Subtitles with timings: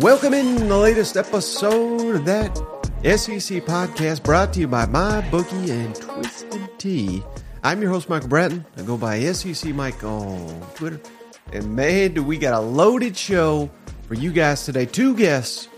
[0.00, 2.56] Welcome in the latest episode of that
[3.02, 7.22] SEC podcast brought to you by My Bookie and Twisted Tea.
[7.62, 8.64] I'm your host, Michael Bratton.
[8.78, 11.00] I go by SEC Mike on Twitter.
[11.52, 13.70] And man, do we got a loaded show
[14.08, 14.86] for you guys today.
[14.86, 15.68] Two guests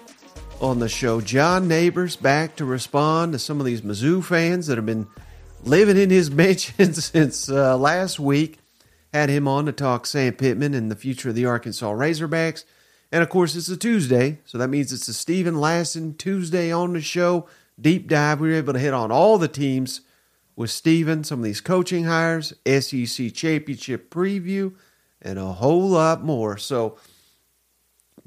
[0.61, 1.21] on the show.
[1.21, 5.09] John Nabors back to respond to some of these Mizzou fans that have been
[5.64, 8.58] living in his mansion since uh, last week.
[9.12, 12.64] Had him on to talk Sam Pittman and the future of the Arkansas Razorbacks.
[13.11, 16.94] And of course, it's a Tuesday, so that means it's a Steven Lassan Tuesday on
[16.94, 17.46] the show.
[17.79, 18.40] Deep dive.
[18.40, 20.00] We were able to hit on all the teams
[20.56, 24.75] with Steven, some of these coaching hires, SEC championship preview,
[25.20, 26.56] and a whole lot more.
[26.56, 26.96] So,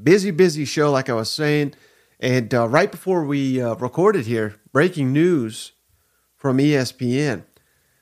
[0.02, 1.74] busy, busy show, like I was saying.
[2.20, 5.72] And uh, right before we uh, recorded here, breaking news
[6.46, 7.44] from ESPN.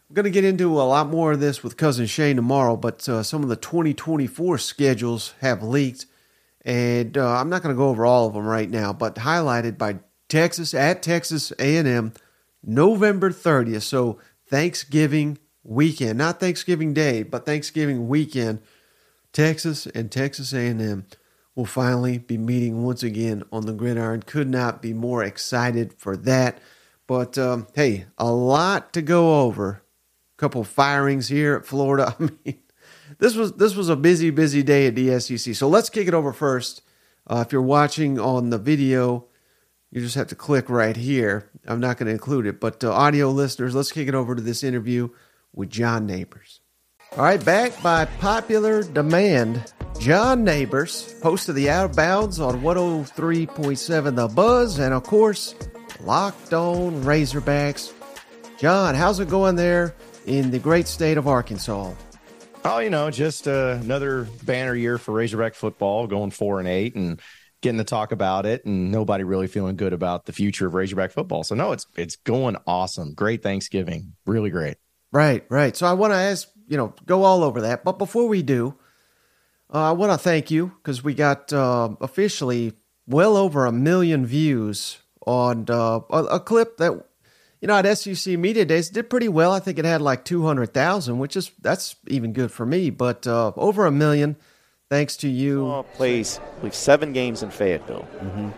[0.09, 3.07] We're going to get into a lot more of this with Cousin Shane tomorrow, but
[3.07, 6.07] uh, some of the 2024 schedules have leaked
[6.65, 9.77] and uh, I'm not going to go over all of them right now, but highlighted
[9.77, 12.11] by Texas at Texas A&M,
[12.61, 13.83] November 30th.
[13.83, 18.59] So Thanksgiving weekend, not Thanksgiving Day, but Thanksgiving weekend.
[19.31, 21.05] Texas and Texas A&M
[21.55, 24.21] will finally be meeting once again on the gridiron.
[24.21, 26.59] Could not be more excited for that.
[27.13, 29.83] But um, hey, a lot to go over.
[30.35, 32.15] A couple firings here at Florida.
[32.19, 32.57] I mean,
[33.19, 35.53] this was this was a busy, busy day at the SEC.
[35.53, 36.81] So let's kick it over first.
[37.27, 39.27] Uh, if you're watching on the video,
[39.91, 41.51] you just have to click right here.
[41.67, 44.41] I'm not going to include it, but uh, audio listeners, let's kick it over to
[44.41, 45.09] this interview
[45.53, 46.61] with John Nabors.
[47.15, 52.61] All right, back by popular demand, John Nabors, host of the Out of Bounds on
[52.61, 55.53] 103.7 The Buzz, and of course,
[56.01, 57.93] Locked On Razorbacks.
[58.57, 61.93] John, how's it going there in the great state of Arkansas?
[62.65, 66.95] Oh, you know, just uh, another banner year for Razorback football, going four and eight,
[66.95, 67.19] and
[67.61, 71.11] getting to talk about it, and nobody really feeling good about the future of Razorback
[71.11, 71.43] football.
[71.43, 73.13] So no, it's it's going awesome.
[73.13, 74.77] Great Thanksgiving, really great.
[75.11, 75.75] Right, right.
[75.75, 78.77] So I want to ask, you know, go all over that, but before we do,
[79.73, 82.73] uh, I want to thank you because we got uh, officially
[83.05, 87.05] well over a million views on uh, a, a clip that
[87.63, 89.53] you know, at SEC Media Days, did pretty well.
[89.53, 93.53] I think it had like 200,000, which is, that's even good for me, but uh,
[93.55, 94.35] over a million
[94.89, 95.65] thanks to you.
[95.67, 98.05] Oh, plays, we've seven games in Fayetteville.
[98.17, 98.49] Mm-hmm.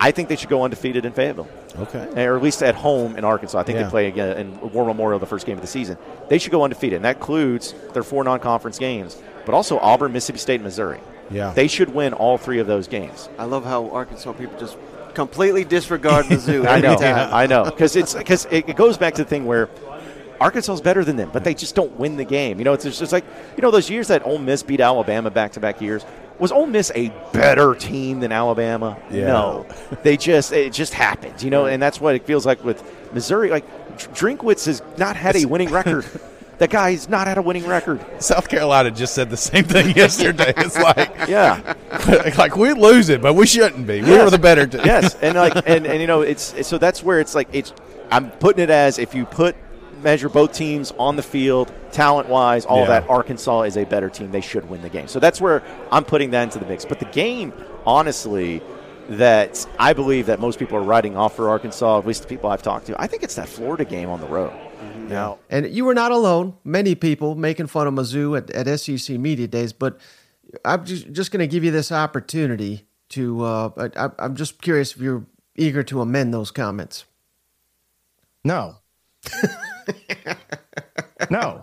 [0.00, 1.48] I think they should go undefeated in Fayetteville.
[1.76, 2.24] Okay.
[2.24, 3.58] Or at least at home in Arkansas.
[3.58, 3.82] I think yeah.
[3.82, 5.98] they play again in War Memorial the first game of the season.
[6.28, 10.12] They should go undefeated, and that includes their four non conference games, but also Auburn,
[10.12, 11.00] Mississippi State, and Missouri.
[11.30, 11.52] Yeah.
[11.52, 13.28] They should win all three of those games.
[13.38, 14.76] I love how Arkansas people just
[15.14, 16.66] completely disregard Mizzou.
[16.68, 19.68] I know, I know, because it's because it goes back to the thing where
[20.40, 22.58] Arkansas is better than them, but they just don't win the game.
[22.58, 23.24] You know, it's just like
[23.56, 26.04] you know those years that Ole Miss beat Alabama back to back years.
[26.38, 28.96] Was Ole Miss a better team than Alabama?
[29.10, 29.26] Yeah.
[29.26, 29.66] No,
[30.02, 31.42] they just it just happened.
[31.42, 32.82] You know, and that's what it feels like with
[33.12, 33.50] Missouri.
[33.50, 33.66] Like
[33.98, 36.06] Drinkwitz has not had a winning record.
[36.60, 38.04] That guy's not had a winning record.
[38.22, 40.52] South Carolina just said the same thing yesterday.
[40.58, 41.74] It's like, yeah,
[42.36, 44.02] like we lose it, but we shouldn't be.
[44.02, 44.82] We were the better team.
[44.84, 47.72] yes, and like, and, and you know, it's so that's where it's like it's.
[48.10, 49.56] I'm putting it as if you put
[50.02, 53.00] measure both teams on the field, talent wise, all yeah.
[53.00, 53.08] that.
[53.08, 54.30] Arkansas is a better team.
[54.30, 55.08] They should win the game.
[55.08, 56.84] So that's where I'm putting that into the mix.
[56.84, 57.54] But the game,
[57.86, 58.60] honestly,
[59.08, 62.50] that I believe that most people are writing off for Arkansas, at least the people
[62.50, 64.52] I've talked to, I think it's that Florida game on the road.
[65.10, 65.34] Yeah.
[65.48, 66.56] And you were not alone.
[66.64, 69.98] Many people making fun of Mizzou at, at SEC Media Days, but
[70.64, 73.44] I'm just, just going to give you this opportunity to.
[73.44, 75.26] Uh, I, I'm just curious if you're
[75.56, 77.04] eager to amend those comments.
[78.44, 78.76] No.
[81.30, 81.62] no.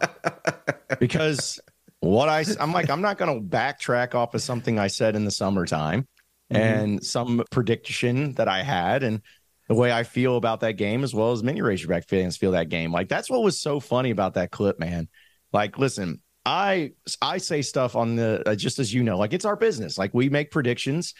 [0.99, 1.59] Because
[1.99, 5.25] what I, I'm like, I'm not going to backtrack off of something I said in
[5.25, 6.07] the summertime
[6.51, 6.55] mm-hmm.
[6.55, 9.03] and some prediction that I had.
[9.03, 9.21] And
[9.67, 12.69] the way I feel about that game, as well as many Razorback fans feel that
[12.69, 12.91] game.
[12.91, 15.09] Like that's what was so funny about that clip, man.
[15.51, 16.91] Like, listen, I
[17.21, 19.97] I say stuff on the uh, just as you know, like it's our business.
[19.97, 21.13] Like we make predictions.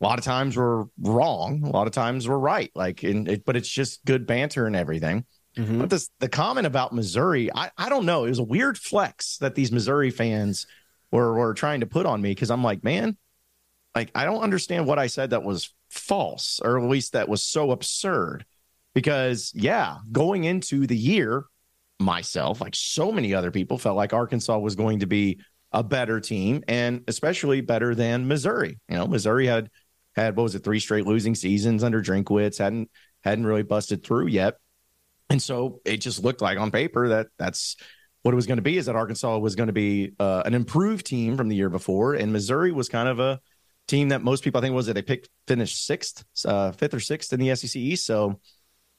[0.00, 1.62] A lot of times we're wrong.
[1.64, 2.72] A lot of times we're right.
[2.74, 5.24] Like, in it, but it's just good banter and everything.
[5.56, 5.78] Mm-hmm.
[5.78, 8.24] But this the comment about Missouri, I I don't know.
[8.24, 10.66] It was a weird flex that these Missouri fans
[11.12, 13.16] were were trying to put on me because I'm like, man,
[13.94, 17.42] like I don't understand what I said that was false, or at least that was
[17.42, 18.44] so absurd.
[18.94, 21.44] Because, yeah, going into the year,
[21.98, 25.40] myself, like so many other people, felt like Arkansas was going to be
[25.72, 28.78] a better team and especially better than Missouri.
[28.88, 29.70] You know, Missouri had
[30.14, 32.90] had what was it, three straight losing seasons under Drinkwitz, hadn't
[33.24, 34.56] hadn't really busted through yet.
[35.30, 37.76] And so it just looked like on paper that that's
[38.20, 40.54] what it was going to be is that Arkansas was going to be uh, an
[40.54, 43.40] improved team from the year before, and Missouri was kind of a
[43.88, 47.00] team that most people I think was that they picked finished sixth, uh, fifth or
[47.00, 48.06] sixth in the SEC East.
[48.06, 48.40] So,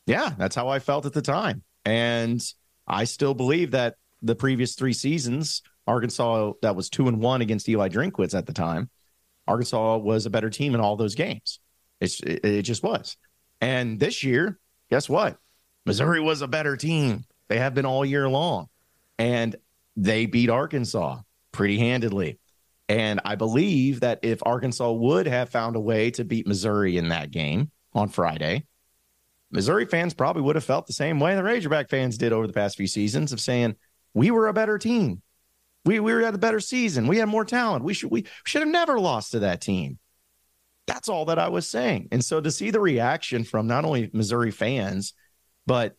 [0.05, 2.43] yeah, that's how I felt at the time, and
[2.87, 7.67] I still believe that the previous three seasons, Arkansas that was two and one against
[7.67, 8.89] Eli Drinkwitz at the time,
[9.47, 11.59] Arkansas was a better team in all those games.
[11.99, 13.17] It's, it, it just was,
[13.61, 14.59] and this year,
[14.89, 15.37] guess what?
[15.85, 17.25] Missouri was a better team.
[17.49, 18.67] They have been all year long
[19.17, 19.55] and
[19.95, 21.19] they beat Arkansas
[21.51, 22.39] pretty handedly.
[22.89, 27.09] And I believe that if Arkansas would have found a way to beat Missouri in
[27.09, 28.65] that game on Friday,
[29.51, 32.53] Missouri fans probably would have felt the same way the Razorback fans did over the
[32.53, 33.75] past few seasons of saying,
[34.13, 35.21] we were a better team.
[35.85, 37.07] We, we at a better season.
[37.07, 37.83] We had more talent.
[37.83, 39.99] We should we should have never lost to that team.
[40.87, 42.09] That's all that I was saying.
[42.11, 45.13] And so to see the reaction from not only Missouri fans,
[45.65, 45.95] but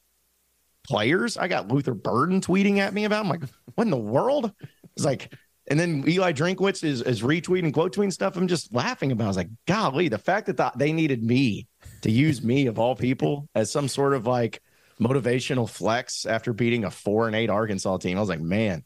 [0.85, 1.37] players.
[1.37, 3.25] I got Luther Burden tweeting at me about.
[3.25, 3.43] I'm like,
[3.75, 4.53] what in the world?
[4.97, 5.33] It's like,
[5.67, 8.37] and then Eli Drinkwitz is, is retweeting, quote tweeting stuff.
[8.37, 9.25] I'm just laughing about.
[9.25, 9.27] It.
[9.27, 11.69] I was like, golly, the fact that the, they needed me
[12.03, 14.61] to use me of all people as some sort of like
[15.01, 18.17] motivational flex after beating a four and eight Arkansas team.
[18.17, 18.85] I was like, man,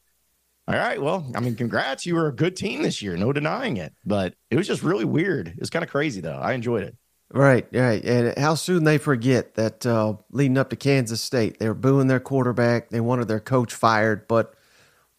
[0.68, 2.06] all right, well, I mean, congrats.
[2.06, 3.94] You were a good team this year, no denying it.
[4.04, 5.48] But it was just really weird.
[5.48, 6.38] It was kind of crazy though.
[6.38, 6.96] I enjoyed it.
[7.30, 8.02] Right, right.
[8.04, 12.06] And how soon they forget that uh, leading up to Kansas State, they were booing
[12.06, 12.88] their quarterback.
[12.88, 14.54] They wanted their coach fired, but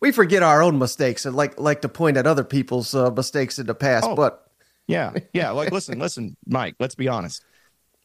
[0.01, 3.60] we forget our own mistakes and like like to point at other people's uh, mistakes
[3.60, 4.06] in the past.
[4.07, 4.46] Oh, but
[4.88, 5.51] yeah, yeah.
[5.51, 6.75] Like, listen, listen, Mike.
[6.80, 7.44] Let's be honest.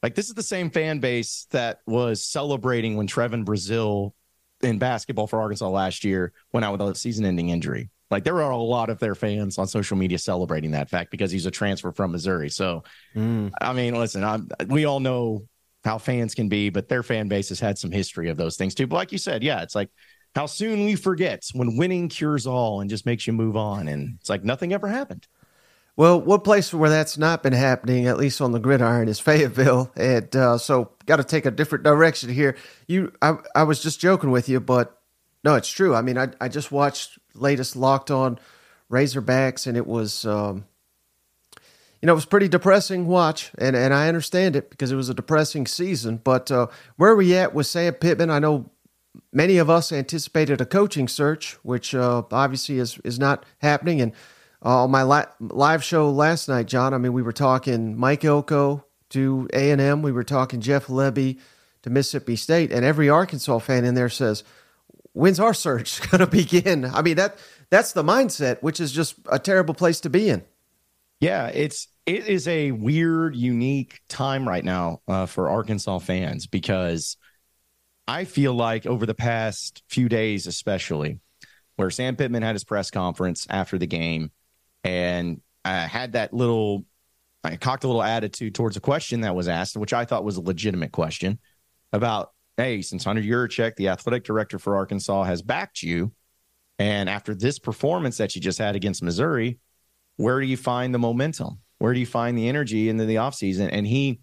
[0.02, 4.12] Like, this is the same fan base that was celebrating when Trevon Brazile
[4.62, 7.91] in basketball for Arkansas last year went out with a season-ending injury.
[8.11, 11.31] Like there are a lot of their fans on social media celebrating that fact because
[11.31, 12.49] he's a transfer from Missouri.
[12.49, 13.50] So, mm.
[13.61, 15.49] I mean, listen, I'm, we all know
[15.85, 18.75] how fans can be, but their fan base has had some history of those things
[18.75, 18.87] too.
[18.87, 19.90] But like you said, yeah, it's like
[20.35, 23.89] how soon we forget when winning cures all and just makes you move on.
[23.89, 25.27] And it's like nothing ever happened.
[25.97, 29.93] Well, one place where that's not been happening, at least on the gridiron, is Fayetteville,
[29.97, 32.57] and uh, so got to take a different direction here.
[32.89, 35.01] You, I, I was just joking with you, but
[35.45, 35.95] no, it's true.
[35.95, 38.41] I mean, I, I just watched latest Locked On
[38.91, 40.65] Razorbacks, and it was, um,
[42.03, 45.11] you know, it was pretty depressing watch, and and I understand it because it was
[45.11, 46.21] a depressing season.
[46.23, 46.67] But uh,
[46.97, 48.31] where are we at with Sam Pittman?
[48.31, 48.69] I know
[49.32, 54.00] many of us anticipated a coaching search, which uh, obviously is is not happening.
[54.00, 54.12] And
[54.64, 58.25] uh, on my li- live show last night, John, I mean, we were talking Mike
[58.25, 61.38] Elko to A and M, we were talking Jeff Lebby
[61.82, 64.43] to Mississippi State, and every Arkansas fan in there says
[65.14, 66.84] when's our search going to begin?
[66.84, 67.38] I mean that
[67.70, 70.44] that's the mindset, which is just a terrible place to be in.
[71.20, 77.16] Yeah, it's it is a weird, unique time right now uh, for Arkansas fans because
[78.06, 81.21] I feel like over the past few days, especially,
[81.77, 84.31] where Sam Pittman had his press conference after the game
[84.83, 86.85] and uh, had that little,
[87.43, 90.37] I cocked a little attitude towards a question that was asked, which I thought was
[90.37, 91.39] a legitimate question
[91.93, 96.12] about hey, since Hunter Yurachek, the athletic director for Arkansas, has backed you,
[96.79, 99.59] and after this performance that you just had against Missouri,
[100.17, 101.59] where do you find the momentum?
[101.79, 103.71] Where do you find the energy into the offseason?
[103.73, 104.21] And he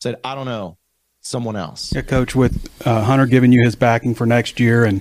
[0.00, 0.78] said, I don't know,
[1.22, 1.92] someone else.
[1.94, 5.00] Yeah, coach, with uh, Hunter giving you his backing for next year and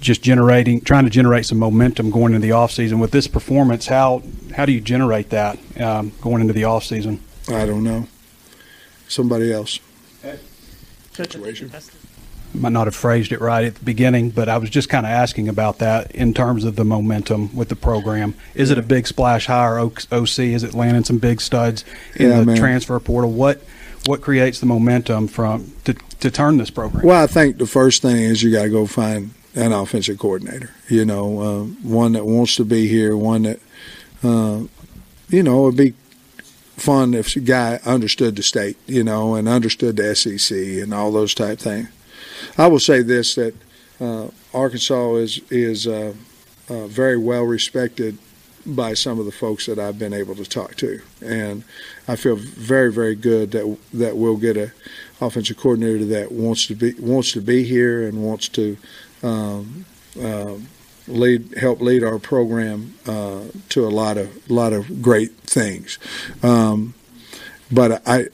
[0.00, 4.22] just generating, trying to generate some momentum going into the offseason with this performance, how
[4.54, 7.18] how do you generate that um, going into the offseason?
[7.48, 8.06] I don't know.
[9.08, 9.80] Somebody else.
[11.12, 11.70] Situation
[12.54, 15.10] might not have phrased it right at the beginning, but I was just kind of
[15.10, 18.34] asking about that in terms of the momentum with the program.
[18.54, 20.38] Is it a big splash hire OC?
[20.38, 21.84] Is it landing some big studs
[22.16, 22.56] in yeah, the man.
[22.56, 23.30] transfer portal?
[23.30, 23.62] What
[24.06, 27.04] what creates the momentum from to, to turn this program?
[27.04, 30.70] Well, I think the first thing is you got to go find an offensive coordinator.
[30.88, 33.60] You know, uh, one that wants to be here, one that
[34.22, 34.62] uh,
[35.28, 35.94] you know would be
[36.76, 41.12] fun if a guy understood the state, you know, and understood the SEC and all
[41.12, 41.88] those type things.
[42.58, 43.54] I will say this that
[44.00, 46.14] uh, Arkansas is is uh,
[46.68, 48.18] uh, very well respected
[48.64, 51.64] by some of the folks that I've been able to talk to, and
[52.06, 54.72] I feel very very good that that we'll get a
[55.20, 58.76] offensive coordinator that wants to be wants to be here and wants to.
[59.22, 59.86] Um,
[60.20, 60.56] uh,
[61.08, 65.98] lead help lead our program uh, to a lot of lot of great things.
[66.42, 66.94] Um,
[67.70, 68.26] but I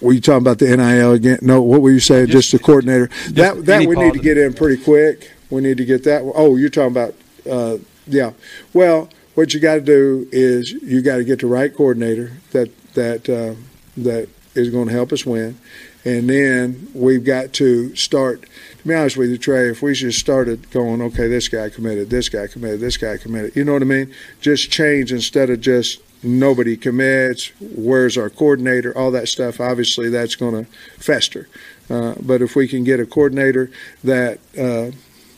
[0.00, 1.38] were you talking about the NIL again?
[1.42, 2.26] No, what were you saying?
[2.26, 3.08] Just, just the coordinator.
[3.08, 5.32] Just that that we need to get in pretty quick.
[5.50, 6.22] We need to get that.
[6.34, 7.14] Oh, you're talking about
[7.50, 8.32] uh, yeah.
[8.72, 12.70] Well, what you got to do is you got to get the right coordinator that
[12.94, 13.54] that uh,
[13.96, 15.58] that is going to help us win,
[16.04, 18.44] and then we've got to start
[18.78, 22.10] To be honest with you, Trey, if we just started going, okay, this guy committed,
[22.10, 24.14] this guy committed, this guy committed, you know what I mean?
[24.40, 29.60] Just change instead of just nobody commits, where's our coordinator, all that stuff.
[29.60, 31.48] Obviously, that's going to fester.
[31.90, 33.70] Uh, but if we can get a coordinator
[34.04, 34.90] that uh,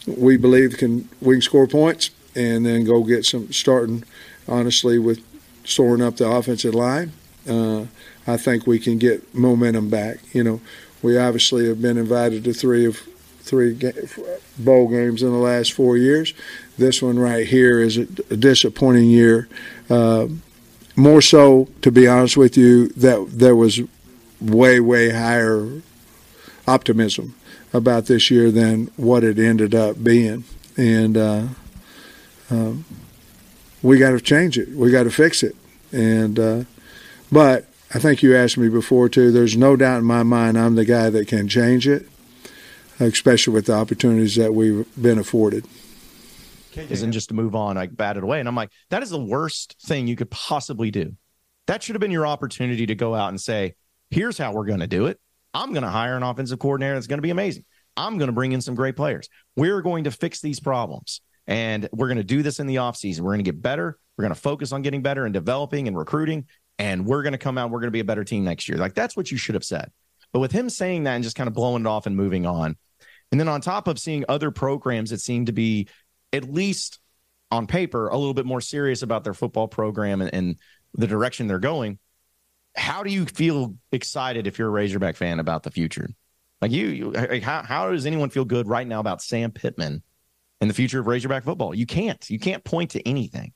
[0.07, 4.05] we believe can we can score points and then go get some starting,
[4.49, 5.21] honestly, with
[5.65, 7.13] soaring up the offensive line,
[7.49, 7.87] uh,
[8.27, 10.19] I think we can get momentum back.
[10.33, 10.61] You know,
[11.03, 13.01] we obviously have been invited to three of
[13.41, 13.79] three
[14.59, 16.35] bowl games in the last four years.
[16.79, 19.49] This one right here is a, disappointing year.
[19.89, 20.29] Uh,
[20.97, 23.81] more so, to be honest with you, that there was
[24.41, 25.83] way, way higher
[26.69, 27.35] optimism
[27.73, 30.45] about this year than what it ended up being.
[30.77, 31.47] And uh,
[32.51, 32.85] um,
[33.83, 34.69] we got to change it.
[34.71, 35.57] We got to fix it.
[35.93, 36.65] And uh,
[37.33, 39.33] but I think you asked me before too.
[39.33, 42.09] There's no doubt in my mind I'm the guy that can change it,
[42.99, 45.67] especially with the opportunities that we've been afforded.
[46.77, 49.77] Isn't just to move on, I batted away, and I'm like, that is the worst
[49.83, 51.15] thing you could possibly do.
[51.67, 53.75] That should have been your opportunity to go out and say,
[54.11, 55.19] "Here's how we're going to do it.
[55.53, 57.65] I'm going to hire an offensive coordinator that's going to be amazing.
[57.97, 59.29] I'm going to bring in some great players.
[59.57, 63.21] We're going to fix these problems, and we're going to do this in the offseason.
[63.21, 63.99] We're going to get better.
[64.17, 66.47] We're going to focus on getting better and developing and recruiting,
[66.79, 67.71] and we're going to come out.
[67.71, 68.79] We're going to be a better team next year.
[68.79, 69.91] Like that's what you should have said.
[70.33, 72.77] But with him saying that and just kind of blowing it off and moving on,
[73.33, 75.89] and then on top of seeing other programs that seem to be
[76.33, 77.01] at least
[77.51, 80.57] on paper a little bit more serious about their football program and, and
[80.95, 81.99] the direction they're going,
[82.77, 86.09] how do you feel excited if you're a Razorback fan about the future?
[86.61, 90.03] Like you, you like how, how does anyone feel good right now about Sam Pittman
[90.61, 91.75] and the future of Razorback football?
[91.75, 92.29] You can't.
[92.29, 93.53] You can't point to anything.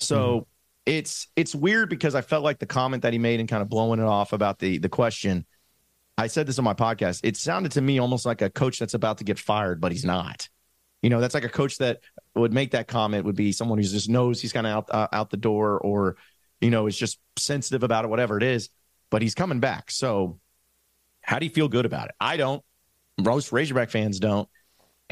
[0.00, 0.42] So mm-hmm.
[0.86, 3.68] it's it's weird because I felt like the comment that he made and kind of
[3.68, 5.46] blowing it off about the the question.
[6.18, 7.20] I said this on my podcast.
[7.24, 10.04] It sounded to me almost like a coach that's about to get fired, but he's
[10.04, 10.48] not.
[11.02, 12.00] You know, that's like a coach that
[12.34, 15.08] would make that comment would be someone who just knows he's kind of out uh,
[15.12, 16.16] out the door, or
[16.60, 18.68] you know, is just sensitive about it, whatever it is.
[19.10, 19.90] But he's coming back.
[19.90, 20.38] So,
[21.20, 22.14] how do you feel good about it?
[22.20, 22.62] I don't.
[23.20, 24.48] Most Razorback fans don't.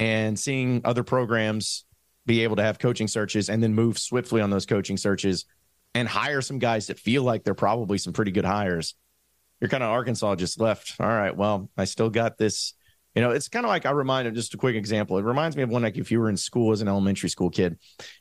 [0.00, 1.84] And seeing other programs
[2.26, 5.44] be able to have coaching searches and then move swiftly on those coaching searches
[5.94, 8.94] and hire some guys that feel like they're probably some pretty good hires.
[9.60, 10.94] You're kind of Arkansas just left.
[10.98, 12.74] All right, well, I still got this
[13.14, 15.18] you know, it's kind of like I remind of just a quick example.
[15.18, 17.50] It reminds me of when, like, if you were in school as an elementary school
[17.50, 17.76] kid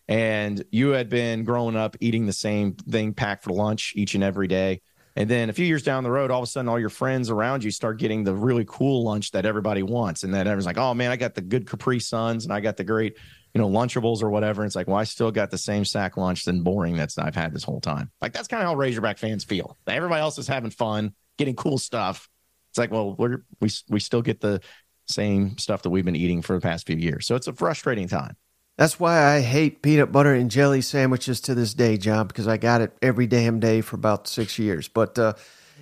[0.08, 4.24] and you had been growing up eating the same thing packed for lunch each and
[4.24, 4.82] every day.
[5.20, 7.30] And then a few years down the road, all of a sudden, all your friends
[7.30, 10.24] around you start getting the really cool lunch that everybody wants.
[10.24, 12.78] And then everyone's like, oh man, I got the good Capri Suns and I got
[12.78, 13.18] the great,
[13.54, 14.62] you know, Lunchables or whatever.
[14.62, 17.36] And it's like, well, I still got the same sack lunch than boring that's I've
[17.36, 18.10] had this whole time.
[18.22, 19.78] Like, that's kind of how Razorback fans feel.
[19.86, 22.30] Everybody else is having fun, getting cool stuff.
[22.72, 24.62] It's like, well, we're, we we still get the
[25.06, 27.28] same stuff that we've been eating for the past few years.
[27.28, 28.38] So it's a frustrating time.
[28.80, 32.56] That's why I hate peanut butter and jelly sandwiches to this day, John, because I
[32.56, 34.88] got it every damn day for about six years.
[34.88, 35.34] But uh,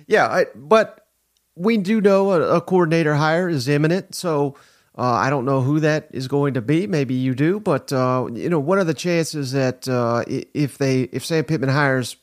[0.08, 1.06] yeah, I, but
[1.54, 4.16] we do know a, a, coordinator hire is imminent.
[4.16, 4.56] So
[4.98, 6.88] uh, I don't know who that is going to be.
[6.88, 11.02] Maybe you do, but uh, you know, what are the chances that uh, if they
[11.02, 12.16] if Sam Pittman hires,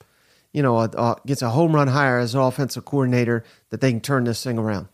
[0.51, 4.25] you know, gets a home run hire as an offensive coordinator, that they can turn
[4.25, 4.89] this thing around?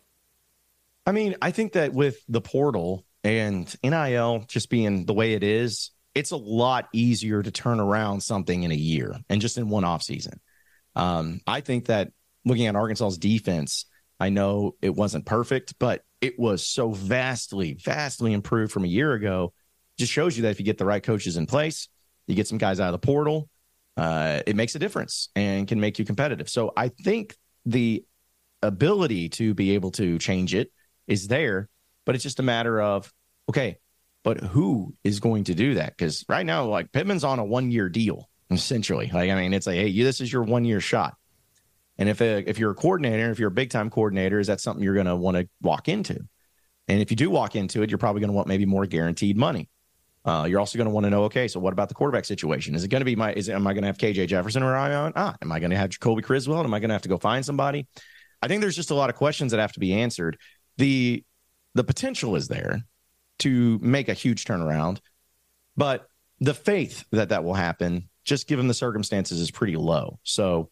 [1.04, 5.42] I mean, I think that with the portal and NIL just being the way it
[5.42, 9.68] is, it's a lot easier to turn around something in a year and just in
[9.68, 10.40] one off season.
[10.94, 12.10] Um, I think that
[12.44, 13.86] looking at Arkansas's defense,
[14.20, 19.14] I know it wasn't perfect, but it was so vastly, vastly improved from a year
[19.14, 19.52] ago.
[19.98, 21.88] Just shows you that if you get the right coaches in place,
[22.26, 23.48] you get some guys out of the portal,
[23.96, 26.48] uh, it makes a difference and can make you competitive.
[26.48, 27.36] So I think
[27.66, 28.04] the
[28.62, 30.72] ability to be able to change it
[31.06, 31.68] is there,
[32.04, 33.12] but it's just a matter of
[33.48, 33.78] okay,
[34.22, 35.96] but who is going to do that?
[35.96, 39.10] Because right now, like Pittman's on a one year deal essentially.
[39.12, 41.14] Like I mean, it's like hey, this is your one year shot.
[41.98, 44.60] And if a, if you're a coordinator, if you're a big time coordinator, is that
[44.60, 46.18] something you're going to want to walk into?
[46.88, 49.36] And if you do walk into it, you're probably going to want maybe more guaranteed
[49.36, 49.68] money.
[50.24, 52.74] Uh, you're also going to want to know, okay, so what about the quarterback situation?
[52.74, 53.32] Is it going to be my?
[53.32, 55.12] Is it, am I going to have KJ Jefferson or am I on?
[55.16, 56.62] Ah, am I going to have Jacoby Criswell?
[56.62, 57.86] Am I going to have to go find somebody?
[58.40, 60.38] I think there's just a lot of questions that have to be answered
[60.76, 61.24] the
[61.74, 62.82] the potential is there
[63.40, 64.98] to make a huge turnaround,
[65.76, 66.06] but
[66.40, 70.18] the faith that that will happen, just given the circumstances, is pretty low.
[70.22, 70.70] So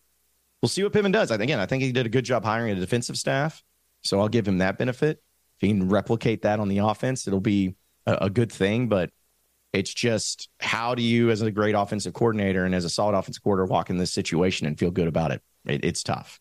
[0.61, 1.31] we'll see what Pittman does.
[1.31, 3.63] I, again, I think he did a good job hiring a defensive staff,
[4.03, 5.23] so I'll give him that benefit.
[5.57, 7.77] If he can replicate that on the offense, it'll be
[8.07, 8.89] a, a good thing.
[8.89, 9.11] But
[9.73, 13.43] it's just how do you, as a great offensive coordinator and as a solid offensive
[13.43, 15.43] coordinator, walk in this situation and feel good about it?
[15.67, 16.41] it it's tough.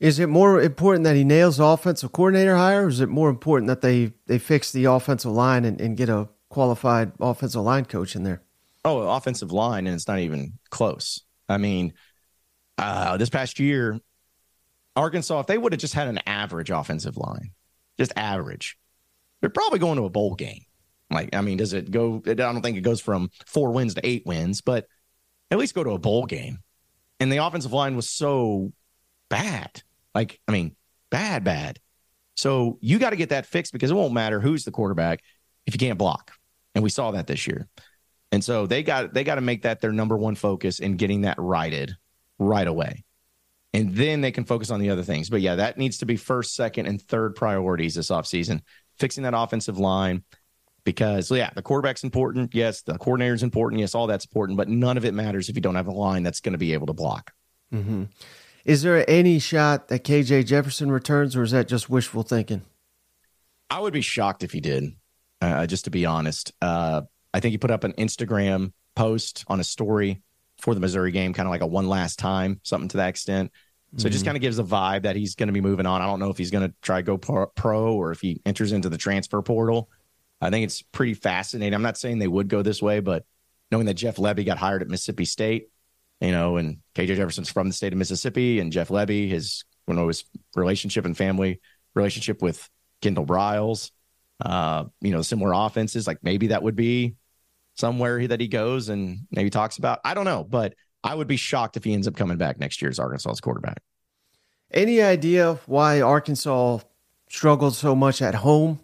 [0.00, 3.28] Is it more important that he nails the offensive coordinator hire, or is it more
[3.28, 7.84] important that they, they fix the offensive line and, and get a qualified offensive line
[7.84, 8.42] coach in there?
[8.84, 11.24] Oh, offensive line, and it's not even close.
[11.48, 11.94] I mean,
[12.78, 13.98] uh, this past year,
[14.94, 17.50] Arkansas, if they would have just had an average offensive line,
[17.98, 18.78] just average,
[19.40, 20.62] they're probably going to a bowl game.
[21.10, 22.22] Like, I mean, does it go?
[22.26, 24.86] I don't think it goes from four wins to eight wins, but
[25.50, 26.58] at least go to a bowl game.
[27.18, 28.72] And the offensive line was so
[29.28, 29.82] bad.
[30.14, 30.76] Like, I mean,
[31.10, 31.78] bad, bad.
[32.36, 35.22] So you got to get that fixed because it won't matter who's the quarterback
[35.66, 36.32] if you can't block.
[36.74, 37.68] And we saw that this year.
[38.30, 41.22] And so they got they got to make that their number one focus in getting
[41.22, 41.96] that righted
[42.38, 43.04] right away.
[43.74, 45.30] And then they can focus on the other things.
[45.30, 48.60] But yeah, that needs to be first, second, and third priorities this offseason.
[48.98, 50.24] Fixing that offensive line,
[50.84, 52.54] because yeah, the quarterback's important.
[52.54, 53.80] Yes, the coordinator's important.
[53.80, 56.22] Yes, all that's important, but none of it matters if you don't have a line
[56.22, 57.32] that's going to be able to block.
[57.72, 58.04] Mm-hmm.
[58.68, 62.60] Is there any shot that KJ Jefferson returns, or is that just wishful thinking?
[63.70, 64.92] I would be shocked if he did.
[65.40, 67.00] Uh, just to be honest, uh,
[67.32, 70.20] I think he put up an Instagram post on a story
[70.58, 73.52] for the Missouri game, kind of like a one last time, something to that extent.
[73.52, 74.08] So mm-hmm.
[74.08, 74.28] it just mm-hmm.
[74.28, 76.02] kind of gives a vibe that he's going to be moving on.
[76.02, 78.72] I don't know if he's going to try to go pro or if he enters
[78.72, 79.88] into the transfer portal.
[80.42, 81.72] I think it's pretty fascinating.
[81.72, 83.24] I'm not saying they would go this way, but
[83.72, 85.70] knowing that Jeff Lebby got hired at Mississippi State,
[86.20, 89.94] you know, and KJ Jefferson's from the state of Mississippi, and Jeff Lebby, his you
[89.94, 91.60] know his relationship and family
[91.94, 92.68] relationship with
[93.00, 93.90] Kendall Briles,
[94.44, 97.16] uh, you know, similar offenses, like maybe that would be
[97.74, 100.00] somewhere that he goes and maybe talks about.
[100.04, 102.82] I don't know, but I would be shocked if he ends up coming back next
[102.82, 103.82] year as Arkansas's quarterback.
[104.70, 106.80] Any idea why Arkansas
[107.28, 108.80] struggled so much at home?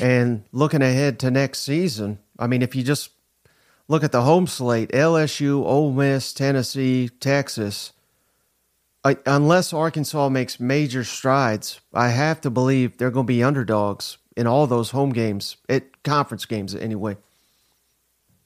[0.00, 3.10] And looking ahead to next season, I mean, if you just
[3.88, 7.92] look at the home slate LSU, Ole Miss, Tennessee, Texas.
[9.04, 14.18] I, unless Arkansas makes major strides, I have to believe they're going to be underdogs
[14.36, 17.16] in all those home games, at conference games anyway.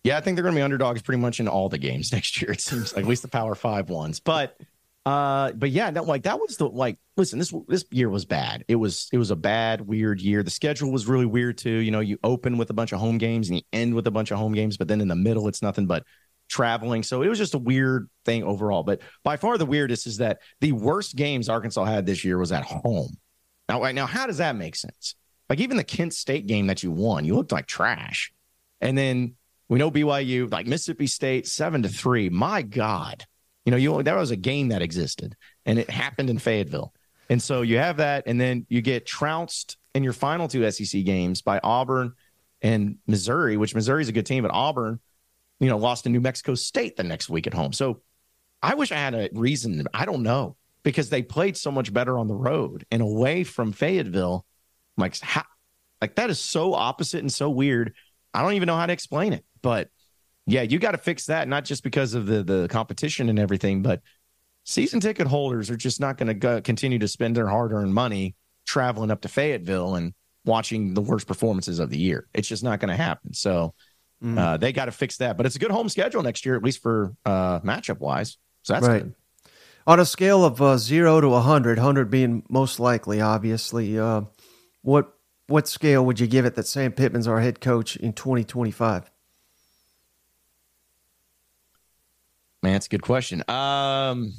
[0.02, 2.40] Yeah, I think they're going to be underdogs pretty much in all the games next
[2.40, 2.53] year.
[2.53, 4.20] It seems like at least the Power Five ones.
[4.20, 4.59] But
[5.07, 6.99] uh, but yeah, no, like that was the like.
[7.16, 8.64] Listen, this this year was bad.
[8.66, 10.42] It was it was a bad, weird year.
[10.42, 11.71] The schedule was really weird too.
[11.71, 14.11] You know, you open with a bunch of home games and you end with a
[14.11, 16.03] bunch of home games, but then in the middle, it's nothing but
[16.49, 17.05] traveling.
[17.05, 18.83] So it was just a weird thing overall.
[18.83, 22.51] But by far the weirdest is that the worst games Arkansas had this year was
[22.51, 23.16] at home.
[23.69, 25.14] Now, right now, how does that make sense?
[25.49, 28.33] Like even the Kent State game that you won, you looked like trash.
[28.81, 29.37] And then
[29.69, 32.29] we know BYU, like Mississippi State, seven to three.
[32.29, 33.25] My God
[33.66, 36.94] you know, you there was a game that existed, and it happened in Fayetteville.
[37.29, 41.05] And so you have that, and then you get trounced in your final two SEC
[41.05, 42.12] games by Auburn
[42.62, 45.00] and Missouri, which Missouri is a good team, but Auburn,
[45.59, 47.72] you know, lost to New Mexico State the next week at home.
[47.72, 48.02] So
[48.62, 49.85] I wish I had a reason.
[49.92, 53.72] I don't know because they played so much better on the road and away from
[53.72, 54.46] Fayetteville.
[54.96, 55.42] I'm like, how,
[56.00, 57.94] like that is so opposite and so weird.
[58.33, 59.88] I don't even know how to explain it, but
[60.46, 63.82] yeah, you got to fix that, not just because of the the competition and everything,
[63.82, 64.00] but
[64.64, 68.35] season ticket holders are just not going to continue to spend their hard earned money
[68.64, 70.12] traveling up to Fayetteville and
[70.44, 72.28] watching the worst performances of the year.
[72.35, 73.32] It's just not going to happen.
[73.35, 73.74] So
[74.22, 74.38] mm.
[74.38, 75.37] uh, they got to fix that.
[75.37, 78.38] But it's a good home schedule next year, at least for uh, matchup wise.
[78.62, 79.02] So that's right.
[79.02, 79.14] Good.
[79.88, 84.22] On a scale of uh, zero to 100, 100 being most likely, obviously, uh,
[84.82, 85.12] what
[85.46, 89.09] what scale would you give it that Sam Pittman's our head coach in 2025?
[92.66, 93.48] Man, that's a good question.
[93.48, 94.33] Um,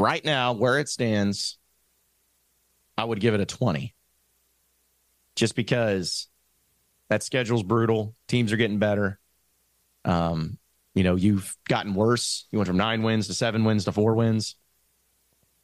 [0.00, 1.56] right now, where it stands,
[2.96, 3.94] I would give it a 20.
[5.36, 6.26] Just because
[7.08, 8.16] that schedule's brutal.
[8.26, 9.20] Teams are getting better.
[10.04, 10.58] Um,
[10.92, 12.48] you know, you've gotten worse.
[12.50, 14.56] You went from nine wins to seven wins to four wins.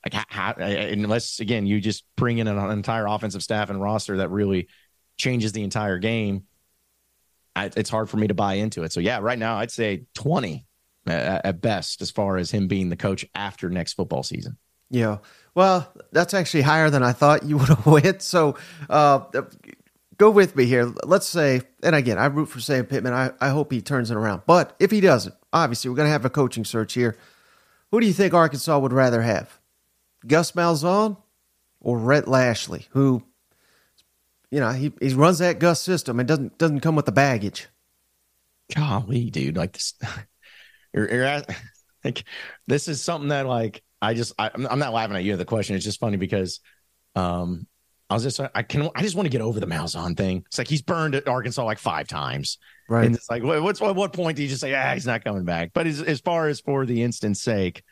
[0.04, 4.30] Like, how, unless again you just bring in an entire offensive staff and roster that
[4.30, 4.68] really
[5.16, 6.44] changes the entire game,
[7.56, 8.92] I, it's hard for me to buy into it.
[8.92, 10.68] So yeah, right now I'd say twenty
[11.06, 14.56] at best as far as him being the coach after next football season.
[14.90, 15.18] Yeah.
[15.54, 18.22] Well, that's actually higher than I thought you would have went.
[18.22, 18.56] So
[18.88, 19.20] uh,
[20.16, 20.92] go with me here.
[21.04, 23.12] Let's say, and again, I root for Sam Pittman.
[23.12, 24.42] I, I hope he turns it around.
[24.46, 27.16] But if he doesn't, obviously, we're going to have a coaching search here.
[27.90, 29.58] Who do you think Arkansas would rather have?
[30.26, 31.16] Gus Malzahn
[31.80, 33.22] or Rhett Lashlee, who,
[34.50, 37.68] you know, he, he runs that Gus system and doesn't doesn't come with the baggage.
[38.74, 39.94] Golly, dude, like this.
[40.94, 41.48] You're, you're at,
[42.04, 42.24] like
[42.66, 45.36] this is something that like I just I, am not laughing at you.
[45.36, 46.60] The question is just funny because
[47.14, 47.66] um
[48.10, 50.44] I was just I can I just want to get over the Malzahn thing.
[50.46, 53.06] It's like he's burned at Arkansas like five times, right?
[53.06, 55.44] And it's like what's at what point do you just say ah he's not coming
[55.44, 55.70] back?
[55.72, 57.82] But as as far as for the instance sake,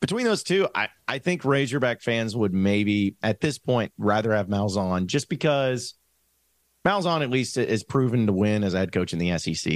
[0.00, 4.46] between those two, I, I think Razorback fans would maybe at this point rather have
[4.46, 5.94] Malzahn just because
[6.86, 9.72] Malzahn at least is proven to win as a head coach in the SEC.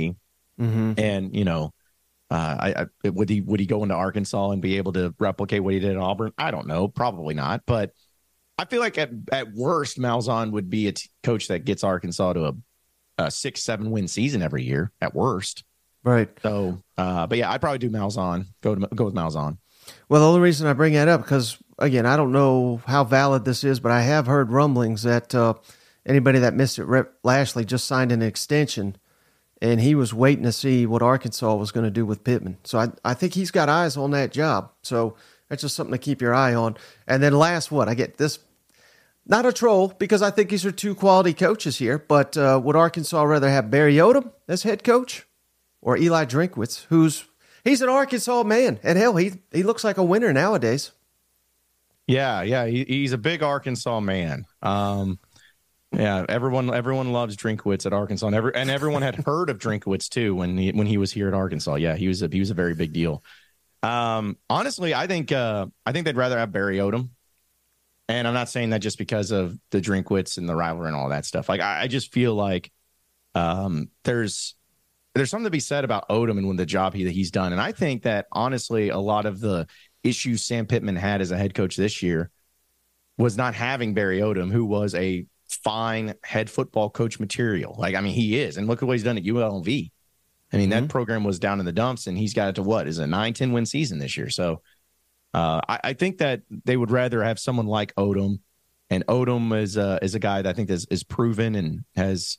[0.60, 0.92] Mm-hmm.
[0.96, 1.72] And, you know,
[2.34, 5.74] I, I, would he would he go into Arkansas and be able to replicate what
[5.74, 6.32] he did at Auburn?
[6.38, 7.62] I don't know, probably not.
[7.66, 7.92] But
[8.58, 12.32] I feel like at at worst, Malzahn would be a t- coach that gets Arkansas
[12.34, 12.54] to a,
[13.18, 15.64] a six seven win season every year at worst.
[16.04, 16.28] Right.
[16.42, 18.46] So, uh, but yeah, I'd probably do Malzahn.
[18.60, 19.58] Go to go with Malzahn.
[20.08, 23.44] Well, the only reason I bring that up because again, I don't know how valid
[23.44, 25.54] this is, but I have heard rumblings that uh,
[26.06, 28.96] anybody that missed it, Rhett Lashlee just signed an extension,
[29.62, 32.58] and he was waiting to see what Arkansas was going to do with Pittman.
[32.64, 34.72] So I, I think he's got eyes on that job.
[34.82, 35.14] So
[35.48, 36.76] that's just something to keep your eye on.
[37.06, 38.40] And then last, what I get this.
[39.24, 42.74] Not a troll because I think these are two quality coaches here, but uh, would
[42.74, 45.28] Arkansas rather have Barry Odom as head coach
[45.80, 47.24] or Eli Drinkwitz, who's
[47.62, 50.90] he's an Arkansas man, and hell, he he looks like a winner nowadays.
[52.08, 54.44] Yeah, yeah, he, he's a big Arkansas man.
[54.60, 55.20] Um,
[55.92, 60.08] yeah, everyone everyone loves Drinkwitz at Arkansas, and, every, and everyone had heard of Drinkwitz
[60.08, 61.74] too when he when he was here at Arkansas.
[61.74, 63.22] Yeah, he was a he was a very big deal.
[63.82, 67.10] Um, honestly, I think uh, I think they'd rather have Barry Odom,
[68.08, 71.10] and I'm not saying that just because of the Drinkwitz and the rivalry and all
[71.10, 71.48] that stuff.
[71.48, 72.72] Like I, I just feel like
[73.34, 74.54] um, there's
[75.14, 77.52] there's something to be said about Odom and when the job he, that he's done.
[77.52, 79.66] And I think that honestly, a lot of the
[80.02, 82.30] issues Sam Pittman had as a head coach this year
[83.18, 85.26] was not having Barry Odom, who was a
[85.64, 87.74] fine head football coach material.
[87.78, 88.56] Like, I mean, he is.
[88.56, 89.90] And look at what he's done at UNLV.
[90.52, 90.80] I mean, mm-hmm.
[90.82, 93.06] that program was down in the dumps and he's got it to what is a
[93.06, 94.28] 9 10 win season this year.
[94.28, 94.62] So
[95.32, 98.40] uh, I, I, think that they would rather have someone like Odom.
[98.90, 102.36] And Odom is, uh, is a guy that I think is, is proven and has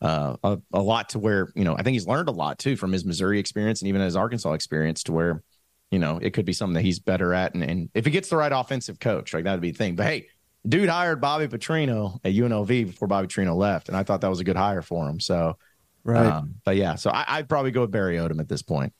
[0.00, 2.76] uh, a, a, lot to where you know I think he's learned a lot too
[2.76, 5.42] from his Missouri experience and even his Arkansas experience to where
[5.90, 8.28] you know it could be something that he's better at and, and if he gets
[8.28, 10.28] the right offensive coach like that'd be the thing but hey
[10.68, 14.40] dude hired Bobby Petrino at UNLV before Bobby Petrino left and I thought that was
[14.40, 15.56] a good hire for him so
[16.04, 18.92] right um, but yeah so I, would probably go with Barry Odom at this point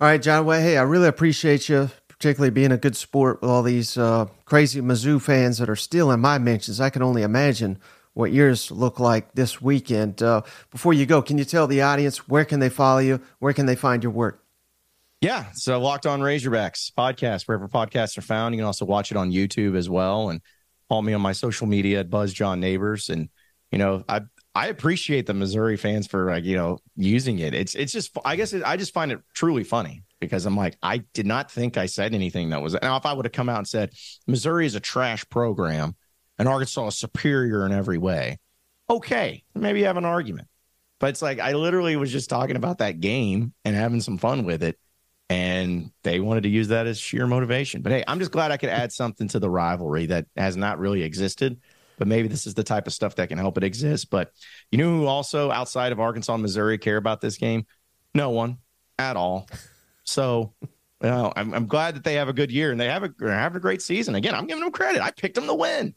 [0.00, 3.50] all right John well hey I really appreciate you particularly being a good sport with
[3.50, 7.22] all these uh, crazy Mizzou fans that are still in my mentions I can only
[7.22, 7.78] imagine
[8.14, 10.22] what yours look like this weekend.
[10.22, 13.20] Uh, before you go, can you tell the audience where can they follow you?
[13.38, 14.44] Where can they find your work?
[15.20, 18.54] Yeah, so Locked On Razorbacks podcast, wherever podcasts are found.
[18.54, 20.40] You can also watch it on YouTube as well, and
[20.90, 23.08] follow me on my social media at Buzz John Nabors.
[23.08, 23.30] And
[23.72, 24.22] you know, I
[24.54, 27.54] I appreciate the Missouri fans for like you know using it.
[27.54, 30.76] It's it's just I guess it, I just find it truly funny because I'm like
[30.82, 33.48] I did not think I said anything that was now if I would have come
[33.48, 33.92] out and said
[34.26, 35.94] Missouri is a trash program
[36.38, 38.38] and Arkansas is superior in every way,
[38.90, 40.48] okay, maybe you have an argument.
[40.98, 44.44] But it's like I literally was just talking about that game and having some fun
[44.44, 44.78] with it.
[45.30, 47.82] And they wanted to use that as sheer motivation.
[47.82, 50.80] But hey, I'm just glad I could add something to the rivalry that has not
[50.80, 51.60] really existed.
[51.98, 54.10] But maybe this is the type of stuff that can help it exist.
[54.10, 54.32] But
[54.72, 57.64] you know who also outside of Arkansas and Missouri care about this game?
[58.14, 58.58] No one
[58.98, 59.48] at all.
[60.02, 60.68] So you
[61.08, 63.54] know, I'm, I'm glad that they have a good year and they have a, have
[63.54, 64.16] a great season.
[64.16, 65.00] Again, I'm giving them credit.
[65.00, 65.94] I picked them to win.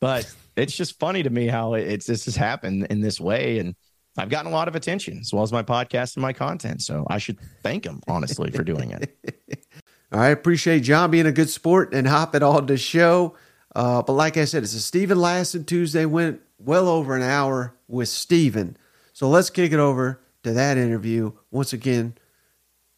[0.00, 3.58] But it's just funny to me how it's this has happened in this way.
[3.58, 3.76] And
[4.18, 6.82] I've gotten a lot of attention as well as my podcast and my content.
[6.82, 9.66] So I should thank him, honestly, for doing it.
[10.12, 13.34] I appreciate John being a good sport and hopping on the show.
[13.74, 16.04] Uh, but like I said, it's a Steven Lassan Tuesday.
[16.04, 18.76] Went well over an hour with Steven.
[19.14, 21.32] So let's kick it over to that interview.
[21.50, 22.14] Once again,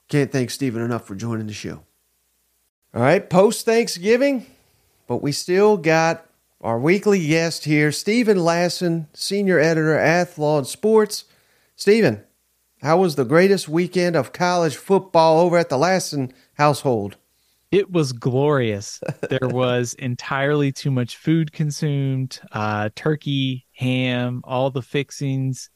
[0.08, 1.84] can't thank Steven enough for joining the show.
[2.92, 4.46] All right, post Thanksgiving,
[5.06, 6.26] but we still got
[6.64, 11.26] our weekly guest here, Steven Lassan, senior editor, Athlon Sports.
[11.76, 12.24] Steven,
[12.80, 17.18] how was the greatest weekend of college football over at the Lassan household?
[17.70, 18.98] It was glorious.
[19.28, 25.68] there was entirely too much food consumed, uh, turkey, ham, all the fixings,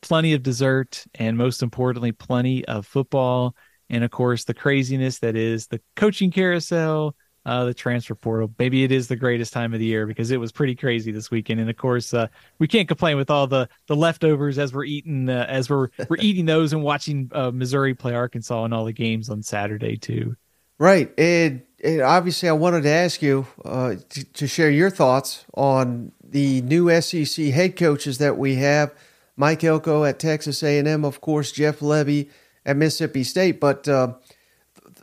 [0.00, 3.54] plenty of dessert, and most importantly, plenty of football.
[3.88, 8.52] And of course, the craziness that is the coaching carousel, uh, the transfer portal.
[8.58, 11.30] Maybe it is the greatest time of the year because it was pretty crazy this
[11.30, 11.60] weekend.
[11.60, 12.28] And of course, uh,
[12.58, 16.16] we can't complain with all the the leftovers as we're eating uh, as we're we're
[16.20, 20.36] eating those and watching uh, Missouri play Arkansas and all the games on Saturday too.
[20.78, 25.44] Right, and, and obviously, I wanted to ask you uh, to, to share your thoughts
[25.54, 28.92] on the new SEC head coaches that we have.
[29.36, 32.30] Mike Elko at Texas A&M, of course, Jeff Lebby
[32.66, 33.60] at Mississippi State.
[33.60, 34.14] But uh,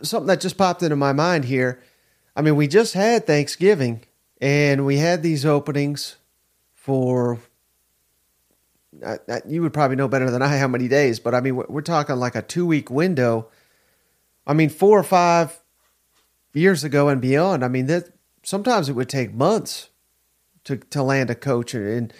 [0.02, 1.82] something that just popped into my mind here
[2.40, 4.06] I mean, we just had Thanksgiving
[4.40, 6.16] and we had these openings
[6.74, 7.38] for.
[9.46, 12.16] you would probably know better than I how many days, but I mean, we're talking
[12.16, 13.50] like a two week window.
[14.48, 15.60] I mean, four or five
[16.54, 18.06] years ago and beyond, I mean, that
[18.44, 19.90] sometimes it would take months
[20.64, 22.14] to to land a coach, and, and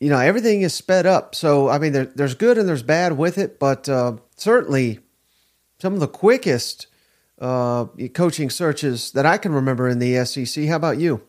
[0.00, 1.34] you know everything is sped up.
[1.34, 5.00] So I mean, there, there's good and there's bad with it, but uh, certainly
[5.78, 6.86] some of the quickest
[7.42, 10.64] uh, coaching searches that I can remember in the SEC.
[10.66, 11.20] How about you?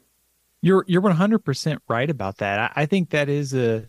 [0.62, 2.60] You're you're 100% right about that.
[2.60, 3.86] I, I think that is a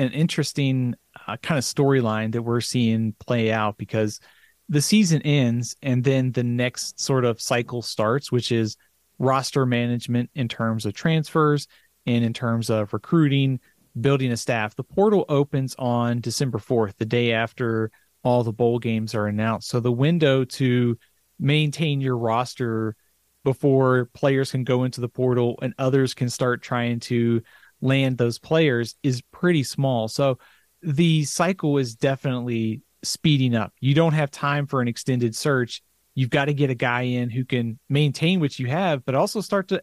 [0.00, 0.94] an interesting
[1.26, 4.20] uh, kind of storyline that we're seeing play out because
[4.68, 8.76] the season ends and then the next sort of cycle starts, which is
[9.18, 11.66] roster management in terms of transfers
[12.06, 13.60] and in terms of recruiting,
[14.00, 14.74] building a staff.
[14.74, 17.90] The portal opens on December 4th, the day after
[18.22, 19.68] all the bowl games are announced.
[19.68, 20.98] So the window to
[21.38, 22.96] maintain your roster
[23.44, 27.42] before players can go into the portal and others can start trying to
[27.80, 30.08] land those players is pretty small.
[30.08, 30.38] So
[30.82, 33.72] the cycle is definitely speeding up.
[33.80, 35.82] You don't have time for an extended search.
[36.14, 39.40] You've got to get a guy in who can maintain what you have, but also
[39.40, 39.82] start to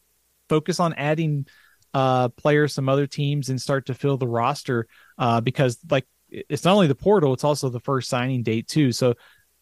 [0.49, 1.47] focus on adding
[1.93, 4.85] uh, players, some other teams, and start to fill the roster
[5.17, 8.91] uh, because, like, it's not only the portal, it's also the first signing date too.
[8.91, 9.13] So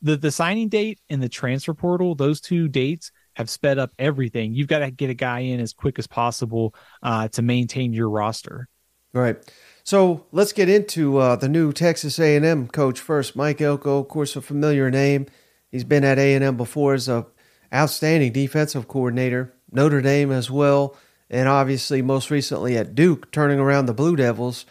[0.04, 4.54] the the signing date and the transfer portal, those two dates have sped up everything.
[4.54, 8.10] You've got to get a guy in as quick as possible uh, to maintain your
[8.10, 8.68] roster.
[9.14, 9.38] Right.
[9.84, 13.36] So let's get into uh, the new Texas A&M coach first.
[13.36, 15.28] Mike Elko, of course, a familiar name.
[15.72, 17.26] He's been at A&M before as a
[17.74, 19.54] outstanding defensive coordinator.
[19.72, 20.96] Notre Dame as well,
[21.30, 24.66] and obviously most recently at Duke, turning around the Blue Devils.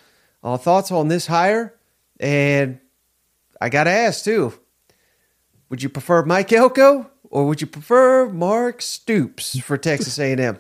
[0.44, 1.74] Uh, thoughts on this hire?
[2.20, 2.78] And
[3.60, 4.54] I got to ask too.
[5.72, 10.58] Would you prefer Mike Elko or would you prefer Mark Stoops for Texas A&M?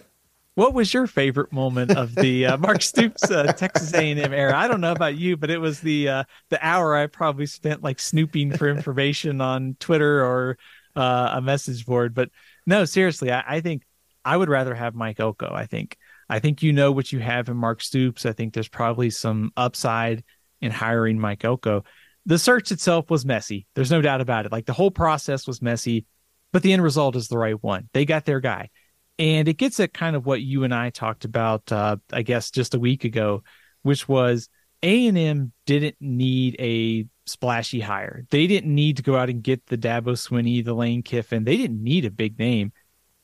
[0.54, 4.56] What was your favorite moment of the uh, Mark Stoops uh, Texas A&M era?
[4.56, 7.82] I don't know about you, but it was the uh, the hour I probably spent
[7.82, 10.56] like snooping for information on Twitter or
[10.96, 12.14] uh, a message board.
[12.14, 12.30] But
[12.64, 13.82] no, seriously, I, I, think
[14.24, 15.52] I would rather have Mike Elko.
[15.52, 15.98] I think
[16.30, 18.24] I think you know what you have in Mark Stoops.
[18.24, 20.24] I think there's probably some upside
[20.62, 21.84] in hiring Mike Elko.
[22.26, 23.66] The search itself was messy.
[23.74, 24.52] There's no doubt about it.
[24.52, 26.06] Like the whole process was messy,
[26.52, 27.88] but the end result is the right one.
[27.92, 28.70] They got their guy
[29.18, 32.50] and it gets at kind of what you and I talked about, uh, I guess,
[32.50, 33.42] just a week ago,
[33.82, 34.48] which was
[34.82, 38.24] A and M didn't need a splashy hire.
[38.30, 41.44] They didn't need to go out and get the Dabo Swinney, the Lane Kiffin.
[41.44, 42.72] They didn't need a big name.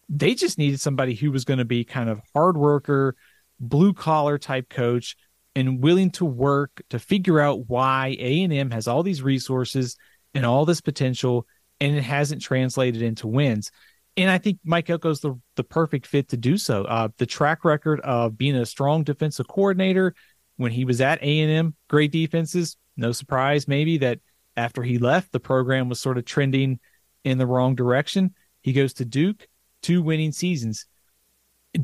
[0.08, 3.16] They just needed somebody who was going to be kind of hard worker,
[3.58, 5.16] blue collar type coach,
[5.58, 9.96] and willing to work to figure out why A and M has all these resources
[10.34, 11.46] and all this potential,
[11.80, 13.70] and it hasn't translated into wins
[14.18, 16.82] and I think Mike Elko's the the perfect fit to do so.
[16.84, 20.14] Uh, the track record of being a strong defensive coordinator
[20.56, 22.76] when he was at A and M, great defenses.
[22.96, 24.18] No surprise, maybe that
[24.56, 26.80] after he left, the program was sort of trending
[27.22, 28.34] in the wrong direction.
[28.60, 29.46] He goes to Duke,
[29.82, 30.86] two winning seasons.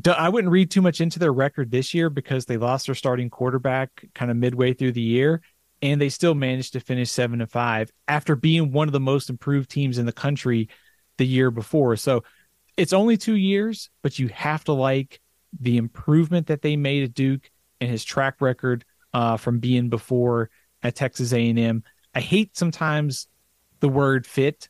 [0.07, 3.29] I wouldn't read too much into their record this year because they lost their starting
[3.29, 5.41] quarterback kind of midway through the year,
[5.81, 9.29] and they still managed to finish seven to five after being one of the most
[9.29, 10.69] improved teams in the country
[11.17, 11.95] the year before.
[11.95, 12.23] So
[12.77, 15.21] it's only two years, but you have to like
[15.59, 20.49] the improvement that they made at Duke and his track record uh, from being before
[20.83, 21.83] at Texas A&M.
[22.13, 23.27] I hate sometimes
[23.79, 24.69] the word fit,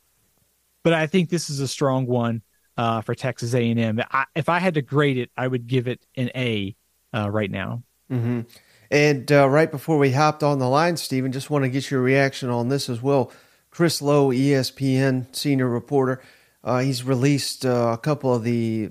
[0.84, 2.42] but I think this is a strong one
[2.76, 4.02] uh, for Texas A&M.
[4.34, 6.76] If I had to grade it, I would give it an A
[7.14, 7.82] uh, right now.
[8.10, 8.42] Mm-hmm.
[8.90, 12.00] And uh, right before we hopped on the line, Steven, just want to get your
[12.00, 13.32] reaction on this as well.
[13.70, 16.22] Chris Low, ESPN senior reporter,
[16.62, 18.90] uh, he's released uh, a couple of the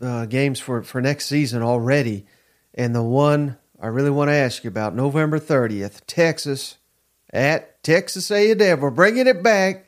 [0.00, 2.26] uh, games for, for next season already.
[2.74, 6.78] And the one I really want to ask you about, November 30th, Texas
[7.32, 8.80] at Texas A&M.
[8.80, 9.86] We're bringing it back.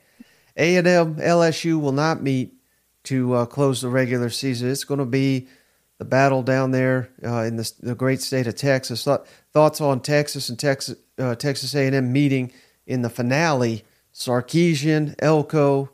[0.57, 2.55] A&M LSU will not meet
[3.05, 4.71] to uh, close the regular season.
[4.71, 5.49] It's going to be
[5.99, 9.05] the battle down there uh, in the, the, great state of Texas.
[9.05, 9.21] Th-
[9.53, 12.53] thoughts on Texas and Texas uh, Texas A&M meeting
[12.87, 13.85] in the finale?
[14.13, 15.91] Sarkisian, Elko,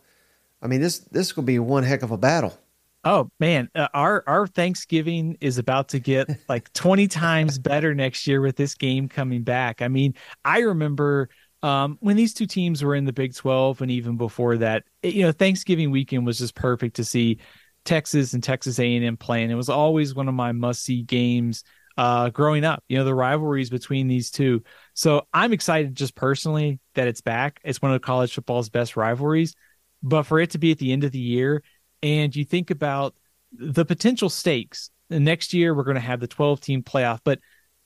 [0.62, 2.58] I mean, this this will be one heck of a battle.
[3.04, 8.26] Oh man, uh, our our Thanksgiving is about to get like 20 times better next
[8.26, 9.82] year with this game coming back.
[9.82, 11.28] I mean, I remember
[11.62, 15.14] um, when these two teams were in the Big 12 and even before that, it,
[15.14, 17.38] you know, Thanksgiving weekend was just perfect to see
[17.84, 19.50] Texas and Texas A&M playing.
[19.50, 21.64] It was always one of my must-see games
[21.96, 24.62] uh, growing up, you know, the rivalries between these two.
[24.94, 27.60] So I'm excited just personally that it's back.
[27.64, 29.54] It's one of college football's best rivalries
[30.02, 31.62] but for it to be at the end of the year
[32.02, 33.14] and you think about
[33.52, 37.38] the potential stakes next year we're going to have the 12 team playoff but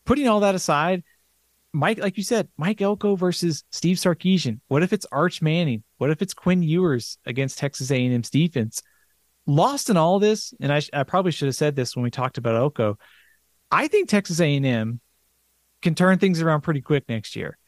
[0.05, 1.03] putting all that aside
[1.73, 6.11] mike like you said mike elko versus steve sarkisian what if it's arch manning what
[6.11, 8.83] if it's quinn ewers against texas a&m's defense
[9.47, 12.39] lost in all this, and I, I probably should have said this when we talked
[12.39, 12.99] about Elko.
[13.71, 15.01] I think Texas A&M
[15.81, 17.59] can turn things around pretty quick next year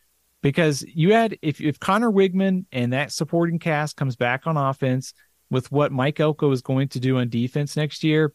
[0.42, 5.14] because you had if if Conner Weigman and that supporting cast comes back on offense
[5.50, 8.32] with what Mike Elko is going to do on defense next year,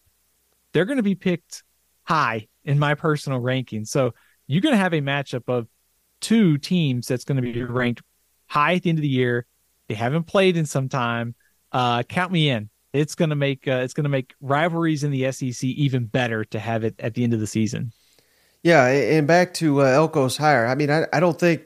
[0.73, 1.63] they're going to be picked
[2.03, 3.85] high in my personal ranking.
[3.85, 4.13] So
[4.49, 5.67] you're going to have a matchup of
[6.19, 8.01] two teams that's going to be ranked
[8.47, 9.45] high at the end of the year.
[9.87, 11.35] They haven't played in some time.
[11.71, 12.69] Uh, count me in.
[12.91, 16.43] It's going to make uh, it's going to make rivalries in the SEC even better
[16.45, 17.93] to have it at the end of the season.
[18.63, 20.65] Yeah, and back to uh, Elko's hire.
[20.65, 21.61] I mean, I, I don't think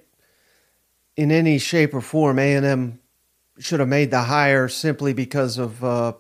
[1.16, 3.00] in any shape or form A and M
[3.60, 6.14] should have made the hire simply because of uh,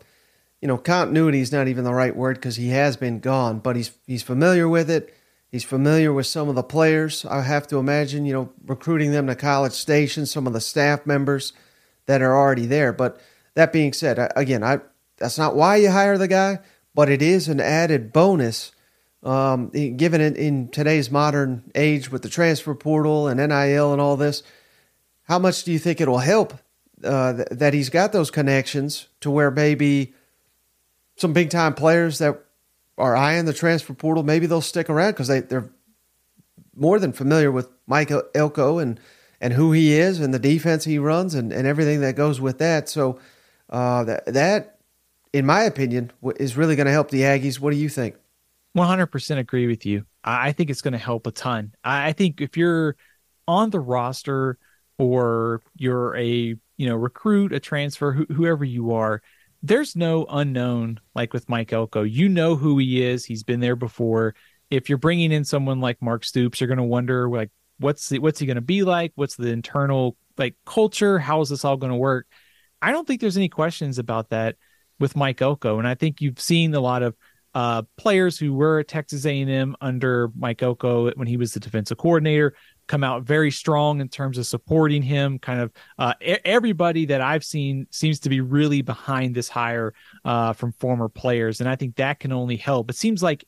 [0.61, 3.75] you know continuity is not even the right word because he has been gone, but
[3.75, 5.13] he's he's familiar with it.
[5.53, 7.25] He's familiar with some of the players.
[7.25, 11.05] I have to imagine, you know, recruiting them to College Station, some of the staff
[11.05, 11.53] members
[12.07, 12.91] that are already there.
[12.91, 13.21] But
[13.53, 14.79] that being said, again, I
[15.17, 16.57] that's not why you hire the guy,
[16.95, 18.71] but it is an added bonus
[19.21, 24.17] um, given it in today's modern age with the transfer portal and NIL and all
[24.17, 24.41] this,
[25.25, 26.55] how much do you think it'll help
[27.03, 30.15] uh, th- that he's got those connections to where maybe
[31.15, 32.43] some big time players that
[32.97, 35.69] are eyeing the transfer portal, maybe they'll stick around because they, they're
[36.75, 38.99] more than familiar with Mike Elko and,
[39.41, 42.59] and who he is and the defense he runs and, and everything that goes with
[42.59, 42.89] that.
[42.89, 43.19] So
[43.69, 44.79] uh, that, that,
[45.31, 47.59] in my opinion, is really going to help the Aggies.
[47.59, 48.15] What do you think?
[48.77, 50.05] 100% agree with you.
[50.23, 51.73] I think it's going to help a ton.
[51.83, 52.95] I think if you're
[53.47, 54.57] on the roster
[54.97, 59.21] or you're a you know recruit, a transfer, wh- whoever you are,
[59.63, 62.03] there's no unknown like with Mike Elko.
[62.03, 63.23] You know who he is.
[63.23, 64.35] He's been there before.
[64.69, 67.49] If you're bringing in someone like Mark Stoops, you're going to wonder like
[67.79, 69.13] what's the, what's he going to be like?
[69.15, 71.17] What's the internal like culture?
[71.17, 72.27] How is this all going to work?
[72.81, 74.57] I don't think there's any questions about that
[74.99, 77.15] with Mike Elko, and I think you've seen a lot of
[77.55, 81.97] uh, players who were at Texas A&M under Mike Elko when he was the defensive
[81.97, 82.55] coordinator
[82.87, 85.39] come out very strong in terms of supporting him.
[85.39, 89.93] Kind of uh, everybody that I've seen seems to be really behind this hire
[90.25, 92.89] uh, from former players, and I think that can only help.
[92.89, 93.45] It seems like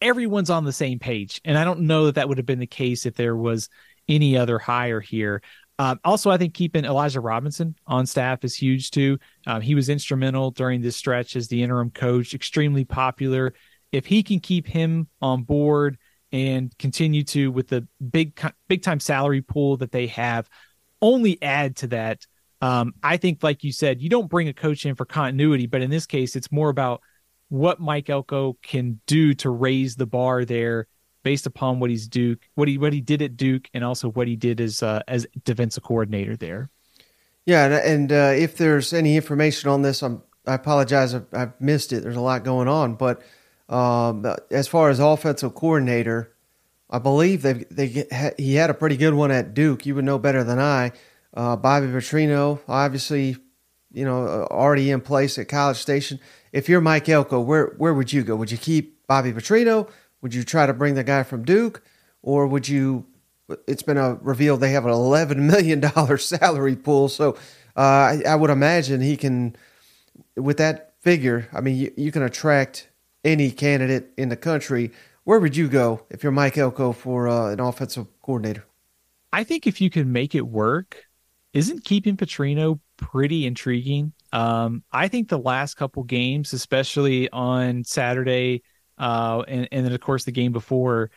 [0.00, 2.66] everyone's on the same page, and I don't know that that would have been the
[2.66, 3.68] case if there was
[4.08, 5.42] any other hire here.
[5.78, 9.18] Um, also, I think keeping Elijah Robinson on staff is huge too.
[9.46, 13.54] Um, he was instrumental during this stretch as the interim coach, extremely popular.
[13.90, 15.98] If he can keep him on board
[16.32, 20.48] and continue to with the big big time salary pool that they have,
[21.00, 22.26] only add to that.
[22.60, 25.82] Um, I think, like you said, you don't bring a coach in for continuity, but
[25.82, 27.02] in this case, it's more about
[27.48, 30.86] what Mike Elko can do to raise the bar there
[31.22, 34.28] based upon what he's Duke, what he what he did at Duke, and also what
[34.28, 36.70] he did as uh, as defensive coordinator there.
[37.44, 41.60] Yeah, and, and uh, if there's any information on this, I'm I apologize, I've, I've,
[41.60, 42.02] missed it.
[42.02, 43.22] There's a lot going on, but
[43.68, 46.34] um, as far as offensive coordinator,
[46.90, 49.86] I believe they they he had a pretty good one at Duke.
[49.86, 50.92] You would know better than I.
[51.34, 53.36] Uh, Bobby Petrino, obviously,
[53.92, 56.20] you know, uh, already in place at College Station.
[56.52, 58.36] If you're Mike Elko, where where would you go?
[58.36, 59.88] Would you keep Bobby Petrino?
[60.20, 61.82] Would you try to bring the guy from Duke,
[62.22, 63.06] or would you?
[63.66, 67.36] It's been a revealed they have an eleven million dollar salary pool, so
[67.76, 69.56] uh, I, I, would imagine he can,
[70.36, 71.48] with that figure.
[71.52, 72.88] I mean, you, you, can attract
[73.24, 74.92] any candidate in the country.
[75.24, 78.64] Where would you go if you're Mike Elko for uh, an offensive coordinator?
[79.32, 81.04] I think if you can make it work,
[81.52, 84.12] isn't keeping Petrino pretty intriguing?
[84.32, 88.62] Um, I think the last couple games, especially on Saturday
[88.98, 91.10] uh, and, and then of course the game before,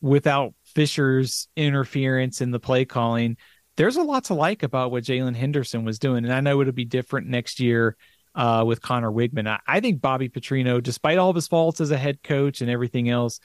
[0.00, 3.36] without Fisher's interference in the play calling,
[3.76, 6.24] there's a lot to like about what Jaylen Henderson was doing.
[6.24, 7.96] And I know it'll be different next year
[8.34, 9.48] uh, with Conner Weigman.
[9.48, 12.70] I, I, think Bobby Petrino, despite all of his faults as a head coach and
[12.70, 13.40] everything else,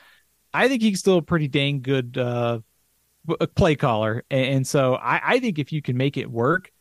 [0.54, 2.60] I think he's still a pretty dang good uh,
[3.56, 4.24] play caller.
[4.30, 6.71] And, and so I, I think if you can make it work,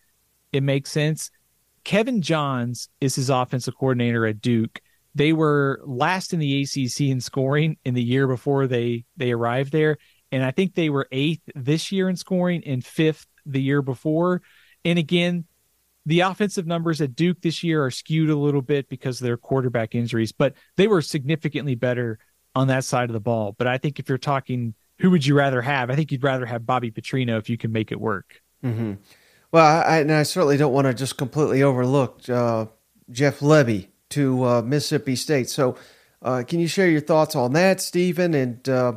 [0.53, 1.31] it makes sense.
[1.83, 4.81] Kevin Johns is his offensive coordinator at Duke.
[5.15, 9.71] They were last in the ACC in scoring in the year before they they arrived
[9.71, 9.99] there,
[10.33, 14.43] and I think they were eighth this year in scoring and fifth the year before.
[14.85, 15.45] And again,
[16.07, 19.37] the offensive numbers at Duke this year are skewed a little bit because of their
[19.37, 22.19] quarterback injuries, but they were significantly better
[22.55, 23.55] on that side of the ball.
[23.57, 26.47] But I think if you're talking who would you rather have, I think you'd rather
[26.47, 28.43] have Bobby Petrino if you can make it work.
[28.65, 28.95] Mm-hmm.
[29.53, 32.67] Well, I, and I certainly don't want to just completely overlook uh,
[33.11, 35.49] Jeff Lebby to uh, Mississippi State.
[35.49, 35.77] So,
[36.23, 38.35] uh, can you share your thoughts on that, Steven?
[38.35, 38.95] And uh,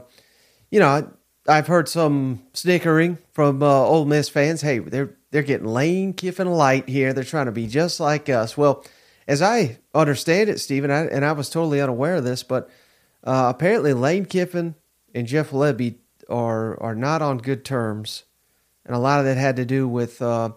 [0.72, 1.12] you know,
[1.48, 4.62] I've heard some snickering from uh, Ole Miss fans.
[4.62, 7.14] Hey, they're they're getting Lane Kiffin light here.
[7.14, 8.58] They're trying to be just like us.
[8.58, 8.86] Well,
[9.28, 12.70] as I understand it, Steven, I, and I was totally unaware of this, but
[13.24, 14.76] uh, apparently Lane Kiffin
[15.14, 15.96] and Jeff Lebby
[16.30, 18.24] are are not on good terms,
[18.86, 20.52] and a lot of that had to do with uh,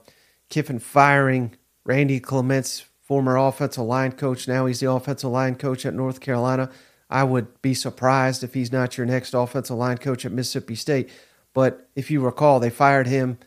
[0.48, 4.46] Kiffin firing Randy Clements, former offensive line coach.
[4.46, 6.70] Now he's the offensive line coach at North Carolina.
[7.08, 11.10] I would be surprised if he's not your next offensive line coach at Mississippi State.
[11.52, 13.38] But if you recall, they fired him,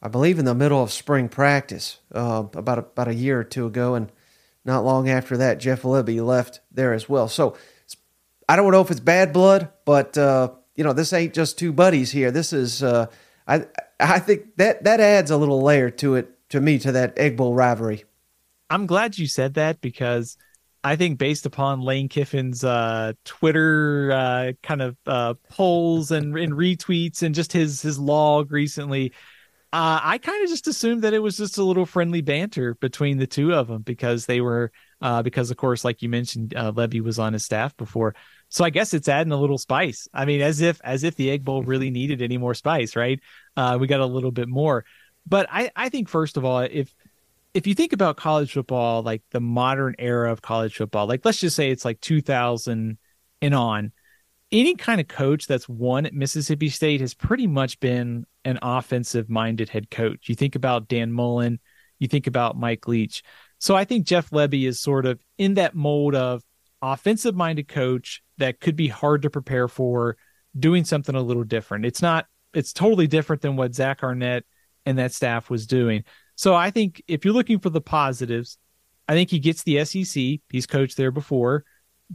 [0.00, 3.44] I believe, in the middle of spring practice uh, about a, about a year or
[3.44, 4.12] two ago, and
[4.64, 7.28] not long after that, Jeff Lebby left there as well.
[7.28, 7.56] So
[8.48, 11.72] I don't know if it's bad blood, but uh, you know, this ain't just two
[11.72, 12.30] buddies here.
[12.30, 13.06] This is uh,
[13.46, 13.66] I
[13.98, 17.36] I think that that adds a little layer to it to me to that Egg
[17.36, 18.04] Bowl rivalry.
[18.70, 20.36] I'm glad you said that because
[20.84, 26.52] I think based upon Lane Kiffin's uh, Twitter uh, kind of uh, polls and, and,
[26.52, 29.12] retweets and just his his log recently,
[29.72, 33.18] uh, I kind of just assumed that it was just a little friendly banter between
[33.18, 36.72] the two of them because they were uh, because of course, like you mentioned, uh,
[36.72, 38.14] Lebby was on his staff before,
[38.48, 40.08] so I guess it's adding a little spice.
[40.12, 43.20] I mean, as if as if the Egg Bowl really needed any more spice, right?
[43.78, 44.84] we got a little bit more,
[45.26, 46.94] but I I think first of all, if
[47.54, 51.40] if you think about college football, like the modern era of college football, like let's
[51.40, 52.98] just say it's like 2000
[53.42, 53.92] and on,
[54.50, 59.28] any kind of coach that's won at Mississippi State has pretty much been an offensive
[59.28, 60.28] minded head coach.
[60.28, 61.60] You think about Dan Mullen,
[61.98, 63.22] you think about Mike Leach.
[63.58, 66.42] So I think Jeff Lebby is sort of in that mold of
[66.80, 70.16] offensive minded coach that could be hard to prepare for
[70.58, 71.84] doing something a little different.
[71.84, 74.44] It's not, it's totally different than what Zach Arnett
[74.86, 76.04] and that staff was doing.
[76.36, 78.58] So I think if you're looking for the positives,
[79.08, 80.40] I think he gets the SEC.
[80.48, 81.64] He's coached there before.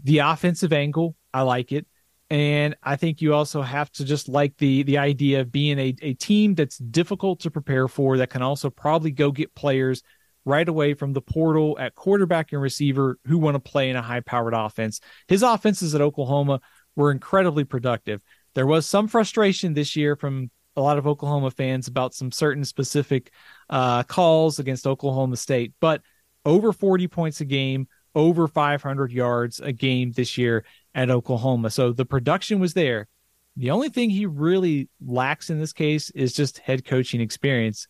[0.01, 1.85] The offensive angle, I like it.
[2.33, 5.93] And I think you also have to just like the the idea of being a,
[6.01, 10.01] a team that's difficult to prepare for that can also probably go get players
[10.43, 14.01] right away from the portal at quarterback and receiver who want to play in a
[14.01, 14.99] high powered offense.
[15.27, 16.59] His offenses at Oklahoma
[16.95, 18.23] were incredibly productive.
[18.55, 22.65] There was some frustration this year from a lot of Oklahoma fans about some certain
[22.65, 23.31] specific
[23.69, 26.01] uh, calls against Oklahoma State, but
[26.45, 30.65] over 40 points a game, over 500 yards a game this year
[30.95, 31.69] at Oklahoma.
[31.69, 33.07] So the production was there.
[33.55, 37.87] The only thing he really lacks in this case is just head coaching experience.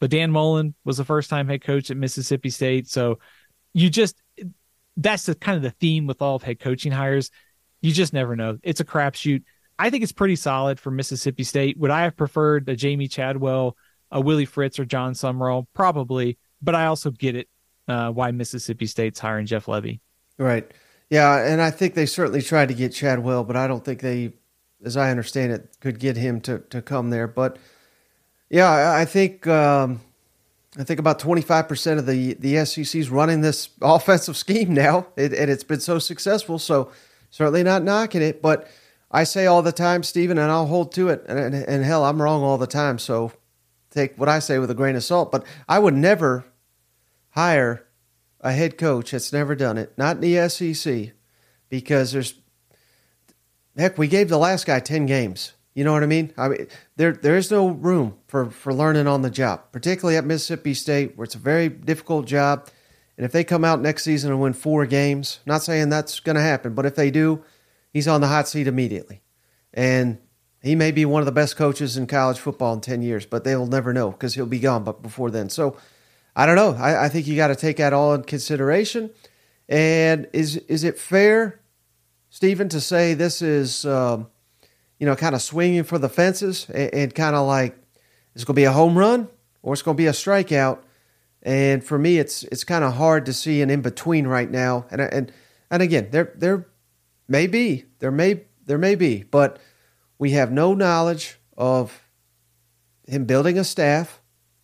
[0.00, 2.88] But Dan Mullen was the first time head coach at Mississippi State.
[2.88, 3.18] So
[3.72, 4.20] you just,
[4.96, 7.30] that's the kind of the theme with all of head coaching hires.
[7.80, 8.58] You just never know.
[8.62, 9.42] It's a crapshoot.
[9.78, 11.78] I think it's pretty solid for Mississippi State.
[11.78, 13.76] Would I have preferred a Jamey Chadwell,
[14.10, 15.66] a Willie Fritz, or Jon Sumrall?
[15.72, 17.48] Probably, but I also get it
[17.88, 20.00] uh, why Mississippi State's hiring Jeff Lebby.
[20.36, 20.70] Right.
[21.10, 24.32] Yeah, and I think they certainly tried to get Chadwell, but I don't think they,
[24.84, 27.26] as I understand it, could get him to, to come there.
[27.26, 27.58] But
[28.48, 30.00] yeah, I think um,
[30.78, 35.08] I think about twenty five percent of the the SEC's running this offensive scheme now,
[35.16, 36.60] it, and it's been so successful.
[36.60, 36.92] So
[37.28, 38.68] certainly not knocking it, but
[39.10, 41.24] I say all the time, Steven, and I'll hold to it.
[41.26, 42.98] And, and, and, hell, I'm wrong all the time.
[42.98, 43.32] So
[43.90, 45.32] take what I say with a grain of salt.
[45.32, 46.44] But I would never
[47.30, 47.84] hire
[48.40, 51.12] a head coach that's never done it, not in the SEC,
[51.68, 52.34] because there's
[53.76, 55.52] heck, we gave the last guy 10 games.
[55.74, 56.32] You know what I mean?
[56.36, 56.66] I mean,
[56.96, 61.16] there there is no room for, for learning on the job, particularly at Mississippi State,
[61.16, 62.68] where it's a very difficult job.
[63.16, 66.36] And if they come out next season and win four games, not saying that's going
[66.36, 67.44] to happen, but if they do,
[67.92, 69.20] he's on the hot seat immediately.
[69.72, 70.18] And
[70.62, 73.44] he may be one of the best coaches in college football in 10 years, but
[73.44, 75.48] they'll never know because he'll be gone but before then.
[75.48, 75.76] So
[76.34, 76.74] I don't know.
[76.74, 79.10] I, I think you got to take that all in consideration.
[79.68, 81.60] And is is it fair,
[82.30, 84.28] Steven, to say this is, um,
[84.98, 87.76] you know, kind of swinging for the fences and, and kind of like
[88.34, 89.28] it's going to be a home run
[89.62, 90.80] or it's going to be a strikeout?
[91.42, 94.86] And for me, it's it's kind of hard to see an in between right now.
[94.90, 95.32] And and
[95.70, 96.66] and again, they're they're
[97.30, 99.60] Maybe there may there may be, but
[100.18, 102.02] we have no knowledge of
[103.06, 104.19] him building a staff.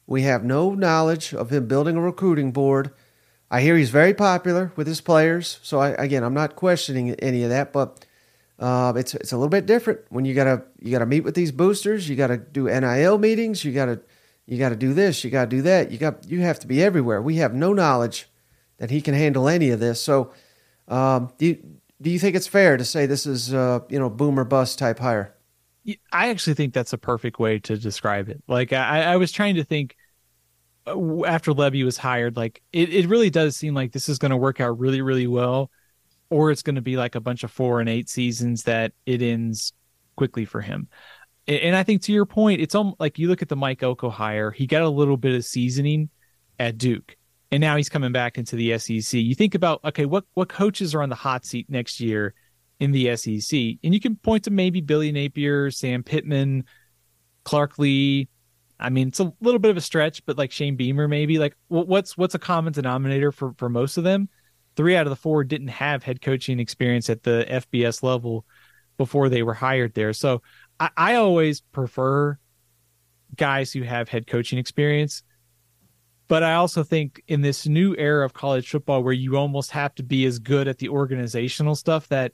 [0.07, 2.93] We have no knowledge of him building a recruiting board.
[3.51, 5.59] I hear he's very popular with his players.
[5.63, 8.05] So I, again, I'm not questioning any of that, but
[8.59, 11.53] uh, it's it's a little bit different when you gotta you gotta meet with these
[11.53, 12.09] boosters.
[12.09, 13.65] You gotta do NIL meetings.
[13.65, 14.01] You gotta
[14.47, 15.23] you gotta do this.
[15.25, 15.91] You gotta do that.
[15.91, 17.21] You got you have to be everywhere.
[17.21, 18.29] We have no knowledge
[18.79, 20.01] that he can handle any of this.
[20.01, 20.33] So
[20.89, 21.59] um, do you,
[22.01, 24.99] do you think it's fair to say this is uh, you know boomer bust type
[24.99, 25.36] hire?
[26.13, 28.43] I actually think that's a perfect way to describe it.
[28.49, 29.97] Like I, I was trying to think
[30.87, 34.31] uh, after Lebby was hired, like it, it really does seem like this is going
[34.31, 35.71] to work out really, really well,
[36.31, 39.23] or it's going to be like a bunch of four and eight seasons that it
[39.23, 39.73] ends
[40.17, 40.89] quickly for him.
[41.49, 44.11] And I think to your point, it's almost like you look at the Mike Elko
[44.11, 46.11] hire, he got a little bit of seasoning
[46.59, 47.17] at Duke.
[47.53, 49.21] and now he's coming back into the SEC.
[49.21, 52.35] You think about okay, what what coaches are on the hot seat next year
[52.79, 56.65] in the SEC, and you can point to maybe Billy Napier, Sam Pittman,
[57.45, 58.29] Clark Lea.
[58.79, 61.57] I mean, it's a little bit of a stretch, but like Shane Beamer, maybe like
[61.69, 64.29] what's what's a common denominator for for most of them?
[64.77, 68.45] Three out of the four didn't have head coaching experience at the FBS level
[68.99, 70.13] before they were hired there.
[70.13, 70.43] So
[70.79, 72.39] I, I always prefer
[73.37, 75.23] guys who have head coaching experience
[76.29, 79.95] but I also think in this new era of college football where you almost have
[79.97, 82.33] to be as good at the organizational stuff that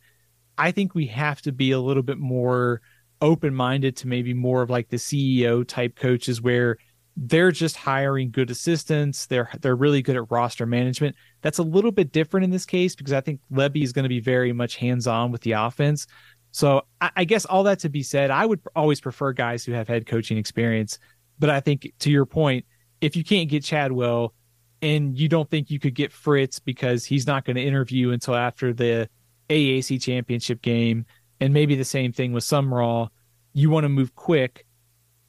[0.58, 2.80] I think we have to be a little bit more
[3.20, 6.76] open minded to maybe more of like the CEO type coaches where
[7.16, 9.26] they're just hiring good assistants.
[9.26, 11.14] They're they're really good at roster management.
[11.42, 14.08] That's a little bit different in this case because I think Lebby is going to
[14.08, 16.06] be very much hands on with the offense.
[16.52, 19.72] So I, I guess all that to be said, I would always prefer guys who
[19.72, 20.98] have head coaching experience.
[21.38, 22.66] But I think to your point,
[23.00, 24.34] if you can't get Chadwell
[24.80, 28.34] and you don't think you could get Fritz because he's not going to interview until
[28.34, 29.08] after the
[29.52, 31.04] AAC championship game,
[31.40, 33.08] and maybe the same thing with Sumrall,
[33.52, 34.64] you want to move quick.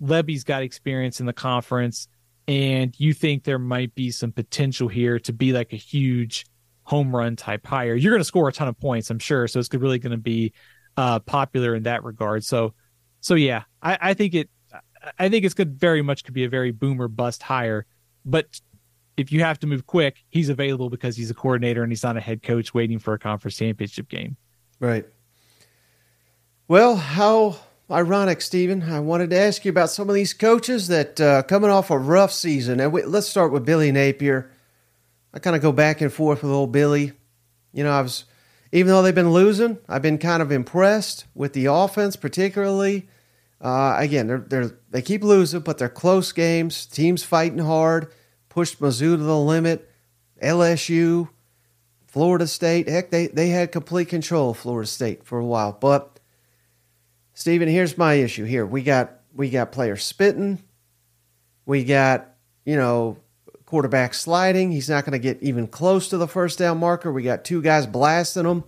[0.01, 2.07] Lebby's got experience in the conference,
[2.47, 6.45] and you think there might be some potential here to be like a huge
[6.83, 7.95] home run type hire.
[7.95, 9.47] You're going to score a ton of points, I'm sure.
[9.47, 10.53] So it's really going to be
[10.97, 12.43] uh, popular in that regard.
[12.43, 12.73] So,
[13.21, 14.49] so yeah, I, I think it
[15.19, 15.79] I think it's good.
[15.79, 17.85] Very much could be a very boomer bust hire,
[18.25, 18.45] but
[19.17, 22.17] if you have to move quick, he's available because he's a coordinator and he's not
[22.17, 24.37] a head coach waiting for a conference championship game.
[24.79, 25.05] Right.
[26.67, 27.57] Well, how
[27.91, 28.83] ironic, Steven.
[28.83, 31.97] I wanted to ask you about some of these coaches that uh, coming off a
[31.97, 32.79] rough season.
[32.79, 34.51] And we, let's start with Billy Napier.
[35.33, 37.13] I kind of go back and forth with old Billy.
[37.73, 38.25] You know, I was
[38.73, 43.07] even though they've been losing, I've been kind of impressed with the offense, particularly.
[43.61, 46.87] Uh, again, they're, they're, they keep losing, but they're close games.
[46.87, 48.11] Teams fighting hard,
[48.53, 49.89] pushed Mizzou to the limit.
[50.41, 51.29] LSU,
[52.07, 55.71] Florida State, heck, they, they had complete control of Florida State for a while.
[55.71, 56.19] But,
[57.33, 58.65] Steven, here's my issue here.
[58.65, 60.61] We got we got players spitting.
[61.65, 62.29] We got,
[62.65, 63.17] you know,
[63.65, 64.71] quarterback sliding.
[64.71, 67.11] He's not going to get even close to the first down marker.
[67.11, 68.63] We got two guys blasting him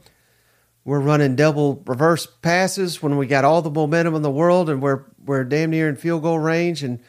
[0.85, 4.81] we're running double reverse passes when we got all the momentum in the world and
[4.81, 6.99] we're we're damn near in field goal range and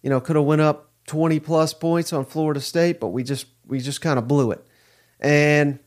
[0.00, 3.46] you know could have went up 20 plus points on Florida State but we just
[3.66, 4.64] we just kind of blew it
[5.20, 5.78] and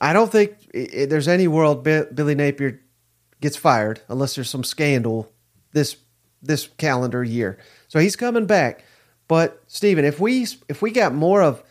[0.00, 2.80] I don't think it, there's any world Billy Napier
[3.40, 5.32] gets fired unless there's some scandal
[5.72, 5.96] this
[6.42, 8.84] this calendar year so he's coming back
[9.28, 11.62] but Steven if we if we got more of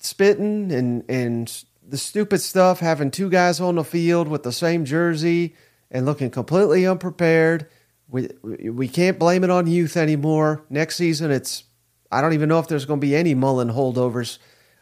[0.00, 4.84] spitting and and the stupid stuff, having two guys on the field with the same
[4.84, 5.54] jersey
[5.90, 7.66] and looking completely unprepared.
[8.08, 10.64] We we can't blame it on youth anymore.
[10.70, 11.64] Next season, it's
[12.10, 14.38] I don't even know if there's going to be any Mullen holdovers.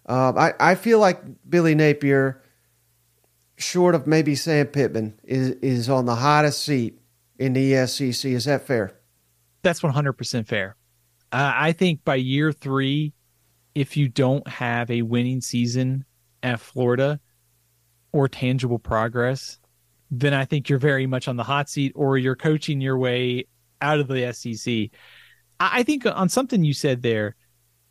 [0.07, 2.43] Um, I I feel like Billy Napier,
[3.57, 6.99] short of maybe Sam Pittman, is is on the hottest seat
[7.39, 8.31] in the SEC.
[8.31, 8.99] Is that fair?
[9.63, 10.77] That's 100% fair.
[11.31, 13.13] Uh, I think by year three,
[13.75, 16.05] if you don't have a winning season
[16.43, 17.21] at Florida
[18.13, 19.59] or tangible progress,
[20.11, 23.45] then I think you're very much on the hot seat or you're coaching your way
[23.81, 24.91] out of the SEC.
[25.61, 27.37] I think on something you said there,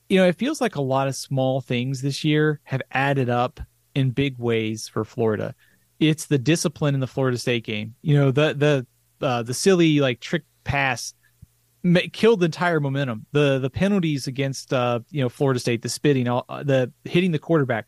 [0.10, 3.60] you know, it feels like a lot of small things this year have added up
[3.94, 5.54] in big ways for Florida.
[6.00, 7.96] It's the discipline in the Florida State game.
[8.02, 8.54] You know, the
[9.20, 11.14] the uh, the silly like trick pass
[12.14, 13.26] killed the entire momentum.
[13.32, 17.32] The the penalties against uh, you know Florida State, the spitting, all, uh, the hitting
[17.32, 17.88] the quarterback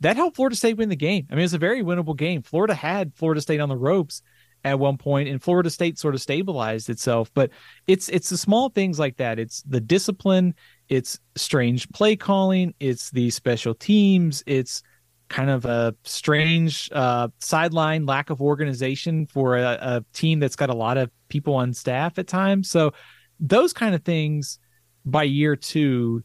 [0.00, 1.26] that helped Florida State win the game.
[1.30, 2.42] I mean, it's a very winnable game.
[2.42, 4.22] Florida had Florida State on the ropes
[4.64, 7.30] at one point, and Florida State sort of stabilized itself.
[7.34, 7.50] But
[7.86, 9.38] it's it's the small things like that.
[9.38, 10.54] It's the discipline.
[10.88, 12.74] It's strange play calling.
[12.80, 14.42] It's the special teams.
[14.46, 14.82] It's
[15.28, 20.70] kind of a strange uh, sideline lack of organization for a, a team that's got
[20.70, 22.70] a lot of people on staff at times.
[22.70, 22.92] So
[23.38, 24.58] those kind of things
[25.04, 26.22] by year two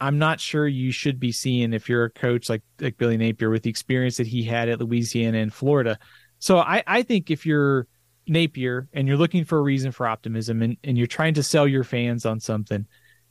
[0.00, 3.50] I'm not sure you should be seeing if you're a coach like like Billy Napier
[3.50, 5.98] with the experience that he had at Louisiana and Florida.
[6.38, 7.86] So I, I think if you're
[8.26, 11.66] Napier and you're looking for a reason for optimism and, and you're trying to sell
[11.66, 12.86] your fans on something,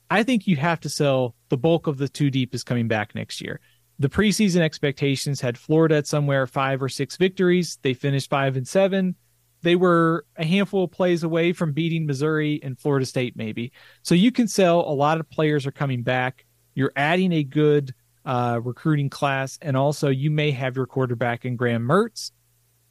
[0.09, 3.15] I think you have to sell the bulk of the two deep is coming back
[3.15, 3.59] next year.
[3.97, 7.79] The preseason expectations had Florida at somewhere five or six victories.
[7.81, 9.15] They finished five and seven.
[9.61, 13.71] They were a handful of plays away from beating Missouri and Florida State, maybe.
[14.03, 16.45] So you can sell a lot of players are coming back.
[16.75, 17.95] You're adding a good
[18.25, 22.31] uh, recruiting class, and also you may have your quarterback in Graham Mertz.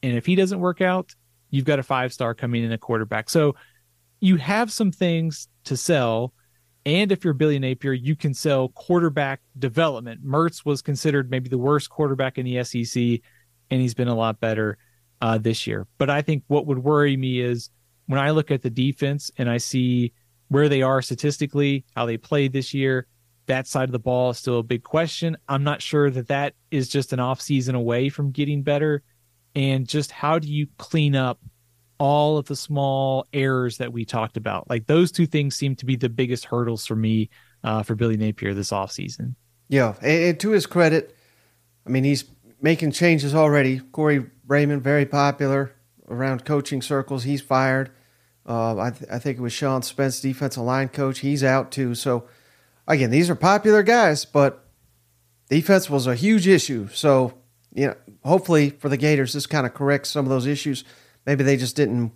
[0.04, 1.14] And if he doesn't work out,
[1.48, 3.30] you've got a five star coming in a quarterback.
[3.30, 3.56] So
[4.20, 6.34] you have some things to sell.
[6.84, 10.22] And if you're Billy Napier, you can sell quarterback development.
[10.22, 13.20] Mertz was considered maybe the worst quarterback in the SEC,
[13.70, 14.76] and he's been a lot better
[15.22, 15.86] uh, this year.
[15.96, 17.70] But I think what would worry me is
[18.04, 20.12] when I look at the defense and I see
[20.48, 23.06] where they are statistically, how they played this year,
[23.46, 25.38] that side of the ball is still a big question.
[25.48, 29.02] I'm not sure that that is just an off season away from getting better.
[29.54, 31.40] And just how do you clean up
[31.98, 34.68] all of the small errors that we talked about?
[34.68, 37.30] Like those two things seem to be the biggest hurdles for me
[37.62, 39.36] uh, for Billy Napier this off season.
[39.68, 41.16] Yeah, and to his credit,
[41.86, 42.24] I mean he's
[42.60, 43.78] making changes already.
[43.78, 45.74] Corey Raymond, very popular
[46.08, 47.24] around coaching circles.
[47.24, 47.90] He's fired.
[48.46, 51.20] Uh, I, th- I, think it was Sean Spence, defensive line coach.
[51.20, 51.94] He's out too.
[51.94, 52.28] So,
[52.86, 54.66] again, these are popular guys, but
[55.48, 56.88] defense was a huge issue.
[56.92, 57.38] So,
[57.74, 60.84] you know, hopefully for the Gators, this kind of corrects some of those issues.
[61.26, 62.12] Maybe they just didn't,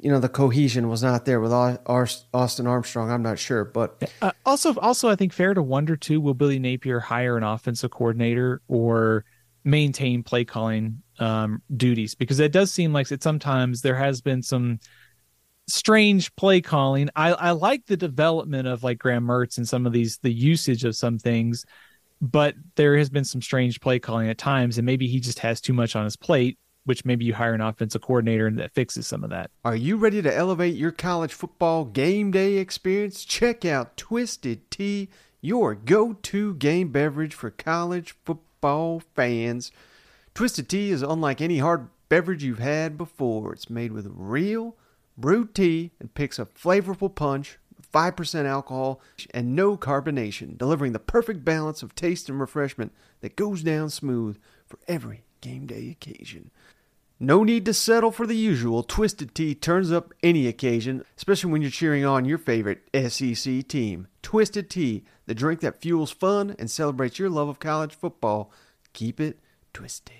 [0.00, 3.10] you know, the cohesion was not there with Austin Armstrong.
[3.10, 6.58] I'm not sure, but uh, also, also, I think fair to wonder too: Will Billy
[6.58, 9.24] Napier hire an offensive coordinator or
[9.64, 12.14] maintain play calling um, duties?
[12.14, 14.78] Because it does seem like it sometimes there has been some
[15.66, 17.08] strange play calling.
[17.16, 20.84] I, I like the development of like Graham Mertz and some of these the usage
[20.84, 21.64] of some things,
[22.20, 25.60] but there has been some strange play calling at times, and maybe he just has
[25.60, 26.58] too much on his plate.
[26.86, 29.50] Which maybe you hire an offensive coordinator and that fixes some of that.
[29.64, 33.24] Are you ready to elevate your college football game day experience?
[33.24, 35.08] Check out Twisted Tea,
[35.40, 39.72] your go to game beverage for college football fans.
[40.34, 43.54] Twisted Tea is unlike any hard beverage you've had before.
[43.54, 44.76] It's made with real
[45.16, 47.58] brewed tea and picks a flavorful punch
[47.94, 49.00] 5% alcohol
[49.32, 54.36] and no carbonation, delivering the perfect balance of taste and refreshment that goes down smooth
[54.66, 56.50] for every game day occasion.
[57.20, 58.82] No need to settle for the usual.
[58.82, 64.08] Twisted Tea turns up any occasion, especially when you're cheering on your favorite SEC team.
[64.20, 68.50] Twisted Tea, the drink that fuels fun and celebrates your love of college football.
[68.92, 69.38] Keep it
[69.72, 70.14] twisted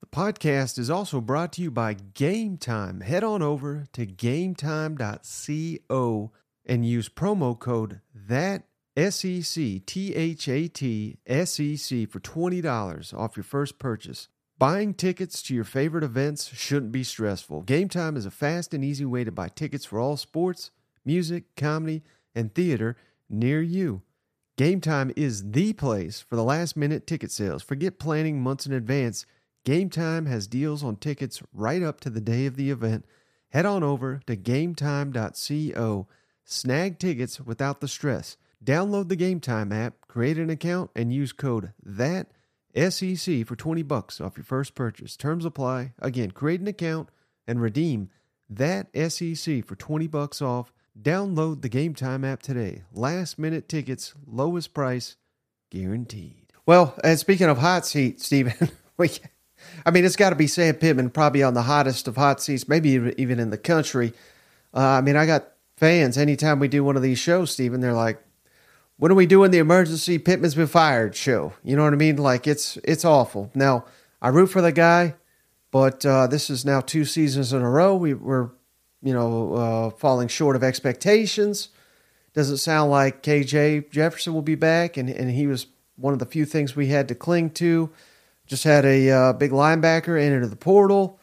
[0.00, 3.00] The podcast is also brought to you by Game Time.
[3.00, 6.30] Head on over to gametime.co
[6.64, 8.64] and use promo code that
[8.96, 14.28] SEC T H A T S E C for $20 off your first purchase.
[14.58, 17.62] Buying tickets to your favorite events shouldn't be stressful.
[17.62, 20.70] Game Time is a fast and easy way to buy tickets for all sports,
[21.04, 22.02] music, comedy,
[22.34, 22.96] and theater
[23.28, 24.02] near you.
[24.56, 27.62] Game Time is the place for the last minute ticket sales.
[27.62, 29.26] Forget planning months in advance
[29.64, 33.04] Game Time has deals on tickets right up to the day of the event.
[33.50, 36.08] Head on over to gametime.co.
[36.52, 38.36] Snag tickets without the stress.
[38.64, 42.28] Download the Game Time app, create an account, and use code THAT
[42.74, 45.16] SEC for 20 bucks off your first purchase.
[45.16, 45.92] Terms apply.
[45.98, 47.08] Again, create an account
[47.46, 48.10] and redeem
[48.48, 50.72] that SEC for 20 bucks off.
[51.00, 52.82] Download the Game Time app today.
[52.92, 55.16] Last minute tickets, lowest price,
[55.70, 56.52] guaranteed.
[56.66, 59.10] Well, and speaking of hot seat, Steven, we
[59.84, 62.68] I mean, it's got to be Sam Pittman, probably on the hottest of hot seats,
[62.68, 64.12] maybe even in the country.
[64.74, 65.51] Uh, I mean, I got
[65.82, 66.16] fans.
[66.16, 68.22] Anytime we do one of these shows, Steven, they're like,
[68.98, 72.18] "When are we doing the emergency Pittman's been fired show?" You know what I mean?
[72.18, 73.50] Like it's it's awful.
[73.52, 73.84] Now
[74.20, 75.16] I root for the guy,
[75.72, 77.96] but uh, this is now two seasons in a row.
[77.96, 78.54] We were,
[79.02, 81.70] you know, uh, falling short of expectations.
[82.32, 85.66] Doesn't sound like KJ Jefferson will be back, and and he was
[85.96, 87.90] one of the few things we had to cling to.
[88.46, 91.18] Just had a uh, big linebacker enter the portal.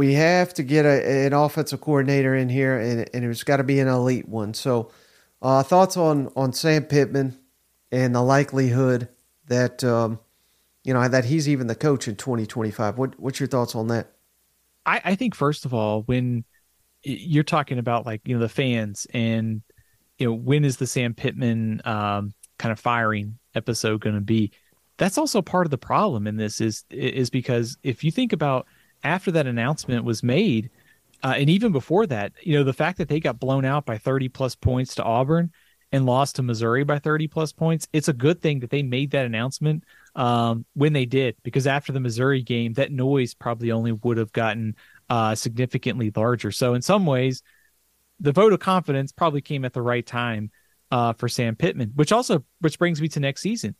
[0.00, 3.64] We have to get a, an offensive coordinator in here, and, and it's got to
[3.64, 4.54] be an elite one.
[4.54, 4.90] So,
[5.42, 7.38] uh, thoughts on on Sam Pittman
[7.92, 9.10] and the likelihood
[9.48, 10.18] that um,
[10.84, 12.96] you know that he's even the coach in 2025.
[12.96, 14.12] What what's your thoughts on that?
[14.86, 16.46] I, I think first of all, when
[17.02, 19.60] you're talking about like you know the fans and
[20.16, 24.50] you know when is the Sam Pittman um, kind of firing episode going to be?
[25.00, 28.66] that's also part of the problem in this is is because if you think about
[29.02, 30.70] after that announcement was made
[31.22, 33.98] uh, and even before that you know the fact that they got blown out by
[33.98, 35.50] 30 plus points to auburn
[35.92, 39.10] and lost to missouri by 30 plus points it's a good thing that they made
[39.10, 39.84] that announcement
[40.16, 44.32] um, when they did because after the missouri game that noise probably only would have
[44.32, 44.74] gotten
[45.08, 47.42] uh, significantly larger so in some ways
[48.20, 50.50] the vote of confidence probably came at the right time
[50.90, 53.74] uh, for sam pittman which also which brings me to next season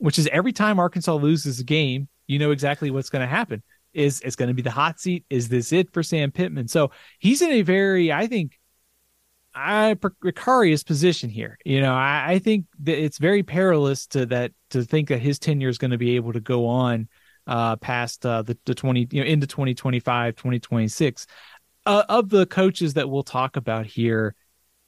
[0.00, 3.62] which is every time Arkansas loses a game, you know exactly what's going to happen.
[3.92, 5.24] Is it's going to be the hot seat?
[5.30, 6.68] Is this it for Sam Pittman?
[6.68, 8.58] So he's in a very, I think,
[9.54, 11.58] I precarious position here.
[11.64, 15.38] You know, I, I think that it's very perilous to that to think that his
[15.38, 17.08] tenure is going to be able to go on
[17.46, 21.26] uh, past uh, the, the 20, you know, into 2025, 2026.
[21.86, 24.34] Uh, of the coaches that we'll talk about here,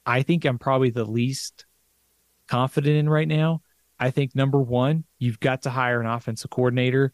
[0.05, 1.65] I think I'm probably the least
[2.47, 3.61] confident in right now.
[3.99, 7.13] I think number one, you've got to hire an offensive coordinator.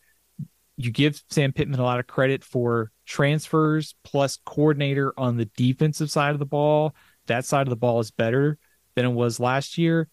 [0.81, 6.09] You give Sam Pittman a lot of credit for transfers plus coordinator on the defensive
[6.09, 6.95] side of the ball.
[7.27, 8.57] That side of the ball is better
[8.95, 10.07] than it was last year.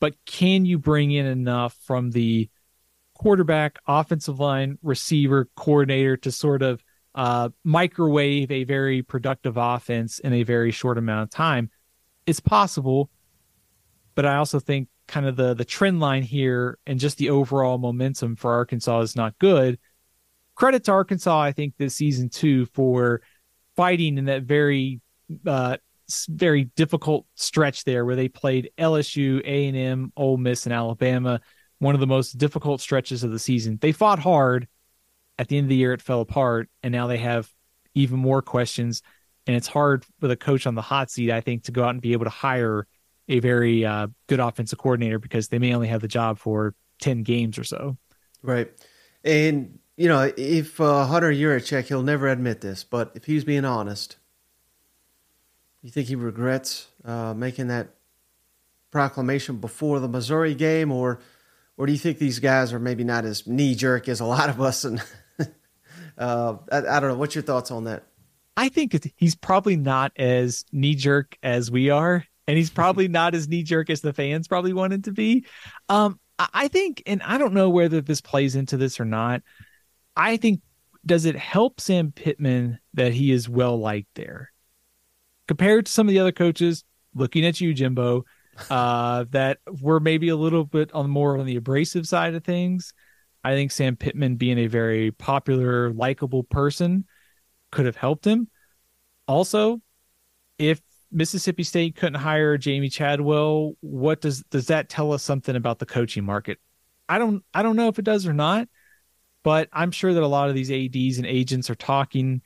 [0.00, 2.50] But can you bring in enough from the
[3.14, 6.82] quarterback, offensive line, receiver, coordinator to sort of
[7.14, 11.70] uh, microwave a very productive offense in a very short amount of time?
[12.26, 13.10] It's possible,
[14.16, 17.78] but I also think kind of the the trend line here and just the overall
[17.78, 19.78] momentum for Arkansas is not good.
[20.60, 23.22] Credit to Arkansas, I think this season too for
[23.76, 25.00] fighting in that very
[25.46, 25.78] uh,
[26.28, 31.40] very difficult stretch there where they played LSU, A and M, Ole Miss, and Alabama.
[31.78, 33.78] One of the most difficult stretches of the season.
[33.80, 34.68] They fought hard.
[35.38, 37.50] At the end of the year, it fell apart, and now they have
[37.94, 39.00] even more questions.
[39.46, 41.94] And it's hard for the coach on the hot seat, I think, to go out
[41.94, 42.86] and be able to hire
[43.30, 47.22] a very uh, good offensive coordinator because they may only have the job for 10
[47.22, 47.96] games or so.
[48.42, 48.70] Right.
[49.24, 53.66] And, you know, if uh, Hunter Yurachek, he'll never admit this, but if he's being
[53.66, 54.16] honest,
[55.82, 57.88] you think he regrets uh, making that
[58.90, 61.20] proclamation before the Missouri game, or
[61.76, 64.48] or do you think these guys are maybe not as knee jerk as a lot
[64.48, 64.84] of us?
[64.84, 65.02] And
[66.16, 67.16] uh, I, I, don't know.
[67.16, 68.04] What's your thoughts on that?
[68.56, 73.34] I think he's probably not as knee jerk as we are and he's probably not
[73.34, 75.44] as knee jerk as the fans probably wanted to be.
[75.90, 79.42] Um, I think, and I don't know whether this plays into this or not.
[80.20, 80.60] I think
[81.06, 84.52] does it help Sam Pittman that he is well liked there
[85.48, 86.84] compared to some of the other coaches?
[87.14, 88.26] Looking at you, Jimbo,
[88.68, 92.92] uh, that were maybe a little bit on more on the abrasive side of things.
[93.42, 97.06] I think Sam Pittman being a very popular, likable person
[97.72, 98.48] could have helped him.
[99.26, 99.80] Also,
[100.58, 103.74] if Mississippi State couldn't hire Jamey Chadwell.
[103.80, 106.58] What does does that tell us something about the coaching market?
[107.08, 108.68] I don't I don't know if it does or not,
[109.42, 112.42] but I'm sure that a lot of these ads and agents are talking,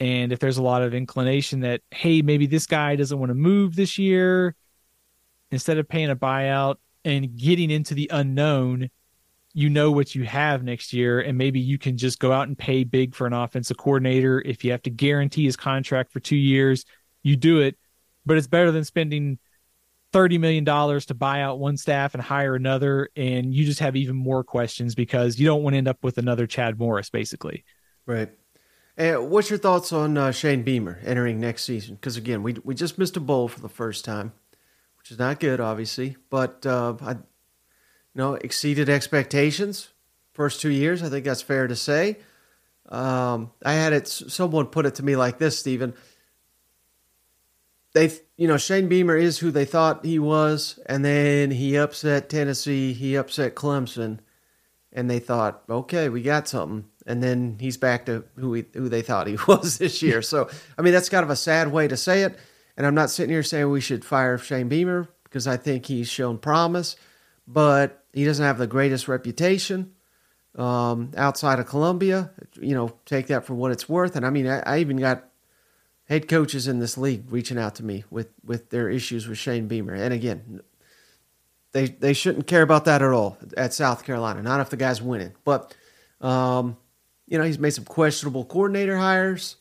[0.00, 3.34] and if there's a lot of inclination that hey maybe this guy doesn't want to
[3.34, 4.54] move this year,
[5.50, 8.90] instead of paying a buyout and getting into the unknown,
[9.54, 12.56] you know what you have next year, and maybe you can just go out and
[12.56, 14.40] pay big for an offensive coordinator.
[14.40, 16.84] If you have to guarantee his contract for two years,
[17.22, 17.76] you do it
[18.24, 19.38] but it's better than spending
[20.12, 20.64] $30 million
[21.00, 23.08] to buy out one staff and hire another.
[23.16, 26.18] And you just have even more questions because you don't want to end up with
[26.18, 27.64] another Chad Morris, basically.
[28.06, 28.30] Right.
[28.96, 31.94] And what's your thoughts on uh, Shane Beamer entering next season?
[31.94, 34.32] Because again, we we just missed a bowl for the first time,
[34.98, 36.16] which is not good, obviously.
[36.28, 37.18] But uh, I, you
[38.14, 39.88] know, exceeded expectations
[40.34, 41.02] first two years.
[41.02, 42.18] I think that's fair to say.
[42.88, 44.08] Um, I had it.
[44.08, 45.94] Someone put it to me like this, Steven
[47.94, 52.28] they you know Shane Beamer is who they thought he was, and then he upset
[52.28, 54.20] Tennessee, he upset Clemson,
[54.92, 58.88] and they thought, okay, we got something, and then he's back to who he, who
[58.88, 60.22] they thought he was this year.
[60.22, 62.38] So I mean that's kind of a sad way to say it,
[62.76, 66.08] and I'm not sitting here saying we should fire Shane Beamer because I think he's
[66.08, 66.96] shown promise,
[67.46, 69.92] but he doesn't have the greatest reputation
[70.56, 72.30] um, outside of Columbia.
[72.58, 75.28] You know, take that for what it's worth, and I mean I, I even got
[76.08, 79.68] head coaches in this league reaching out to me with, with their issues with Shane
[79.68, 79.94] Beamer.
[79.94, 80.62] And again,
[81.72, 84.42] they they shouldn't care about that at all at South Carolina.
[84.42, 85.32] Not if the guy's winning.
[85.44, 85.74] But
[86.20, 86.76] um,
[87.26, 89.56] you know, he's made some questionable coordinator hires.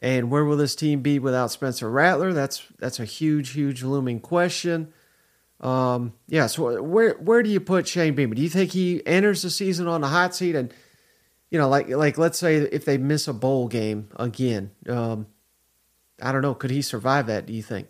[0.00, 2.32] And where will this team be without Spencer Rattler?
[2.32, 4.92] That's that's a huge, huge looming question.
[5.60, 8.34] Um, yeah, so where where do you put Shane Beamer?
[8.34, 10.56] Do you think he enters the season on the hot seat?
[10.56, 10.74] And
[11.50, 15.28] you know, like like let's say if they miss a bowl game again, um,
[16.22, 16.54] I don't know.
[16.54, 17.46] Could he survive that?
[17.46, 17.88] Do you think?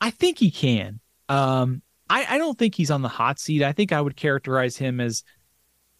[0.00, 1.00] I think he can.
[1.28, 3.62] Um, I, I don't think he's on the hot seat.
[3.62, 5.24] I think I would characterize him as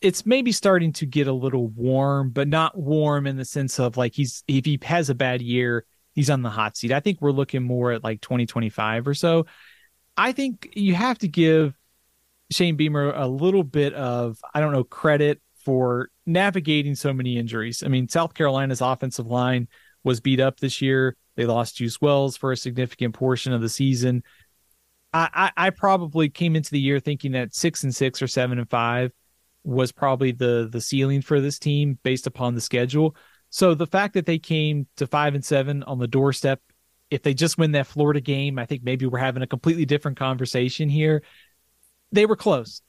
[0.01, 3.97] it's maybe starting to get a little warm, but not warm in the sense of
[3.97, 5.85] like he's if he has a bad year,
[6.15, 6.93] he's on the hot seat.
[6.93, 9.47] I think we're looking more at like 2025 or so.
[10.17, 11.75] I think you have to give
[12.51, 17.83] Shane Beamer a little bit of I don't know credit for navigating so many injuries.
[17.83, 19.69] I mean, South Carolina's offensive line
[20.05, 21.17] was beat up this year.
[21.37, 24.23] They lost Juice Wells for a significant portion of the season.
[25.13, 28.59] I, I, I probably came into the year thinking that six and six or seven
[28.59, 29.13] and five
[29.65, 33.17] was probably the the ceiling for this team based upon the schedule.
[33.51, 36.61] So the fact that they came to five and seven on the doorstep,
[37.11, 40.19] if they just win that Florida game, I think maybe we're having a completely different
[40.19, 41.23] conversation here.
[42.13, 42.83] They were close.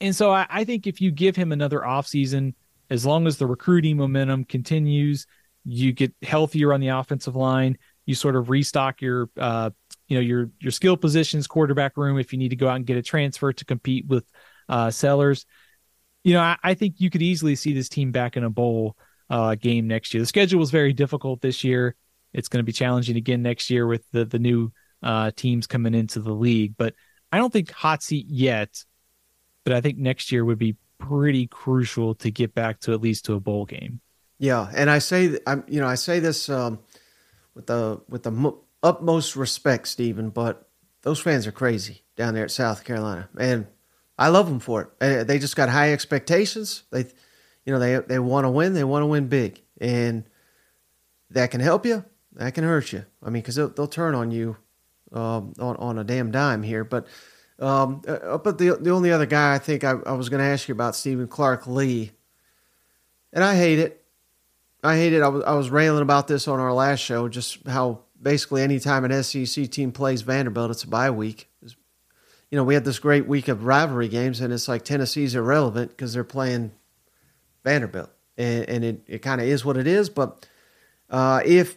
[0.00, 2.54] And so I, I think if you give him another offseason,
[2.90, 5.26] as long as the recruiting momentum continues,
[5.64, 9.70] you get healthier on the offensive line, you sort of restock your uh,
[10.08, 12.18] you know your your skill positions, quarterback room.
[12.18, 14.24] If you need to go out and get a transfer to compete with
[14.68, 15.46] uh, Sellers,
[16.22, 18.96] you know I, I think you could easily see this team back in a bowl
[19.30, 20.22] uh, game next year.
[20.22, 21.96] The schedule was very difficult this year.
[22.32, 25.94] It's going to be challenging again next year with the the new uh, teams coming
[25.94, 26.74] into the league.
[26.76, 26.94] But
[27.32, 28.84] I don't think hot seat yet.
[29.64, 33.26] But I think next year would be pretty crucial to get back to at least
[33.26, 34.00] to a bowl game.
[34.38, 36.80] Yeah, and I say I'm you know I say this um,
[37.54, 40.68] with the with the mo- utmost respect, Steven, but
[41.02, 43.66] those fans are crazy down there at South Carolina, and
[44.18, 45.26] I love them for it.
[45.26, 46.84] They just got high expectations.
[46.90, 47.06] They,
[47.64, 48.74] you know, they they want to win.
[48.74, 50.24] They want to win big, and
[51.30, 52.04] that can help you.
[52.34, 53.04] That can hurt you.
[53.22, 54.56] I mean, because they'll, they'll turn on you
[55.12, 56.84] um, on on a damn dime here.
[56.84, 57.06] But
[57.58, 60.46] um, uh, but the the only other guy I think I, I was going to
[60.46, 62.10] ask you about Steven Clark Lea,
[63.32, 64.03] and I hate it.
[64.84, 65.22] I hate it.
[65.22, 69.04] I was I was railing about this on our last show, just how basically anytime
[69.04, 71.48] an SEC team plays Vanderbilt, it's a bye week.
[72.50, 75.90] You know, we had this great week of rivalry games, and it's like Tennessee's irrelevant
[75.90, 76.72] because they're playing
[77.64, 80.10] Vanderbilt, and, and it, it kind of is what it is.
[80.10, 80.46] But
[81.08, 81.76] uh, if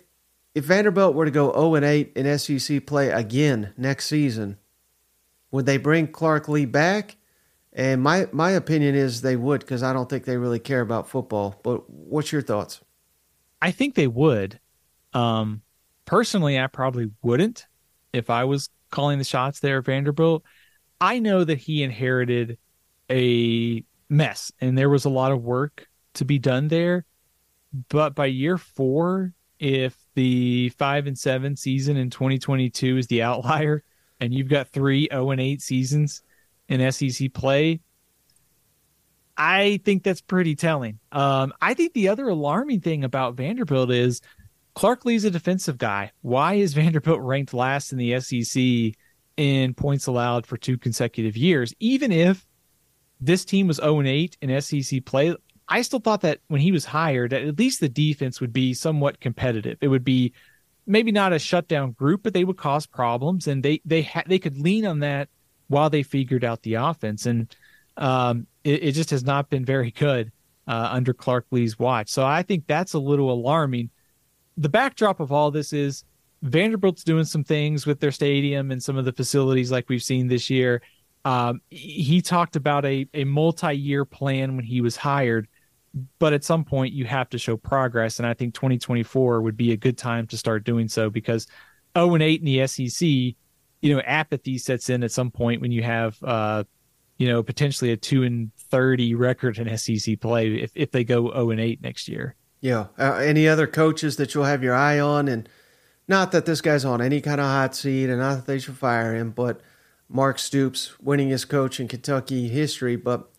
[0.54, 4.58] if Vanderbilt were to go 0 and 8 in SEC play again next season,
[5.50, 7.16] would they bring Clark Lea back?
[7.72, 11.08] And my my opinion is they would because I don't think they really care about
[11.08, 11.60] football.
[11.64, 12.82] But what's your thoughts?
[13.62, 14.60] I think they would.
[15.14, 15.62] Um,
[16.06, 17.66] personally, I probably wouldn't
[18.14, 20.44] if I was calling the shots there at Vanderbilt.
[21.00, 22.58] I know that he inherited
[23.10, 27.06] a mess and there was a lot of work to be done there.
[27.90, 33.84] But by year four, if the five and seven season in 2022 is the outlier,
[34.20, 36.24] and you've got three 0 and 8 seasons
[36.70, 37.82] in SEC play,
[39.38, 41.00] I think that's pretty telling.
[41.12, 44.22] Um, I think the other alarming thing about Vanderbilt is
[44.74, 46.12] Clark Lea's a defensive guy.
[46.22, 48.94] Why is Vanderbilt ranked last in the SEC
[49.38, 51.74] in points allowed for two consecutive years?
[51.80, 52.46] Even if
[53.22, 55.36] this team was 0 and 8 in SEC play,
[55.70, 59.20] I still thought that when he was hired, at least the defense would be somewhat
[59.20, 59.78] competitive.
[59.82, 60.34] It would be
[60.86, 64.40] maybe not a shutdown group, but they would cause problems, and they they ha- they
[64.40, 65.28] could lean on that
[65.68, 67.26] while they figured out the offense.
[67.26, 67.54] And
[67.98, 70.32] um, it, it, just has not been very good
[70.68, 72.10] uh, under Clark Lea's watch.
[72.10, 73.90] So I think that's a little alarming.
[74.58, 76.04] The backdrop of all this is
[76.42, 80.28] Vanderbilt's doing some things with their stadium and some of the facilities like we've seen
[80.28, 80.82] this year.
[81.26, 85.48] Um, he talked about a, a multi-year plan when he was hired
[86.20, 89.72] but at some point you have to show progress and i think 2024 would be
[89.72, 91.48] a good time to start doing so because
[91.98, 95.72] 0 and 8 in the sec you know apathy sets in at some point when
[95.72, 96.64] you have uh
[97.18, 101.32] you know potentially a 2 and 30 record in sec play if, if they go
[101.32, 105.00] 0 and 8 next year yeah uh, any other coaches that you'll have your eye
[105.00, 105.50] on and
[106.08, 108.78] not that this guy's on any kind of hot seat and not that they should
[108.78, 109.62] fire him but
[110.10, 113.30] mark stoops winningest coach in kentucky history but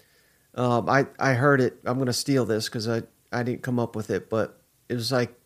[0.59, 1.79] um, I I heard it.
[1.85, 3.03] I'm gonna steal this because I
[3.33, 5.39] I didn't come up with it, but it was like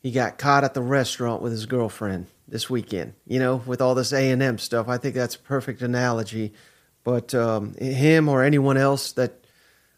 [0.00, 3.14] he got caught at the restaurant with his girlfriend this weekend.
[3.24, 4.88] You know, with all this A and M stuff.
[4.88, 6.52] I think that's a perfect analogy.
[7.08, 9.44] But um, him or anyone else that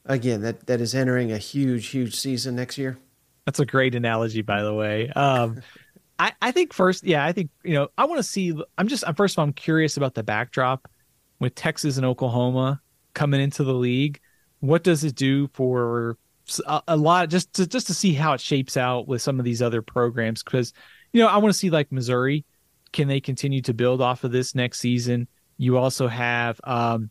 [0.05, 2.99] again that that is entering a huge huge season next year.
[3.47, 5.09] That's a great analogy, by the way.
[5.11, 5.63] Um,
[6.19, 8.55] I, I think first, yeah, I think you know I want to see.
[8.79, 10.89] I'm just first of all, I'm curious about the backdrop
[11.39, 12.81] with Texas and Oklahoma
[13.15, 14.21] coming into the league
[14.61, 16.17] what does it do for
[16.67, 19.45] a, a lot just to just to see how it shapes out with some of
[19.45, 20.73] these other programs because
[21.13, 22.45] you know I want to see like Missouri
[22.93, 25.29] can they continue to build off of this next season
[25.61, 27.11] you also have um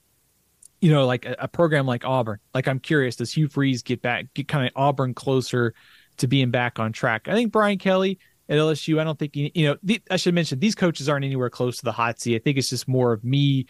[0.82, 4.02] you know like a, a program like Auburn like I'm curious does Hugh Freeze get
[4.02, 5.76] back get kind of Auburn closer
[6.18, 8.18] to being back on track I think Brian Kelly
[8.50, 11.52] at LSU I don't think you know the, I should mention these coaches aren't anywhere
[11.52, 13.68] close to the hot seat I think it's just more of me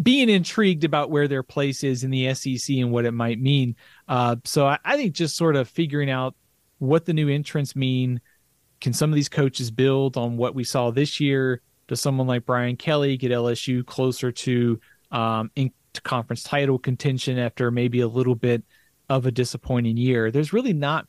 [0.00, 3.76] being intrigued about where their place is in the SEC and what it might mean.
[4.08, 6.34] Uh, so I, I, think just sort of figuring out
[6.78, 8.20] what the new entrants mean.
[8.80, 11.62] Can some of these coaches build on what we saw this year?
[11.86, 14.80] Does someone like Brian Kelly get LSU closer to
[15.10, 15.72] um, in
[16.02, 18.62] conference title contention after maybe a little bit
[19.08, 20.30] of a disappointing year?
[20.30, 21.06] There's really not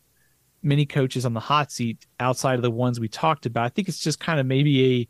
[0.62, 3.66] many coaches on the hot seat outside of the ones we talked about.
[3.66, 5.08] I think it's just kind of maybe a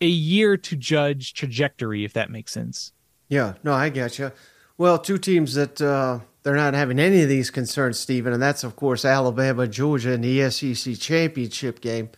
[0.00, 2.92] a year to judge trajectory, if that makes sense.
[3.28, 4.32] Yeah, no, I get you.
[4.76, 8.64] Well, two teams that uh, they're not having any of these concerns, Steven, and that's
[8.64, 12.10] of course Alabama, Georgia, in the SEC championship game.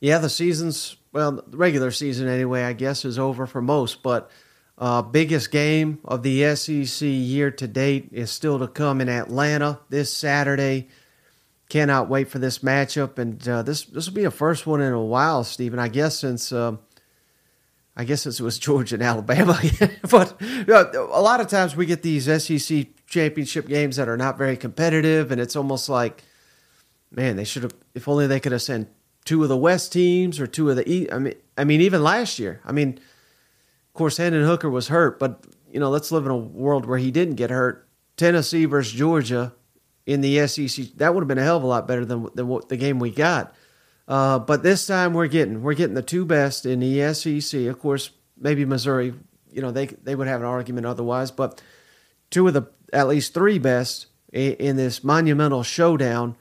[0.00, 4.30] Yeah, the season's well, the regular season anyway, I guess, is over for most, but
[4.76, 9.80] uh, biggest game of the SEC year to date is still to come in Atlanta
[9.88, 10.88] this Saturday.
[11.70, 14.92] Cannot wait for this matchup, and uh, this this will be a first one in
[14.92, 15.78] a while, Steven.
[15.78, 16.52] I guess since.
[16.52, 16.76] Uh,
[17.98, 19.58] I guess since it was Georgia and Alabama,
[20.10, 24.58] but a lot of times we get these SEC championship games that are not very
[24.58, 26.22] competitive, and it's almost like,
[27.10, 27.72] man, they should have.
[27.94, 28.90] If only they could have sent
[29.26, 31.12] two of the West teams or two of the East.
[31.12, 32.60] I mean, I mean, even last year.
[32.64, 36.36] I mean, of course, Hendon Hooker was hurt, but you know, let's live in a
[36.36, 37.86] world where he didn't get hurt.
[38.16, 39.52] Tennessee versus Georgia
[40.06, 42.48] in the SEC, that would have been a hell of a lot better than than
[42.48, 43.54] what the game we got.
[44.08, 47.62] Uh, but this time we're getting we're getting the two best in the SEC.
[47.62, 49.12] Of course, maybe Missouri,
[49.50, 51.60] you know, they they would have an argument otherwise, but
[52.30, 56.36] two of the at least three best in, in this monumental showdown.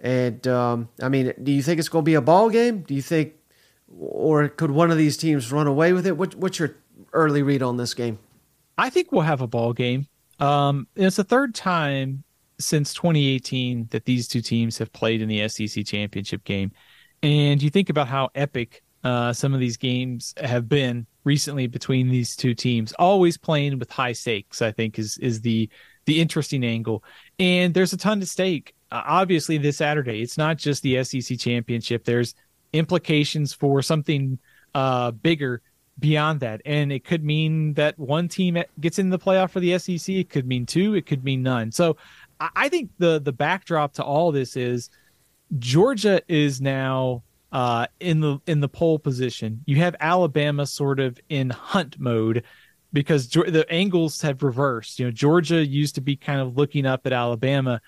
[0.00, 2.82] And um, I mean, do you think it's going to be a ball game?
[2.82, 3.34] Do you think,
[3.98, 6.16] or could one of these teams run away with it?
[6.16, 6.76] What, what's your
[7.12, 8.18] early read on this game?
[8.78, 10.06] I think we'll have a ball game.
[10.38, 12.24] Um, it's the third time
[12.58, 16.72] since 2018 that these two teams have played in the SEC championship game.
[17.22, 22.08] And you think about how epic uh, some of these games have been recently between
[22.08, 24.62] these two teams, always playing with high stakes.
[24.62, 25.68] I think is is the
[26.06, 27.04] the interesting angle,
[27.38, 28.74] and there's a ton to stake.
[28.90, 32.04] Uh, obviously, this Saturday, it's not just the SEC championship.
[32.04, 32.34] There's
[32.72, 34.38] implications for something
[34.74, 35.62] uh, bigger
[35.98, 39.78] beyond that, and it could mean that one team gets in the playoff for the
[39.78, 40.14] SEC.
[40.14, 40.94] It could mean two.
[40.94, 41.72] It could mean none.
[41.72, 41.96] So,
[42.40, 44.88] I, think the the backdrop to all this is
[45.58, 47.22] Georgia is now
[47.52, 49.62] uh, in the in the pole position.
[49.66, 52.44] You have Alabama sort of in hunt mode
[52.92, 54.98] because the angles have reversed.
[54.98, 57.80] You know, Georgia used to be kind of looking up at Alabama.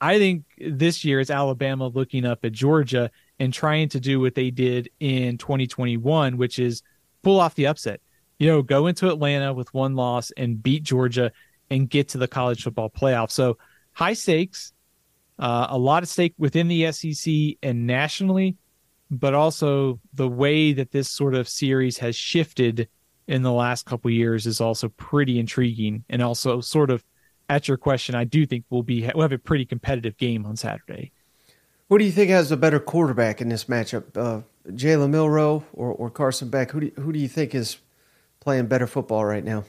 [0.00, 4.34] I think this year it's Alabama looking up at Georgia and trying to do what
[4.34, 6.82] they did in 2021, which is
[7.22, 8.00] pull off the upset.
[8.38, 11.32] You know, go into Atlanta with one loss and beat Georgia
[11.70, 13.30] and get to the college football playoff.
[13.30, 13.58] So
[13.92, 14.72] high stakes,
[15.38, 18.56] uh, a lot of stake within the SEC and nationally,
[19.10, 22.88] but also the way that this sort of series has shifted
[23.26, 26.04] in the last couple years is also pretty intriguing.
[26.10, 27.04] And also, sort of
[27.48, 30.56] at your question, I do think we'll be we'll have a pretty competitive game on
[30.56, 31.12] Saturday.
[31.88, 34.40] Who do you think has a better quarterback in this matchup, uh,
[34.70, 36.70] Jalen Milroe or, or Carson Beck?
[36.70, 37.76] Who do you, who do you think is
[38.40, 39.64] playing better football right now?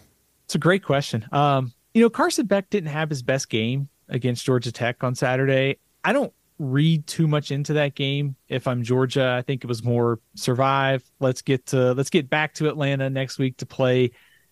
[0.46, 1.28] It's a great question.
[1.32, 5.80] Um, you know, Carson Beck didn't have his best game against Georgia Tech on Saturday.
[6.04, 8.36] I don't read too much into that game.
[8.48, 11.04] If I'm Georgia, I think it was more survive.
[11.20, 14.12] Let's get to let's get back to Atlanta next week to play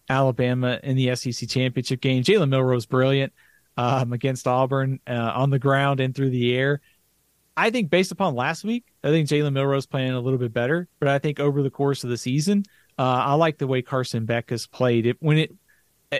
[0.09, 2.23] Alabama in the SEC championship game.
[2.23, 3.33] Jalen Milroe's brilliant
[3.77, 6.81] um, against Auburn uh, on the ground and through the air.
[7.55, 10.87] I think based upon last week, I think Jalen Milroe's playing a little bit better.
[10.99, 12.63] But I think over the course of the season,
[12.97, 15.05] uh, I like the way Carson Beck has played.
[15.05, 15.51] It when it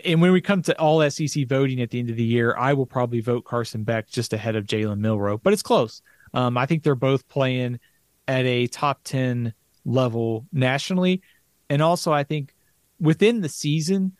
[0.06, 2.74] and when we come to all SEC voting at the end of the year, I
[2.74, 6.02] will probably vote Carson Beck just ahead of Jalen Milroe, but it's close.
[6.34, 7.80] Um, I think they're both playing
[8.28, 9.54] at a top 10
[9.86, 11.22] level nationally.
[11.70, 12.56] And also, I think
[13.04, 14.14] within the season,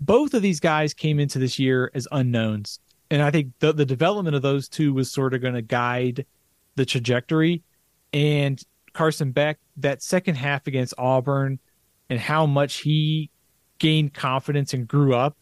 [0.00, 2.80] both of these guys came into this year as unknowns.
[3.10, 6.26] And I think the, the development of those two was sort of going to guide
[6.74, 7.62] the trajectory.
[8.12, 8.60] And
[8.92, 11.58] Carson Beck, that second half against Auburn
[12.10, 13.30] and how much he
[13.78, 15.36] gained confidence and grew up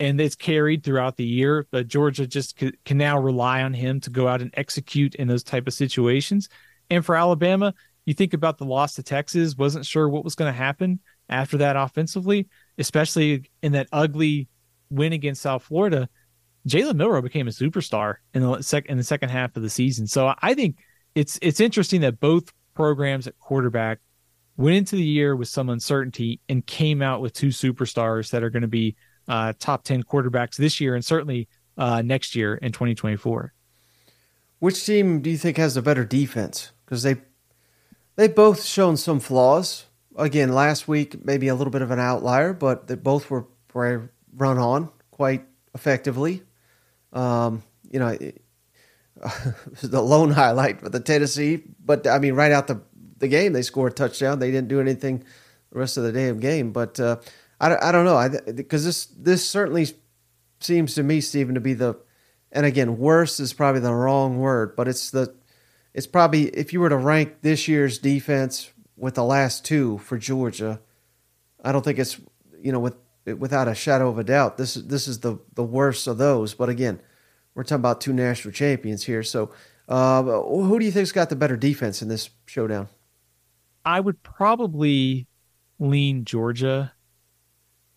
[0.00, 4.00] and it's carried throughout the year but georgia just c- can now rely on him
[4.00, 6.48] to go out and execute in those type of situations
[6.90, 7.72] and for alabama
[8.04, 10.98] you think about the loss to texas wasn't sure what was going to happen
[11.28, 12.48] after that offensively
[12.78, 14.48] especially in that ugly
[14.90, 16.08] win against south florida
[16.68, 20.06] jalen milroe became a superstar in the, sec- in the second half of the season
[20.06, 20.76] so i think
[21.14, 24.00] it's it's interesting that both programs at quarterback
[24.56, 28.50] went into the year with some uncertainty and came out with two superstars that are
[28.50, 28.96] going to be
[29.28, 33.52] uh, top 10 quarterbacks this year and certainly uh, next year in 2024.
[34.58, 36.72] Which team do you think has the better defense?
[36.84, 37.16] Because they
[38.16, 39.86] they both shown some flaws.
[40.16, 44.10] Again, last week maybe a little bit of an outlier, but they both were, were
[44.34, 45.44] run on quite
[45.74, 46.42] effectively.
[47.12, 48.16] Um, you know,
[49.82, 52.82] the lone highlight for the Tennessee, but I mean, right out the
[53.18, 53.52] the game.
[53.52, 54.38] They scored a touchdown.
[54.38, 55.24] They didn't do anything
[55.72, 56.72] the rest of the damn game.
[56.72, 57.16] But uh,
[57.60, 58.52] I, I don't know.
[58.52, 59.88] Because this this certainly
[60.60, 61.96] seems to me, Steven, to be the
[62.52, 65.34] and again, worst is probably the wrong word, but it's the
[65.92, 70.18] it's probably if you were to rank this year's defense with the last two for
[70.18, 70.80] Georgia,
[71.62, 72.20] I don't think it's
[72.60, 72.96] you know with
[73.38, 76.54] without a shadow of a doubt this is this is the the worst of those.
[76.54, 77.00] But again,
[77.54, 79.50] we're talking about two national champions here, so
[79.88, 82.88] uh, who do you think's got the better defense in this showdown?
[83.84, 85.26] I would probably
[85.78, 86.92] lean Georgia,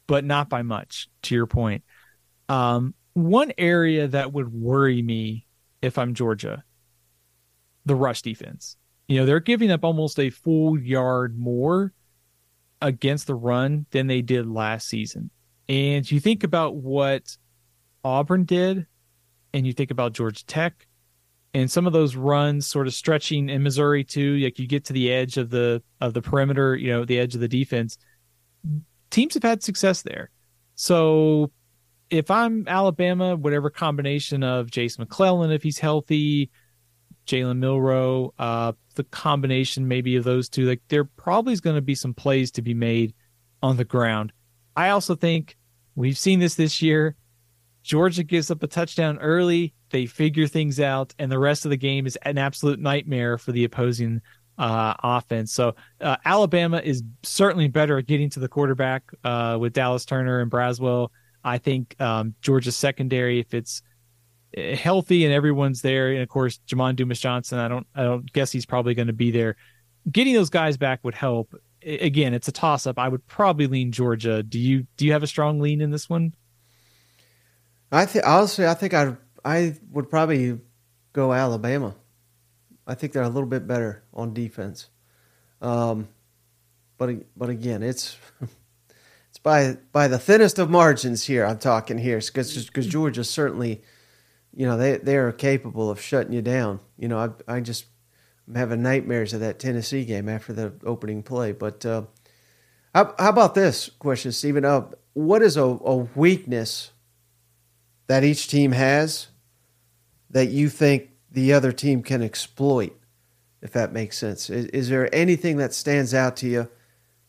[0.05, 1.83] but not by much, to your point.
[2.49, 5.45] Um, one area that would worry me
[5.81, 6.63] if I'm Georgia,
[7.85, 8.77] the rush defense.
[9.07, 11.93] You know, they're giving up almost a full yard more
[12.81, 15.29] against the run than they did last season.
[15.69, 17.37] And you think about what
[18.03, 18.85] Auburn did,
[19.53, 20.87] and you think about Georgia Tech,
[21.53, 24.37] and some of those runs sort of stretching in Missouri too.
[24.37, 27.33] Like you get to the edge of the of the perimeter, you know, the edge
[27.35, 27.97] of the defense.
[29.09, 30.29] Teams have had success there.
[30.75, 31.51] So
[32.09, 36.51] if I'm Alabama, whatever combination of Jase McClellan, if he's healthy,
[37.27, 41.81] Jalen Milroe, uh, the combination maybe of those two, like there probably is going to
[41.81, 43.13] be some plays to be made
[43.61, 44.33] on the ground.
[44.75, 45.55] I also think
[45.95, 47.15] we've seen this this year.
[47.83, 51.77] Georgia gives up a touchdown early, they figure things out, and the rest of the
[51.77, 54.21] game is an absolute nightmare for the opposing
[54.57, 55.53] uh, offense.
[55.53, 60.41] So uh, Alabama is certainly better at getting to the quarterback uh, with Dallas Turner
[60.41, 61.09] and Braswell.
[61.43, 63.81] I think um, Georgia's secondary, if it's
[64.55, 68.51] healthy and everyone's there, and of course Jamon Dumas Johnson, I don't, I don't guess
[68.51, 69.55] he's probably going to be there.
[70.11, 71.53] Getting those guys back would help.
[71.83, 72.97] Again, it's a toss up.
[72.97, 74.43] I would probably lean Georgia.
[74.43, 76.33] Do you, do you have a strong lean in this one?
[77.91, 80.59] I think honestly, I think I I would probably
[81.13, 81.95] go Alabama.
[82.85, 84.89] I think they're a little bit better on defense.
[85.61, 86.09] Um,
[86.97, 88.17] but but again, it's
[89.29, 91.45] it's by by the thinnest of margins here.
[91.45, 93.81] I'm talking here because because Georgia certainly,
[94.57, 96.79] you know, they they are capable of shutting you down.
[96.97, 97.85] You know, I I just
[98.47, 101.51] I'm having nightmares of that Tennessee game after the opening play.
[101.51, 102.05] But uh,
[102.95, 104.65] how how about this question, Steven?
[104.65, 106.89] Uh, what is a, a weakness
[108.07, 109.27] that each team has
[110.31, 112.93] that you think the other team can exploit,
[113.61, 114.49] if that makes sense.
[114.49, 116.67] Is, is there anything that stands out to you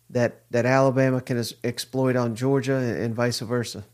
[0.08, 3.84] that that Alabama can exploit on Georgia and, and vice versa?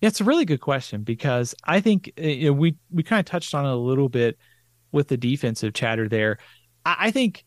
[0.00, 3.20] Yeah, it's a really good question because I think uh, you know, we we kind
[3.20, 4.38] of touched on it a little bit
[4.92, 6.38] with the defensive chatter there.
[6.84, 7.44] I, I think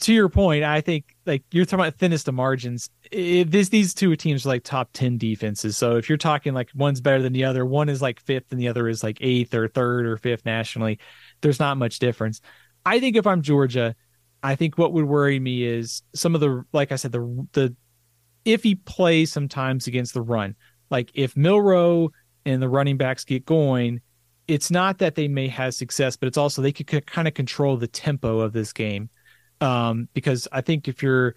[0.00, 2.90] to your point, I think like you're talking about thinnest of margins.
[3.10, 5.76] It, this these two teams are like top ten defenses.
[5.76, 8.60] So if you're talking like one's better than the other, one is like fifth and
[8.60, 10.98] the other is like eighth or third or fifth nationally.
[11.40, 12.40] There's not much difference.
[12.84, 13.94] I think if I'm Georgia,
[14.42, 17.76] I think what would worry me is some of the like I said the the
[18.44, 20.56] if he plays sometimes against the run,
[20.90, 22.10] like if Milroe
[22.44, 24.00] and the running backs get going,
[24.48, 27.76] it's not that they may have success, but it's also they could kind of control
[27.76, 29.08] the tempo of this game
[29.60, 31.34] um, because I think if you're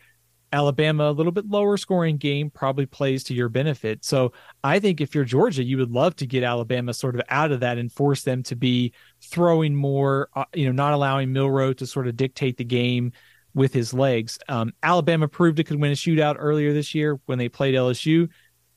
[0.52, 4.06] Alabama, a little bit lower scoring game probably plays to your benefit.
[4.06, 4.34] So
[4.64, 7.62] I think if you're Georgia, you would love to get Alabama sort of out of
[7.62, 11.88] that and force them to be throwing more, uh, you know, not allowing Milroe to
[11.88, 13.14] sort of dictate the game
[13.56, 14.38] with his legs.
[14.48, 18.30] Um, Alabama proved it could win a shootout earlier this year when they played LSU.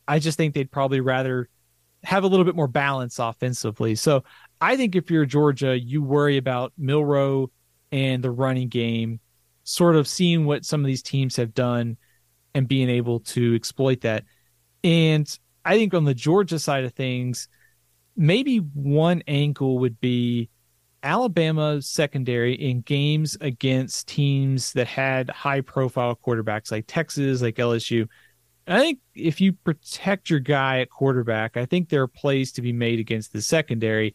[0.09, 1.49] I just think they'd probably rather
[2.05, 3.95] have a little bit more balance offensively.
[3.95, 4.25] So
[4.61, 7.51] I think if you're Georgia, you worry about Milroe
[7.91, 9.21] and the running game
[9.65, 11.97] sort of seeing what some of these teams have done
[12.55, 14.25] and being able to exploit that.
[14.85, 15.29] And
[15.65, 17.49] I think on the Georgia side of things,
[18.17, 20.49] maybe one angle would be
[21.03, 28.09] Alabama secondary in games against teams that had high profile quarterbacks like Texas, like LSU.
[28.67, 32.63] I think if you protect your guy at quarterback, I think there are plays to
[32.63, 34.15] be made against the secondary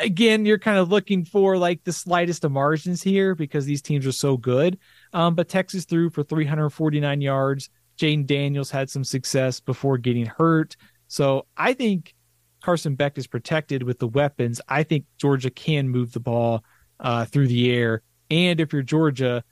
[0.00, 4.06] again, you're kind of looking for like the slightest of margins here because these teams
[4.06, 4.78] are so good.
[5.12, 7.70] Um, but Texas threw for 349 yards.
[7.98, 10.76] Jayden Daniels had some success before getting hurt.
[11.08, 12.14] So I think
[12.62, 14.60] Carson Beck is protected with the weapons.
[14.68, 16.64] I think Georgia can move the ball
[17.00, 18.02] uh, through the air.
[18.30, 19.44] And if you're Georgia,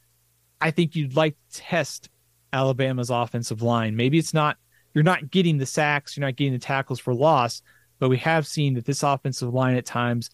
[0.61, 2.11] I think you'd like to test
[2.55, 3.97] Alabama's offensive line.
[3.97, 4.57] Maybe it's not,
[4.95, 7.63] you're not getting the sacks, you're not getting the tackles for loss,
[7.99, 10.31] but we have seen that this offensive line at times,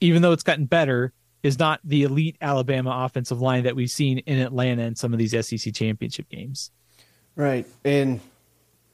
[0.00, 1.12] even though it's gotten better,
[1.42, 5.18] is not the elite Alabama offensive line that we've seen in Atlanta in some of
[5.18, 6.70] these SEC championship games.
[7.36, 7.66] Right.
[7.84, 8.20] And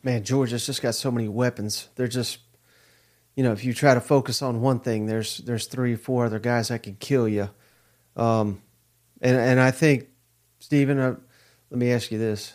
[0.02, 1.88] man, Georgia's just got so many weapons.
[1.94, 2.38] They're just
[3.38, 6.40] you know, if you try to focus on one thing, there's there's three, four other
[6.40, 7.48] guys that can kill you.
[8.16, 8.60] Um,
[9.20, 10.08] and and I think,
[10.58, 11.16] Steven, uh,
[11.70, 12.54] let me ask you this: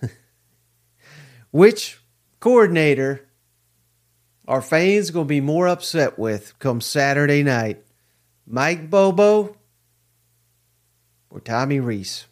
[1.50, 2.00] Which
[2.40, 3.28] coordinator
[4.48, 7.82] our fans going to be more upset with come Saturday night?
[8.46, 9.56] Mike Bobo
[11.30, 12.26] or Tommy Rees?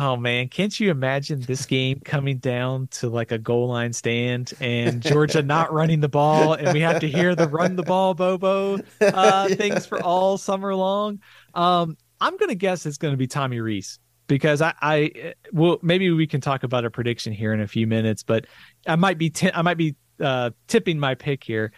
[0.00, 4.52] Oh man, can't you imagine this game coming down to like a goal line stand
[4.60, 8.14] and Georgia not running the ball and we have to hear the run the ball
[8.14, 11.20] Bobo uh, things for all summer long?
[11.52, 13.98] Um, I'm gonna guess it's gonna be Tommy Rees
[14.28, 17.86] because I, I well maybe we can talk about a prediction here in a few
[17.86, 18.46] minutes, but
[18.86, 21.72] I might be t- I might be uh, tipping my pick here.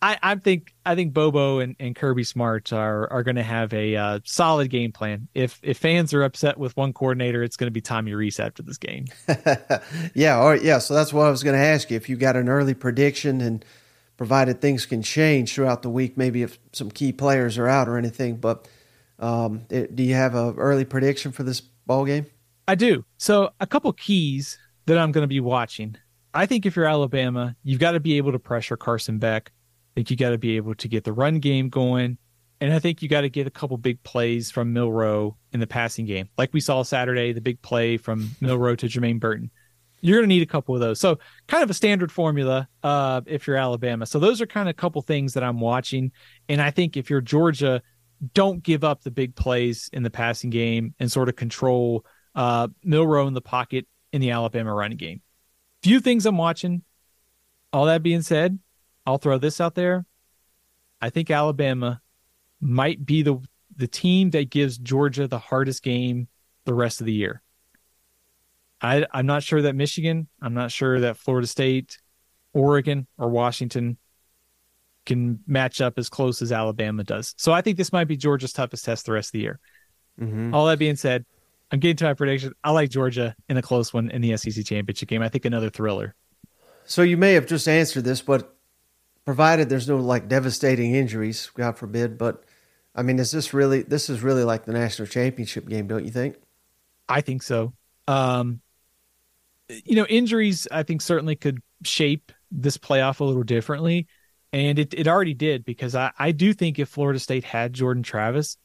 [0.00, 3.72] I, I think I think Bobo and, and Kirby Smart are are going to have
[3.72, 5.28] a uh, solid game plan.
[5.34, 8.62] If if fans are upset with one coordinator, it's going to be Tommy Rees after
[8.62, 9.06] this game.
[10.14, 10.78] yeah, all right, yeah.
[10.78, 11.96] So that's what I was going to ask you.
[11.96, 13.64] If you got an early prediction, and
[14.16, 17.96] provided things can change throughout the week, maybe if some key players are out or
[17.96, 18.36] anything.
[18.36, 18.68] But
[19.22, 22.26] um, it, do you have a early prediction for this ball game?
[22.68, 23.04] I do.
[23.16, 25.96] So a couple keys that I'm going to be watching.
[26.34, 29.52] I think if you're Alabama, you've got to be able to pressure Carson Beck.
[29.54, 32.18] I think you got to be able to get the run game going.
[32.60, 35.66] And I think you got to get a couple big plays from Milroe in the
[35.66, 36.28] passing game.
[36.38, 39.50] Like we saw Saturday, the big play from Milroe to Jermaine Burton.
[40.00, 40.98] You're going to need a couple of those.
[40.98, 44.06] So, kind of a standard formula uh, if you're Alabama.
[44.06, 46.10] So, those are kind of a couple things that I'm watching.
[46.48, 47.82] And I think if you're Georgia,
[48.34, 52.04] don't give up the big plays in the passing game and sort of control
[52.34, 55.20] uh, Milroe in the pocket in the Alabama running game.
[55.82, 56.82] Few things I'm watching.
[57.72, 58.58] All that being said,
[59.06, 60.06] I'll throw this out there.
[61.00, 62.00] I think Alabama
[62.60, 63.38] might be the
[63.74, 66.28] the team that gives Georgia the hardest game
[66.66, 67.42] the rest of the year.
[68.82, 71.98] I, I'm not sure that Michigan, I'm not sure that Florida State,
[72.52, 73.96] Oregon, or Washington
[75.06, 77.34] can match up as close as Alabama does.
[77.36, 79.60] So I think this might be Georgia's toughest test the rest of the year.
[80.20, 80.54] Mm-hmm.
[80.54, 81.24] All that being said,
[81.70, 82.52] I'm getting to my prediction.
[82.62, 85.22] I like Georgia in a close one in the SEC championship game.
[85.22, 86.14] I think another thriller.
[86.84, 88.54] So you may have just answered this, but
[89.24, 92.18] provided there's no like devastating injuries, God forbid.
[92.18, 92.44] But
[92.94, 93.82] I mean, is this really?
[93.82, 96.36] This is really like the national championship game, don't you think?
[97.08, 97.72] I think so.
[98.06, 98.60] Um,
[99.68, 104.06] you know, injuries I think certainly could shape this playoff a little differently,
[104.52, 108.02] and it it already did because I I do think if Florida State had Jordan
[108.02, 108.56] Travis,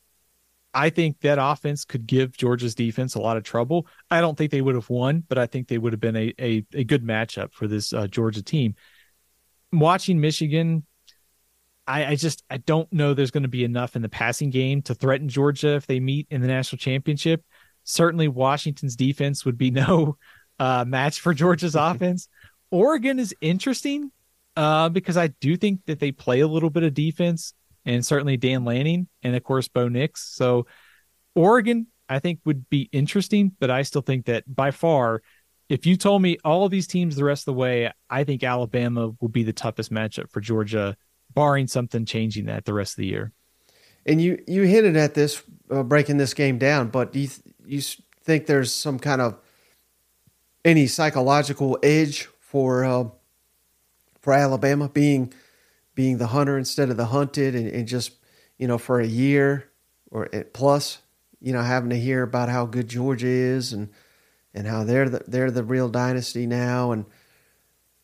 [0.73, 3.87] I think that offense could give Georgia's defense a lot of trouble.
[4.09, 6.33] I don't think they would have won, but I think they would have been a
[6.39, 8.75] a, a good matchup for this uh, Georgia team
[9.71, 10.85] watching Michigan,
[11.85, 14.81] I, I just I don't know there's going to be enough in the passing game
[14.83, 17.43] to threaten Georgia if they meet in the national championship.
[17.83, 20.17] Certainly, Washington's defense would be no
[20.59, 22.27] uh, match for Georgia's offense.
[22.71, 24.11] Oregon is interesting
[24.57, 27.53] uh, because I do think that they play a little bit of defense,
[27.85, 30.35] and certainly Dan Lanning and of course Bo Nix.
[30.35, 30.65] So
[31.35, 35.21] Oregon, I think would be interesting, but I still think that by far
[35.69, 38.43] if you told me all of these teams the rest of the way, I think
[38.43, 40.95] Alabama will be the toughest matchup for Georgia,
[41.33, 43.33] barring something changing that the rest of the year.
[44.05, 47.29] And you you hinted at this uh, breaking this game down, but do you
[47.65, 47.81] you
[48.23, 49.37] think there's some kind of
[50.63, 53.05] any psychological edge for uh,
[54.27, 55.31] for Alabama being
[55.95, 58.11] being the hunter instead of the hunted, and, and just
[58.57, 59.71] you know for a year
[60.11, 60.97] or plus,
[61.39, 63.89] you know having to hear about how good Georgia is and
[64.53, 66.91] and how they're the, they're the real dynasty now.
[66.91, 67.05] And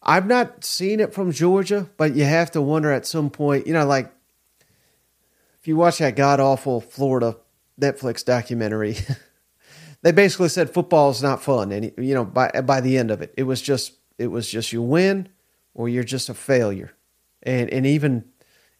[0.02, 3.74] I've not seen it from Georgia, but you have to wonder at some point, you
[3.74, 4.10] know, like
[5.60, 7.36] if you watch that god awful Florida
[7.78, 8.96] Netflix documentary,
[10.04, 13.22] they basically said football is not fun, and you know, by by the end of
[13.22, 15.28] it, it was just it was just you win
[15.74, 16.94] or you're just a failure,
[17.42, 18.26] and and even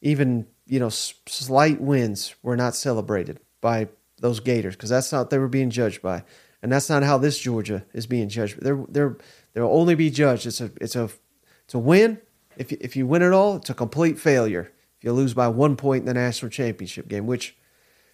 [0.02, 3.88] even you know slight wins were not celebrated by
[4.20, 6.24] those Gators because that's not they were being judged by
[6.64, 8.62] and that's not how this Georgia is being judged.
[8.62, 9.18] They're they're
[9.54, 10.48] they'll only be judged.
[10.48, 11.10] It's a it's a
[11.66, 12.20] it's a win.
[12.56, 14.72] If you, if you win it all, it's a complete failure.
[14.98, 17.56] If you lose by one point in the national championship game, which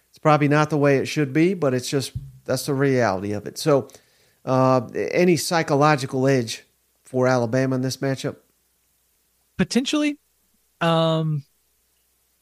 [0.08, 2.12] it's probably not the way it should be, but it's just
[2.44, 3.56] that's the reality of it.
[3.56, 3.88] So,
[4.44, 6.64] uh, any psychological edge
[7.04, 8.36] for Alabama in this matchup?
[9.60, 10.18] Potentially,
[10.80, 11.44] um,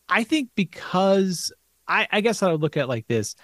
[0.08, 1.52] I think because
[1.88, 3.34] I, I guess I would look at like this: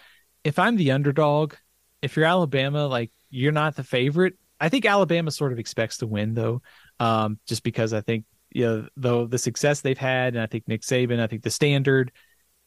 [0.45, 1.55] if I'm the underdog
[2.01, 4.35] if you're Alabama, like you're not the favorite.
[4.61, 6.63] I think Alabama sort of expects to win though,
[7.01, 10.69] um, just because I think you know though the success they've had, and I think
[10.69, 12.13] Nick Saban, I think the standard,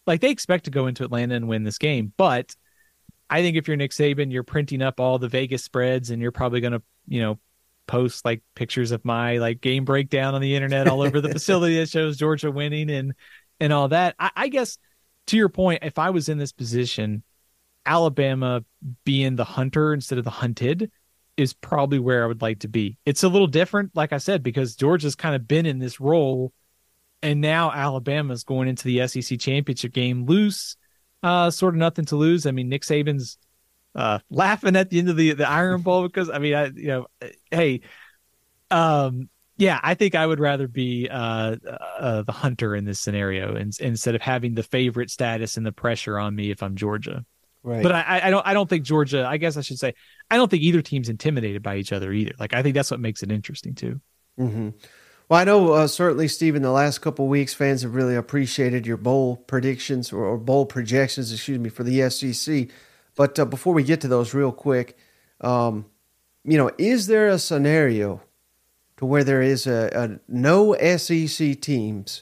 [0.07, 2.11] like they expect to go into Atlanta and win this game.
[2.17, 2.53] But
[3.29, 6.33] I think if you're Nick Saban, you're printing up all the Vegas spreads, and you're
[6.33, 7.39] probably going to you know
[7.87, 11.77] post like pictures of my like game breakdown on the internet all over the facility
[11.79, 13.13] that shows Georgia winning and
[13.59, 14.15] and all that.
[14.19, 14.77] I, I guess
[15.27, 17.23] to your point, if I was in this position
[17.87, 18.63] Alabama
[19.05, 20.91] being the hunter instead of the hunted
[21.37, 22.97] is probably where I would like to be.
[23.05, 26.51] It's a little different, like I said, because Georgia's kind of been in this role,
[27.23, 30.75] and now Alabama's going into the SEC championship game loose,
[31.23, 32.45] uh, sort of nothing to lose.
[32.45, 33.37] I mean, Nick Saban's
[33.97, 36.87] uh, laughing at the end of the the Iron Bowl because I mean, I you
[36.87, 37.07] know,
[37.51, 37.81] hey,
[38.69, 41.55] um, yeah, I think I would rather be uh,
[41.99, 45.71] uh, the hunter in this scenario, and, instead of having the favorite status and the
[45.71, 47.25] pressure on me if I'm Georgia.
[47.63, 47.81] Right.
[47.81, 49.25] But I, I don't I don't think Georgia.
[49.27, 49.95] I guess I should say
[50.29, 52.33] I don't think either team's intimidated by each other either.
[52.39, 53.99] Like I think that's what makes it interesting too.
[54.39, 54.69] Mm-hmm.
[55.27, 56.61] Well, I know uh, certainly, Steven.
[56.61, 60.65] The last couple of weeks, fans have really appreciated your bowl predictions or, or bowl
[60.67, 62.69] projections, excuse me, for the SEC.
[63.17, 64.95] But uh, before we get to those, real quick,
[65.41, 65.87] um,
[66.45, 68.21] you know, is there a scenario
[68.97, 72.21] to where there is a, a no SEC teams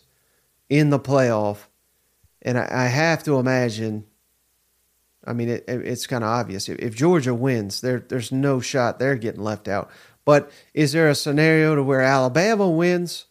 [0.70, 1.68] in the playoff?
[2.42, 4.06] And I, I have to imagine.
[5.28, 6.70] I mean, it, it's kind of obvious.
[6.70, 9.92] If, if Georgia wins, there there's no shot they're getting left out.
[10.24, 13.26] But is there a scenario to where Alabama wins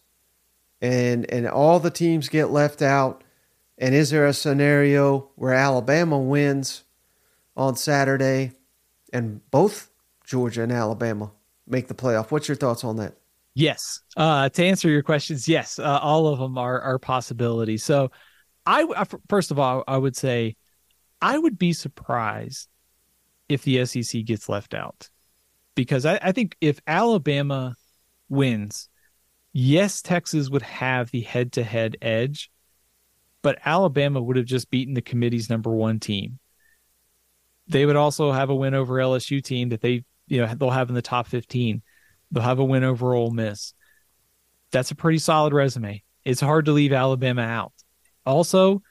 [0.81, 3.23] and and all the teams get left out?
[3.77, 6.84] And is there a scenario where Alabama wins
[7.55, 8.51] on Saturday
[9.13, 9.89] and both
[10.25, 11.31] Georgia and Alabama
[11.67, 12.31] make the playoff?
[12.31, 13.15] What's your thoughts on that?
[13.53, 14.01] Yes.
[14.17, 17.83] Uh, to answer your questions, yes, uh, all of them are are possibilities.
[17.83, 18.11] So,
[18.65, 20.57] I first of all, I would say
[21.21, 22.67] I would be surprised
[23.47, 25.09] if the SEC gets left out
[25.75, 27.75] because I, I think if Alabama
[28.27, 28.89] wins,
[29.53, 32.49] yes, Texas would have the head to head edge,
[33.41, 36.39] but Alabama would have just beaten the committee's number one team.
[37.67, 40.89] They would also have a win over LSU team that they, you know, they'll have
[40.89, 41.81] in the top 15.
[42.31, 43.73] They'll have a win over Ole Miss.
[44.71, 46.03] That's a pretty solid resume.
[46.23, 47.73] It's hard to leave Alabama out.
[48.25, 48.81] Also,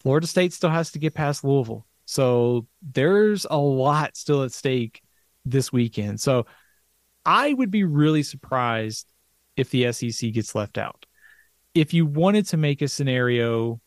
[0.00, 1.86] Florida State still has to get past Louisville.
[2.04, 5.00] So there's a lot still at stake
[5.44, 6.20] this weekend.
[6.20, 6.46] So
[7.24, 9.06] I would be really surprised
[9.56, 11.06] if the SEC gets left out.
[11.74, 13.80] If you wanted to make a scenario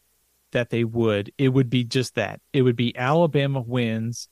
[0.51, 2.39] that they would, it would be just that.
[2.53, 4.29] It would be Alabama wins,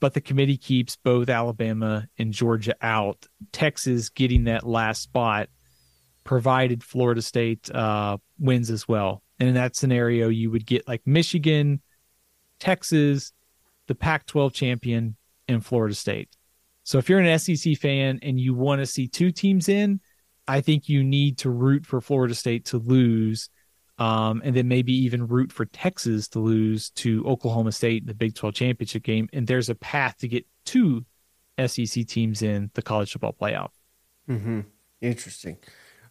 [0.00, 3.26] but the committee keeps both Alabama and Georgia out.
[3.52, 5.48] Texas getting that last spot,
[6.24, 9.22] provided Florida State uh, wins as well.
[9.38, 11.80] And in that scenario, you would get like Michigan,
[12.58, 13.32] Texas,
[13.88, 15.16] the Pac 12 champion,
[15.48, 16.28] and Florida State.
[16.84, 20.00] So if you're an SEC fan and you want to see two teams in,
[20.46, 23.48] I think you need to root for Florida State to lose,
[24.00, 28.14] um, and then maybe even root for Texas to lose to Oklahoma State in the
[28.14, 29.28] Big 12 championship game.
[29.34, 31.04] And there's a path to get two
[31.64, 33.70] SEC teams in the college football playoff.
[34.28, 34.60] Mm-hmm.
[35.02, 35.58] Interesting.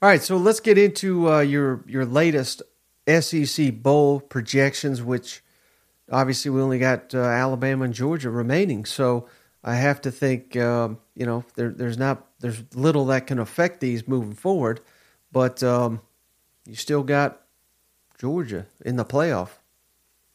[0.01, 2.61] All right, so let's get into uh, your your latest
[3.07, 5.43] SEC bowl projections, which
[6.11, 9.27] obviously we only got uh, Alabama and Georgia remaining, so
[9.63, 13.81] I have to think um, you know there, there's not there's little that can affect
[13.81, 14.79] these moving forward,
[15.33, 16.01] but um,
[16.65, 17.41] you still got
[18.19, 19.49] Georgia in the playoff.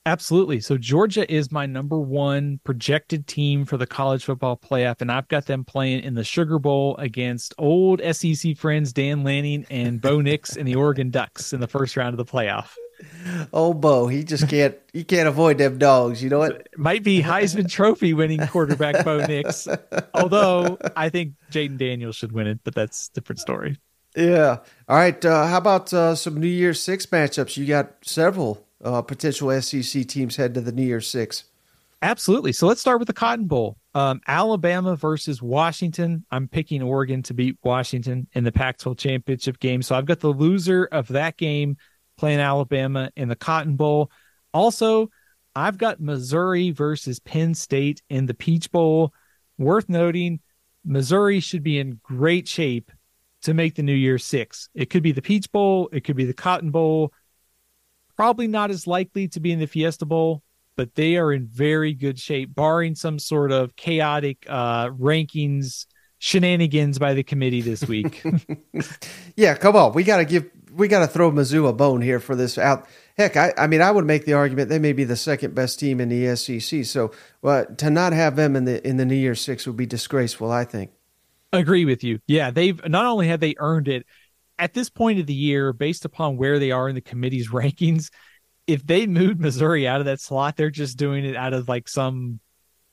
[0.06, 0.61] Absolutely.
[0.61, 5.28] So Georgia is my number one projected team for the college football playoff, and I've
[5.28, 10.20] got them playing in the Sugar Bowl against old SEC friends Dan Lanning and Bo
[10.20, 12.74] Nix and the Oregon Ducks in the first round of the playoff.
[13.52, 16.23] Oh, Bo, he just can't he can't avoid them dogs.
[16.23, 16.69] You know what?
[16.77, 19.66] Might be Heisman Trophy winning quarterback Bo Nix.
[20.15, 23.78] Although I think Jayden Daniels should win it, but that's a different story.
[24.16, 24.59] Yeah.
[24.89, 25.24] All right.
[25.24, 27.57] Uh, how about uh, some New Year's Six matchups?
[27.57, 31.45] You got several uh, potential SEC teams head to the New Year's Six.
[32.03, 32.53] Absolutely.
[32.53, 33.78] So let's start with the Cotton Bowl.
[33.95, 36.24] Um, Alabama versus Washington.
[36.31, 39.81] I'm picking Oregon to beat Washington in the Pac 12 championship game.
[39.81, 41.78] So I've got the loser of that game
[42.19, 44.11] playing Alabama in the Cotton Bowl.
[44.53, 45.11] Also,
[45.57, 49.15] I've got Missouri versus Penn State in the Peach Bowl.
[49.57, 50.41] Worth noting,
[50.85, 52.91] Missouri should be in great shape
[53.45, 54.69] to make the New Year Six.
[54.75, 57.12] It could be the Peach Bowl, it could be the Cotton Bowl.
[58.16, 60.43] Probably not as likely to be in the Fiesta Bowl,
[60.77, 65.87] but they are in very good shape, barring some sort of chaotic uh, rankings
[66.19, 68.25] shenanigans by the committee this week.
[69.37, 69.93] yeah, come on.
[69.93, 72.89] We got to give we got to throw Mizzou a bone here for this out.
[73.16, 75.79] Heck, I, I mean, I would make the argument they may be the second best
[75.79, 76.85] team in the SEC.
[76.85, 77.12] So
[77.45, 80.51] uh, to not have them in the in the New Year Six would be disgraceful.
[80.51, 80.93] I think.
[81.59, 82.19] Agree with you.
[82.27, 84.07] Yeah, they've not only have they earned it
[84.59, 88.11] at this point of the year, based upon where they are in the committee's rankings.
[88.67, 91.89] If they moved Missouri out of that slot, they're just doing it out of like
[91.89, 92.41] some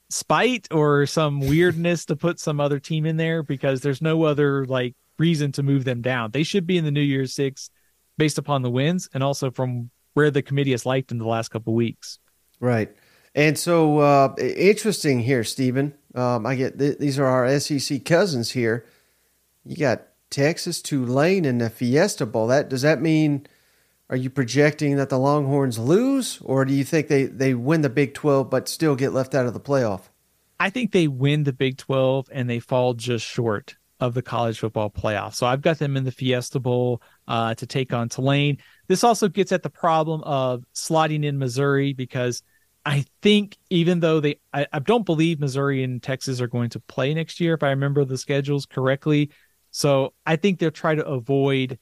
[0.09, 4.65] spite or some weirdness to put some other team in there because there's no other
[4.65, 6.31] like reason to move them down.
[6.31, 7.69] They should be in the New Year's Six
[8.17, 11.49] based upon the wins and also from where the committee has liked in the last
[11.49, 12.19] couple weeks.
[12.59, 12.93] Right.
[13.33, 15.93] And so uh, interesting here, Steven.
[16.13, 18.85] Um, I get th- these are our SEC cousins here.
[19.63, 22.47] You got Texas, Tulane, and the Fiesta Bowl.
[22.47, 23.47] That does that mean?
[24.09, 27.89] Are you projecting that the Longhorns lose, or do you think they they win the
[27.89, 30.01] Big Twelve but still get left out of the playoff?
[30.59, 34.59] I think they win the Big Twelve and they fall just short of the college
[34.59, 35.35] football playoff.
[35.35, 38.57] So I've got them in the Fiesta Bowl uh, to take on Tulane.
[38.87, 42.41] This also gets at the problem of slotting in Missouri because
[42.85, 46.79] I think even though they, I, I don't believe Missouri and Texas are going to
[46.79, 49.31] play next year, if I remember the schedules correctly.
[49.71, 51.77] So I think they'll try to avoid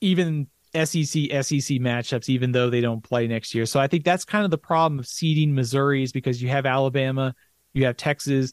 [0.00, 3.66] even SEC SEC matchups, even though they don't play next year.
[3.66, 6.66] So I think that's kind of the problem of seeding Missouri is because you have
[6.66, 7.34] Alabama,
[7.72, 8.52] you have Texas.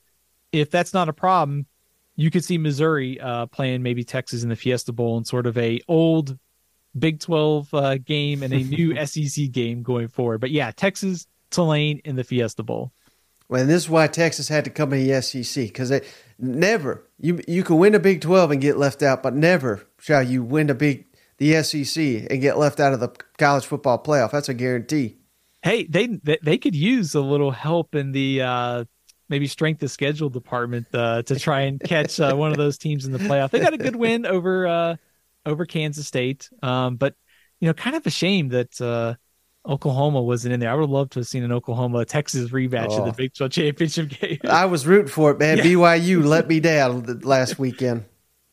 [0.51, 1.65] If that's not a problem,
[2.15, 5.57] you could see Missouri uh, playing maybe Texas in the Fiesta Bowl and sort of
[5.57, 6.37] a old
[6.97, 10.39] Big 12 uh, game and a new SEC game going forward.
[10.39, 12.91] But yeah, Texas, Tulane in the Fiesta Bowl.
[13.47, 16.01] Well, and this is why Texas had to come in the SEC because they
[16.39, 20.23] never you you can win a Big Twelve and get left out, but never shall
[20.23, 21.05] you win a big
[21.37, 24.31] the SEC and get left out of the college football playoff.
[24.31, 25.17] That's a guarantee.
[25.61, 26.07] Hey, they
[26.41, 28.85] they could use a little help in the uh,
[29.29, 33.05] maybe strength of schedule department uh, to try and catch uh, one of those teams
[33.05, 33.51] in the playoff.
[33.51, 34.95] They got a good win over uh,
[35.45, 37.15] over Kansas State, um, but
[37.59, 39.15] you know, kind of a shame that uh,
[39.65, 40.71] Oklahoma wasn't in there.
[40.71, 42.97] I would love to have seen an Oklahoma Texas rematch oh.
[42.97, 43.13] in the oh.
[43.13, 44.39] Big 12 championship game.
[44.47, 45.57] I was rooting for it, man.
[45.57, 45.63] Yeah.
[45.63, 48.05] BYU let me down last weekend.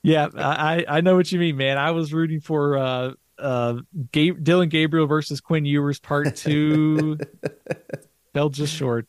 [0.03, 1.77] Yeah, I, I know what you mean, man.
[1.77, 3.81] I was rooting for uh, uh,
[4.13, 7.19] Dillon Gabriel versus Quinn Ewers part two.
[8.33, 9.07] Fell just short.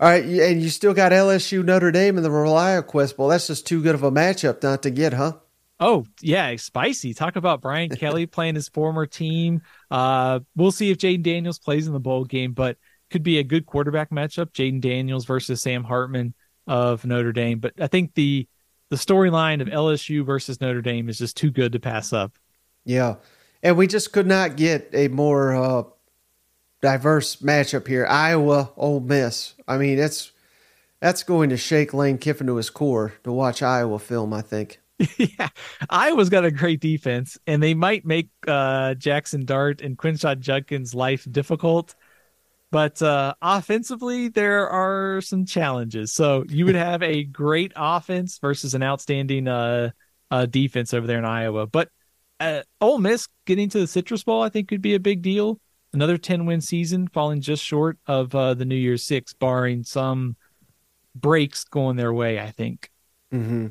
[0.00, 3.28] All right, and you still got LSU Notre Dame in the ReliaQuest Bowl.
[3.28, 5.32] That's just too good of a matchup not to get, huh?
[5.80, 7.14] Oh yeah, spicy.
[7.14, 9.62] Talk about Brian Kelly playing his former team.
[9.90, 12.76] Uh, we'll see if Jayden Daniels plays in the bowl game, but
[13.10, 14.52] could be a good quarterback matchup.
[14.52, 16.34] Jayden Daniels versus Sam Hartman
[16.66, 17.58] of Notre Dame.
[17.58, 18.46] But I think the
[18.90, 22.38] the storyline of LSU versus Notre Dame is just too good to pass up.
[22.84, 23.16] Yeah,
[23.62, 25.82] and we just could not get a more uh,
[26.80, 28.06] diverse matchup here.
[28.06, 29.54] Iowa, Ole Miss.
[29.66, 30.32] I mean, that's
[31.00, 34.32] that's going to shake Lane Kiffin to his core to watch Iowa film.
[34.32, 34.80] I think.
[35.16, 35.48] yeah,
[35.88, 40.94] Iowa's got a great defense, and they might make uh, Jackson Dart and Quinshon Judkins'
[40.94, 41.94] life difficult.
[42.70, 46.12] But uh, offensively, there are some challenges.
[46.12, 49.90] So you would have a great offense versus an outstanding uh,
[50.30, 51.66] uh, defense over there in Iowa.
[51.66, 51.88] But
[52.40, 55.60] uh, Ole Miss getting to the Citrus Bowl, I think, could be a big deal.
[55.94, 60.36] Another 10 win season, falling just short of uh, the New Year's Six, barring some
[61.14, 62.90] breaks going their way, I think.
[63.32, 63.68] Mm-hmm.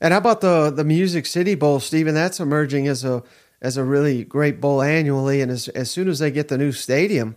[0.00, 2.14] And how about the the Music City Bowl, Steven?
[2.14, 3.22] That's emerging as a
[3.60, 6.72] as a really great bowl annually, and as as soon as they get the new
[6.72, 7.36] stadium,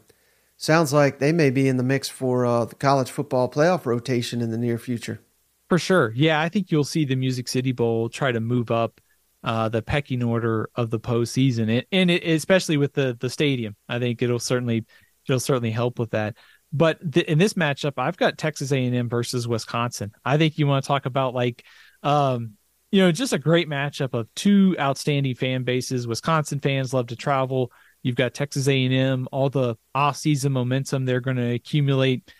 [0.58, 4.42] sounds like they may be in the mix for uh, the college football playoff rotation
[4.42, 5.22] in the near future.
[5.70, 9.02] For sure, yeah, I think you'll see the Music City Bowl try to move up
[9.44, 13.76] uh, the pecking order of the postseason, and, and it, especially with the the stadium,
[13.90, 14.86] I think it'll certainly
[15.28, 16.36] it'll certainly help with that.
[16.74, 20.14] But in this matchup, I've got Texas A&M versus Wisconsin.
[20.24, 21.66] I think you want to talk about like
[22.03, 22.53] um,
[22.91, 26.07] you know, just a great matchup of two outstanding fan bases.
[26.07, 27.72] Wisconsin fans love to travel.
[28.03, 32.32] You've got Texas A&M, all the off-season momentum they're going to accumulate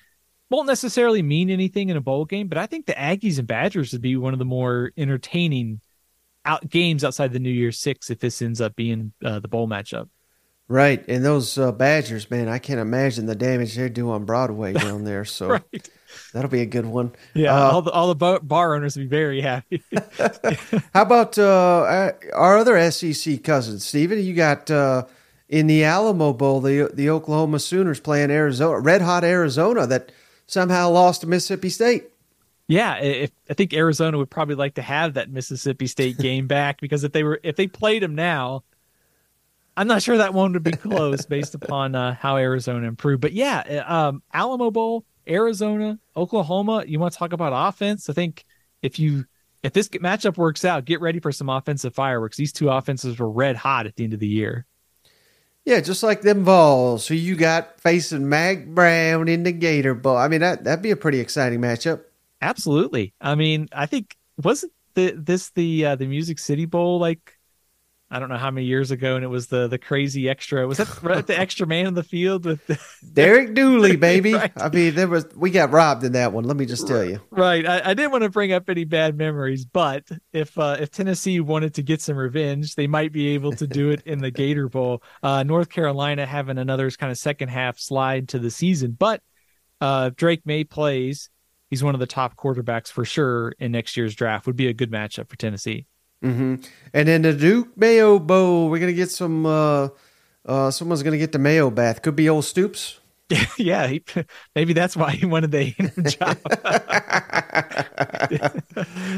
[0.52, 3.94] won't necessarily mean anything in a bowl game, but I think the Aggies and Badgers
[3.94, 5.80] would be one of the more entertaining
[6.44, 9.68] out games outside the New Year's Six if this ends up being uh, the bowl
[9.68, 10.10] matchup.
[10.68, 14.72] Right, and those uh, Badgers, man, I can't imagine the damage they do on Broadway
[14.72, 15.26] down there.
[15.26, 15.90] So right.
[16.34, 17.12] That'll be a good one.
[17.34, 19.84] Yeah, uh, all the all the bar owners will be very happy.
[20.94, 24.20] how about uh, our other SEC cousins, Steven?
[24.20, 25.06] You got uh,
[25.50, 30.12] in the Alamo Bowl the the Oklahoma Sooners playing Arizona, red hot Arizona that
[30.48, 32.06] somehow lost to Mississippi State.
[32.68, 36.80] Yeah, if, I think Arizona would probably like to have that Mississippi State game back
[36.80, 38.64] because if they were if they played them now,
[39.78, 43.22] I'm not sure that one would be close based upon uh, how Arizona improved.
[43.22, 48.10] But yeah, um, Alamo Bowl Arizona, Oklahoma, you want to talk about offense?
[48.10, 48.46] I think
[48.82, 49.26] if you
[49.64, 52.36] if this matchup works out, get ready for some offensive fireworks.
[52.36, 54.66] These two offenses were red hot at the end of the year.
[55.66, 60.18] Yeah, just like them Vols, who you got facing Mack Brown in the Gator Bowl.
[60.18, 62.02] I mean, that that'd be a pretty exciting matchup.
[62.42, 63.14] Absolutely.
[63.22, 67.38] I mean, I think wasn't the this the uh, the Music City Bowl like
[68.14, 70.68] I don't know how many years ago, and it was the the crazy extra.
[70.68, 72.78] Was that the extra man in the field with the,
[73.14, 74.34] Derek Dooley, baby?
[74.34, 74.52] right.
[74.58, 76.44] I mean, there was we got robbed in that one.
[76.44, 77.22] Let me just tell you.
[77.32, 77.66] Right.
[77.66, 81.40] I, I didn't want to bring up any bad memories, but if uh, if Tennessee
[81.40, 84.68] wanted to get some revenge, they might be able to do it in the Gator
[84.68, 85.02] Bowl.
[85.24, 89.22] Uh, North Carolina having another kind of second half slide to the season, but
[89.80, 91.30] uh, Drake Maye plays.
[91.70, 94.48] He's one of the top quarterbacks for sure in next year's draft.
[94.48, 95.86] Would be a good matchup for Tennessee.
[96.24, 96.56] Mm-hmm.
[96.94, 99.46] And then the Duke Mayo Bowl, we're gonna get some.
[99.46, 99.90] Uh,
[100.46, 102.02] uh, someone's gonna get the Mayo bath.
[102.02, 103.01] Could be old Stoops.
[103.58, 104.04] yeah, he,
[104.56, 105.72] maybe that's why he wanted the
[106.20, 106.38] job.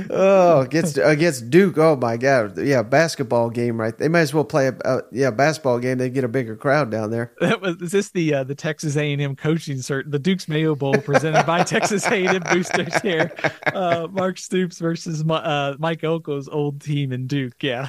[0.09, 1.77] oh, against against Duke.
[1.77, 3.97] Oh my God, yeah, basketball game, right?
[3.97, 5.97] They might as well play a, a yeah basketball game.
[5.97, 7.33] They get a bigger crowd down there.
[7.39, 10.47] That was is this the uh, the Texas A and M coaching cert, the Duke's
[10.47, 13.31] Mayo Bowl presented by Texas A and M boosters here.
[13.73, 17.61] Uh, Mark Stoops versus uh, Mike Elko's old team in Duke.
[17.61, 17.87] Yeah.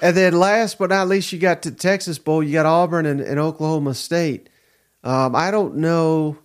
[0.00, 2.42] and then last but not least, you got the Texas Bowl.
[2.42, 4.48] You got Auburn and, and Oklahoma State.
[5.04, 6.38] Um, I don't know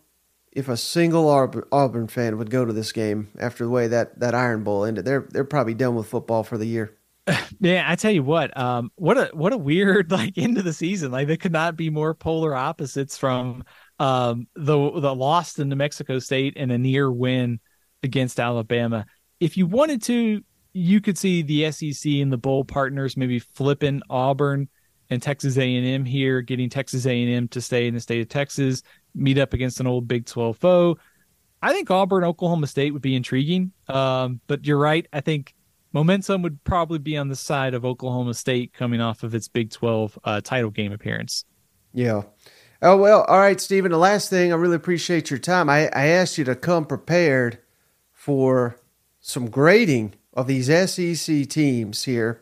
[0.51, 1.29] if a single
[1.71, 5.05] Auburn fan would go to this game after the way that, that Iron Bowl ended.
[5.05, 6.95] They're they're probably done with football for the year.
[7.61, 10.73] Yeah, I tell you what, um, what a what a weird like end of the
[10.73, 11.11] season.
[11.11, 13.63] Like they could not be more polar opposites from
[13.99, 17.59] um, the the loss to New Mexico State and a near win
[18.03, 19.05] against Alabama.
[19.39, 20.41] If you wanted to,
[20.73, 24.69] you could see the SEC and the bowl partners maybe flipping Auburn
[25.09, 28.83] and Texas A&M here, getting Texas A&M to stay in the state of Texas,
[29.15, 30.97] meet up against an old Big 12 foe.
[31.61, 33.71] I think Auburn, Oklahoma State would be intriguing.
[33.87, 35.07] Um, but you're right.
[35.11, 35.55] I think
[35.91, 39.71] momentum would probably be on the side of Oklahoma State coming off of its Big
[39.71, 41.45] 12 uh, title game appearance.
[41.93, 42.23] Yeah.
[42.81, 43.91] Oh, well, all right, Steven.
[43.91, 45.69] The last thing, I really appreciate your time.
[45.69, 47.59] I, I asked you to come prepared
[48.13, 48.77] for
[49.19, 52.41] some grading of these SEC teams here.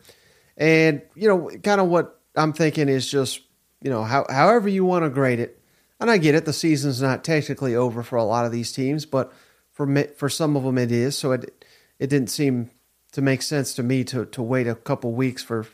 [0.56, 3.42] And, you know, kind of what I'm thinking is just
[3.82, 5.60] you know how, however you want to grade it.
[6.00, 9.04] And I get it, the season's not technically over for a lot of these teams,
[9.04, 9.32] but
[9.72, 11.16] for for some of them it is.
[11.16, 11.64] So it
[11.98, 12.70] it didn't seem
[13.12, 15.66] to make sense to me to to wait a couple weeks for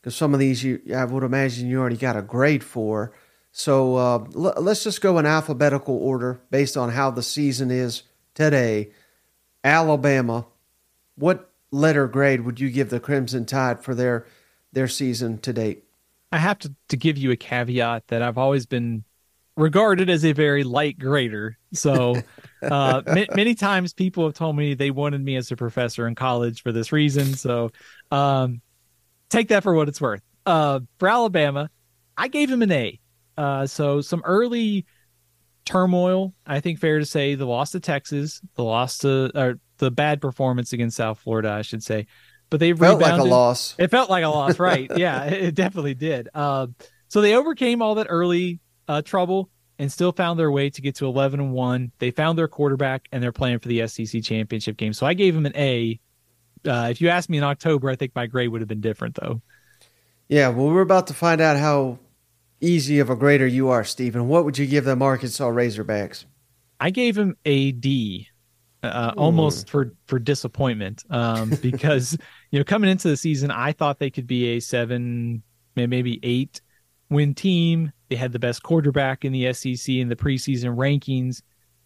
[0.00, 3.12] because some of these you I would imagine you already got a grade for.
[3.50, 8.04] So uh, l- let's just go in alphabetical order based on how the season is
[8.34, 8.90] today.
[9.62, 10.46] Alabama,
[11.16, 14.26] what letter grade would you give the Crimson Tide for their
[14.72, 15.84] their season to date?
[16.32, 19.04] I have to, to give you a caveat that I've always been
[19.56, 21.58] regarded as a very light grader.
[21.74, 22.22] So
[22.62, 26.14] uh, m- many times people have told me they wanted me as a professor in
[26.14, 27.34] college for this reason.
[27.34, 27.70] So
[28.10, 28.62] um,
[29.28, 30.22] take that for what it's worth.
[30.46, 31.68] Uh, for Alabama,
[32.16, 33.00] I gave him an A.
[33.36, 34.86] Uh, so some early
[35.64, 36.34] turmoil.
[36.46, 40.20] I think fair to say the loss to Texas, the loss to or the bad
[40.20, 42.06] performance against South Florida, I should say
[42.52, 43.22] but they felt rebounded.
[43.22, 43.74] like a loss.
[43.78, 44.90] It felt like a loss, right?
[44.96, 46.28] yeah, it definitely did.
[46.34, 46.66] Uh,
[47.08, 49.48] so they overcame all that early uh, trouble
[49.78, 51.92] and still found their way to get to 11 and 1.
[51.98, 54.92] They found their quarterback and they're playing for the SEC championship game.
[54.92, 55.98] So I gave them an A.
[56.68, 59.14] Uh, if you asked me in October, I think my grade would have been different
[59.18, 59.40] though.
[60.28, 62.00] Yeah, well, we're about to find out how
[62.60, 64.28] easy of a grader you are, Steven.
[64.28, 66.26] What would you give the Arkansas Razorbacks?
[66.78, 68.28] I gave him a D
[68.82, 72.16] uh, almost for for disappointment um, because
[72.52, 75.42] you know coming into the season I thought they could be a seven
[75.74, 76.60] maybe eight
[77.10, 77.92] win team.
[78.08, 81.42] They had the best quarterback in the SEC in the preseason rankings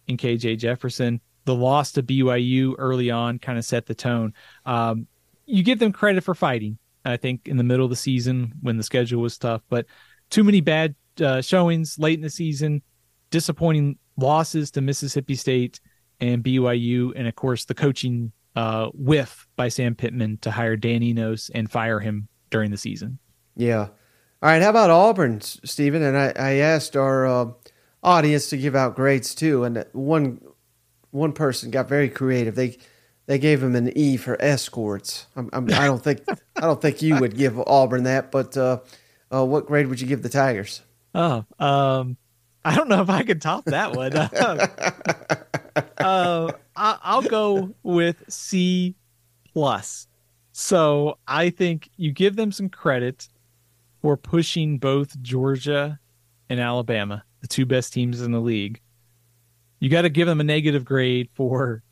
[0.07, 1.21] in KJ Jefferson.
[1.45, 4.33] The loss to BYU early on kind of set the tone.
[4.65, 5.07] Um,
[5.45, 6.77] you give them credit for fighting.
[7.05, 9.85] I think in the middle of the season when the schedule was tough, but
[10.29, 12.81] too many bad uh, showings late in the season,
[13.29, 15.79] disappointing losses to Mississippi State
[16.19, 21.03] and BYU, and of course the coaching uh, whiff by Sam Pittman to hire Dan
[21.03, 23.19] Enos and fire him during the season.
[23.55, 23.81] Yeah.
[23.81, 23.89] All
[24.41, 24.63] right.
[24.63, 26.01] How about Auburn, Steven?
[26.01, 27.51] And I, I asked our uh,
[28.01, 30.41] audience to give out grades too, and one
[31.11, 32.55] one person got very creative.
[32.55, 32.79] They
[33.27, 35.27] they gave him an E for escorts.
[35.35, 36.23] I'm, I'm, I do not think
[36.55, 38.79] I don't think you would give Auburn that, but uh,
[39.31, 40.81] uh, what grade would you give the Tigers?
[41.13, 42.17] Oh, um,
[42.67, 44.13] I don't know if I could top that one.
[45.97, 48.93] uh, I, will go with C
[49.53, 50.05] plus.
[50.51, 53.29] So I think you give them some credit
[54.01, 55.97] for pushing both Georgia
[56.49, 58.81] and Alabama, the two best teams in the league.
[59.79, 61.83] You got to give them a negative grade for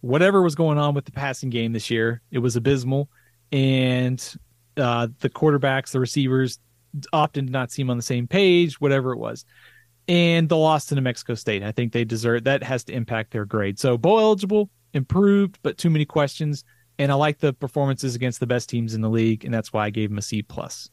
[0.00, 2.22] whatever was going on with the passing game this year.
[2.30, 3.10] It was abysmal,
[3.52, 4.34] and
[4.78, 6.58] uh, the quarterbacks, the receivers,
[7.12, 8.80] often did not seem on the same page.
[8.80, 9.44] Whatever it was
[10.08, 11.62] and the loss to New Mexico State.
[11.62, 13.78] I think they deserve that has to impact their grade.
[13.78, 16.64] So bowl eligible, improved, but too many questions.
[16.98, 19.86] And I like the performances against the best teams in the league, and that's why
[19.86, 20.90] I gave them a C plus.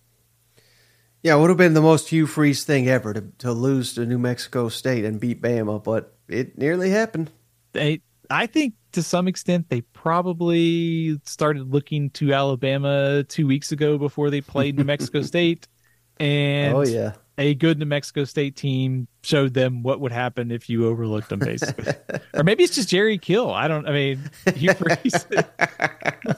[1.22, 4.06] Yeah, it would have been the most Hugh Freeze thing ever to, to lose to
[4.06, 7.30] New Mexico State and beat Bama, but it nearly happened.
[7.74, 13.98] They, I think to some extent they probably started looking to Alabama two weeks ago
[13.98, 15.68] before they played New Mexico State,
[16.22, 20.70] and oh yeah, a good New Mexico State team showed them what would happen if
[20.70, 21.94] you overlooked them, basically.
[22.34, 23.50] or maybe it's just Jerry Kill.
[23.50, 23.88] I don't.
[23.88, 25.26] I mean, you freeze.
[25.36, 25.44] All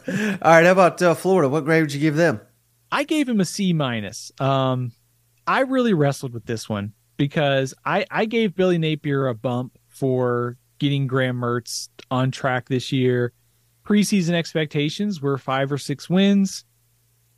[0.07, 0.63] right.
[0.63, 1.49] How about uh, Florida?
[1.49, 2.39] What grade would you give them?
[2.91, 4.31] I gave him a C minus.
[4.39, 4.91] Um,
[5.47, 10.57] I really wrestled with this one because I I gave Billy Napier a bump for
[10.77, 13.33] getting Graham Mertz on track this year.
[13.85, 16.63] Preseason expectations were five or six wins.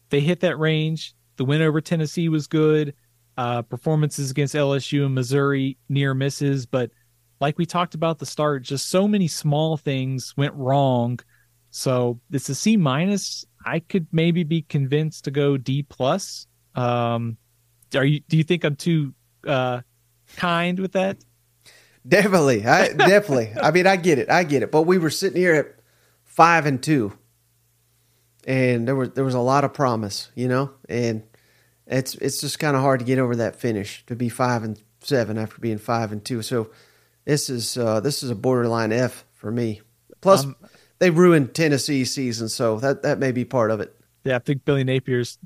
[0.10, 1.15] They hit that range.
[1.38, 2.94] The win over Tennessee was good.
[3.36, 6.92] Uh, performances against LSU and Missouri near misses, but
[7.42, 11.20] like we talked about the start, just so many small things went wrong.
[11.72, 13.46] So it's a C minus.
[13.66, 16.48] I could maybe be convinced to go D plus.
[16.76, 17.38] Um,
[17.96, 18.22] are you?
[18.30, 19.14] Do you think I'm too
[19.48, 19.82] uh,
[20.38, 21.18] kind with that?
[22.08, 23.52] Definitely, I definitely.
[23.62, 24.72] I mean, I get it, I get it.
[24.72, 25.76] But we were sitting here at
[26.24, 27.18] five and two,
[28.46, 31.24] and there was there was a lot of promise, you know, and
[31.88, 34.82] it's it's just kind of hard to get over that finish to be five and
[35.02, 36.42] seven after being five and two.
[36.42, 36.70] So
[37.26, 39.82] this is uh, this is a borderline F for me.
[40.22, 40.56] Plus, um,
[41.00, 43.96] they ruined Tennessee's season, so that that may be part of it.
[44.24, 45.38] Yeah, I think Billy Napier's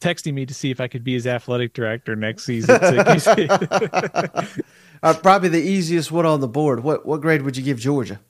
[0.00, 2.76] texting me to see if I could be his athletic director next season.
[2.80, 4.44] uh,
[5.22, 6.82] probably the easiest one on the board.
[6.82, 8.20] What what grade would you give Georgia?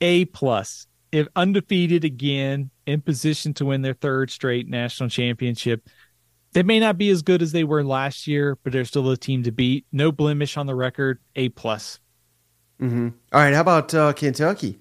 [0.00, 0.86] A plus.
[1.12, 5.88] If undefeated again, in position to win their third straight national championship.
[6.52, 9.16] They may not be as good as they were last year, but they're still a
[9.16, 9.86] team to beat.
[9.90, 11.18] No blemish on the record.
[11.34, 11.98] A plus.
[12.80, 13.08] Mm-hmm.
[13.32, 13.54] All right.
[13.54, 14.78] How about uh, Kentucky?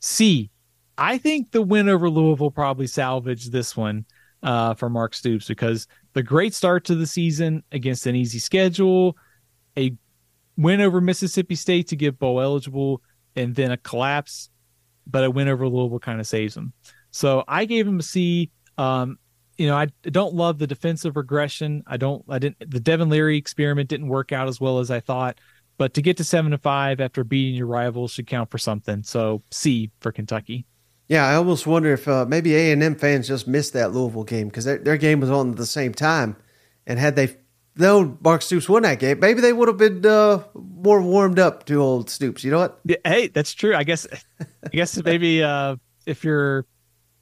[0.00, 0.50] C.
[0.98, 4.04] I think the win over Louisville probably salvaged this one
[4.42, 9.16] uh, for Mark Stoops because the great start to the season against an easy schedule,
[9.76, 9.96] a
[10.56, 13.02] win over Mississippi State to get bowl eligible,
[13.34, 14.50] and then a collapse,
[15.06, 16.72] but a win over Louisville kind of saves them.
[17.10, 18.50] So I gave him a C.
[18.78, 19.18] Um,
[19.56, 21.82] you know, I don't love the defensive regression.
[21.86, 25.00] I don't, I didn't, the Devin Leary experiment didn't work out as well as I
[25.00, 25.38] thought.
[25.76, 29.02] But to get to seven to five after beating your rivals should count for something.
[29.02, 30.66] So C for Kentucky.
[31.08, 34.24] Yeah, I almost wonder if uh, maybe A and M fans just missed that Louisville
[34.24, 36.36] game because their, their game was on at the same time,
[36.86, 37.36] and had they
[37.76, 41.66] known Mark Stoops won that game, maybe they would have been uh, more warmed up
[41.66, 42.42] to old Stoops.
[42.42, 42.80] You know what?
[42.84, 43.74] Yeah, hey, that's true.
[43.74, 44.06] I guess.
[44.40, 45.76] I guess maybe uh,
[46.06, 46.64] if you're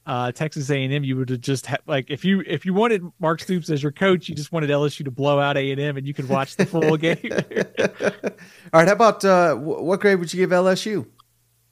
[0.07, 3.41] uh, Texas A&M, you would have just ha- like if you if you wanted Mark
[3.41, 6.29] Stoops as your coach, you just wanted LSU to blow out A&M, and you could
[6.29, 7.19] watch the full game.
[7.31, 11.07] All right, how about uh, what grade would you give LSU?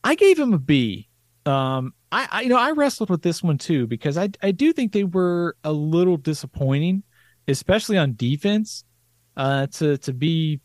[0.05, 1.09] I gave him a B.
[1.45, 4.73] Um, I, I you know I wrestled with this one too because I I do
[4.73, 7.03] think they were a little disappointing,
[7.49, 8.85] especially on defense.
[9.37, 10.61] Uh, to to be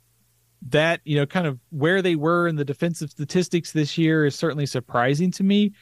[0.69, 4.35] that you know kind of where they were in the defensive statistics this year is
[4.35, 5.73] certainly surprising to me.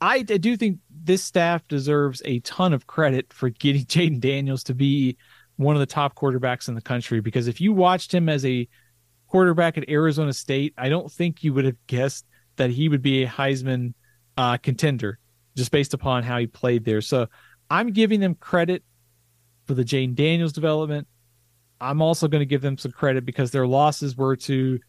[0.00, 4.64] I, I do think this staff deserves a ton of credit for getting Jayden Daniels
[4.64, 5.16] to be
[5.56, 8.66] one of the top quarterbacks in the country because if you watched him as a
[9.26, 13.22] quarterback at Arizona State, I don't think you would have guessed that he would be
[13.22, 13.94] a Heisman
[14.36, 15.18] uh, contender
[15.56, 17.00] just based upon how he played there.
[17.00, 17.26] So
[17.68, 18.82] I'm giving them credit
[19.66, 21.06] for the Jayden Daniels development.
[21.80, 24.80] I'm also going to give them some credit because their losses were to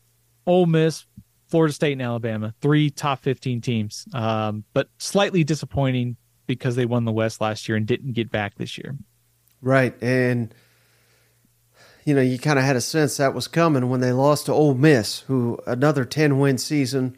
[0.46, 1.06] Ole Miss,
[1.52, 6.16] Florida State and Alabama, three top 15 teams, um, but slightly disappointing
[6.48, 8.98] because they won the West last year and didn't get back this year.
[9.62, 9.94] Right.
[10.02, 10.54] And,
[12.06, 14.54] you know, you kind of had a sense that was coming when they lost to
[14.54, 17.18] Ole Miss, who another 10 win season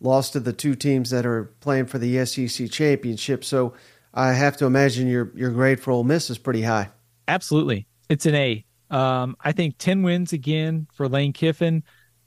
[0.00, 3.44] lost to the two teams that are playing for the SEC championship.
[3.44, 3.74] So
[4.14, 6.90] I have to imagine your, your grade for Ole Miss is pretty high.
[7.28, 7.86] Absolutely.
[8.08, 8.64] It's an A.
[8.90, 11.82] Um, I think 10 wins again for Lane Kiffin.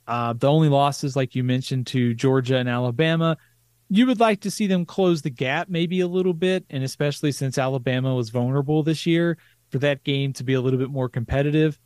[0.08, 3.38] Uh, the only losses, like you mentioned, to Georgia and Alabama.
[3.90, 7.32] You would like to see them close the gap maybe a little bit, and especially
[7.32, 9.38] since Alabama was vulnerable this year,
[9.70, 11.80] for that game to be a little bit more competitive.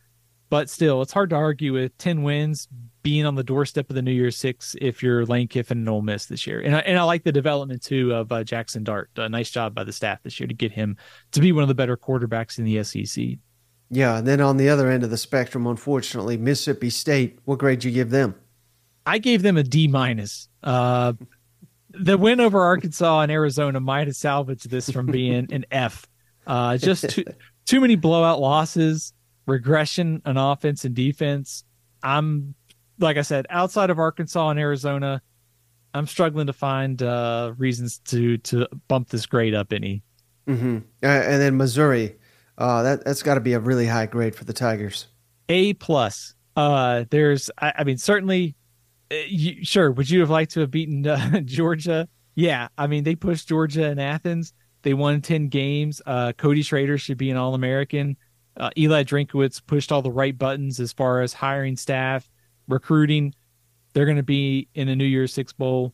[0.49, 2.67] But still, it's hard to argue with 10 wins
[3.03, 6.01] being on the doorstep of the New Year's Six if you're Lane Kiffin and Ole
[6.01, 6.61] Miss this year.
[6.61, 9.09] And I, and I like the development too of uh, Jackson Dart.
[9.17, 10.97] A nice job by the staff this year to get him
[11.31, 13.39] to be one of the better quarterbacks in the SEC.
[13.89, 17.39] Yeah, and then on the other end of the spectrum, unfortunately, Mississippi State.
[17.45, 18.35] What grade you give them?
[19.05, 20.49] I gave them a D minus.
[20.61, 21.13] Uh,
[21.91, 26.05] the win over Arkansas and Arizona might have salvaged this from being an F.
[26.45, 27.23] Uh, just too,
[27.65, 29.13] too many blowout losses,
[29.45, 31.63] regression on offense and defense.
[32.03, 32.55] I'm
[32.99, 35.21] like I said, outside of Arkansas and Arizona,
[35.93, 40.03] I'm struggling to find uh, reasons to to bump this grade up any.
[40.47, 40.77] Mm-hmm.
[41.03, 42.15] Uh, and then Missouri.
[42.57, 45.07] Uh, that that's got to be a really high grade for the Tigers.
[45.49, 46.33] A plus.
[46.55, 48.55] Uh, there's, I, I mean, certainly,
[49.11, 49.91] uh, you, sure.
[49.91, 52.07] Would you have liked to have beaten uh, Georgia?
[52.35, 54.53] Yeah, I mean, they pushed Georgia in Athens.
[54.81, 56.01] They won ten games.
[56.05, 58.17] Uh, Cody Schrader should be an All American.
[58.55, 62.27] Uh, Eli Drinkwitz pushed all the right buttons as far as hiring staff,
[62.67, 63.33] recruiting.
[63.93, 65.93] They're going to be in a New Year's Six bowl.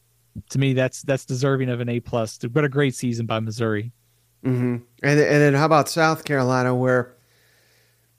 [0.49, 2.39] To me, that's that's deserving of an A plus.
[2.51, 3.91] What a great season by Missouri.
[4.43, 4.75] Mm-hmm.
[5.03, 7.15] And and then how about South Carolina, where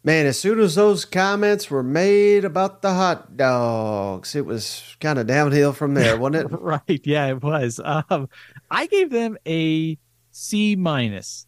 [0.07, 5.19] Man, as soon as those comments were made about the hot dogs, it was kind
[5.19, 6.61] of downhill from there, wasn't it?
[6.61, 7.01] right.
[7.05, 7.81] Yeah, it was.
[7.83, 8.29] Um,
[8.71, 9.99] I gave them a
[10.31, 11.47] C minus.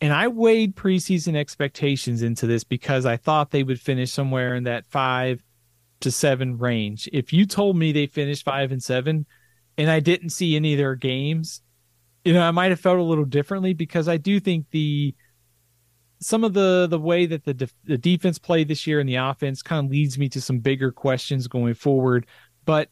[0.00, 4.64] And I weighed preseason expectations into this because I thought they would finish somewhere in
[4.64, 5.42] that five
[6.00, 7.08] to seven range.
[7.12, 9.26] If you told me they finished five and seven
[9.76, 11.60] and I didn't see any of their games,
[12.24, 15.14] you know, I might have felt a little differently because I do think the
[16.20, 19.16] some of the the way that the def- the defense played this year and the
[19.16, 22.26] offense kind of leads me to some bigger questions going forward.
[22.64, 22.88] But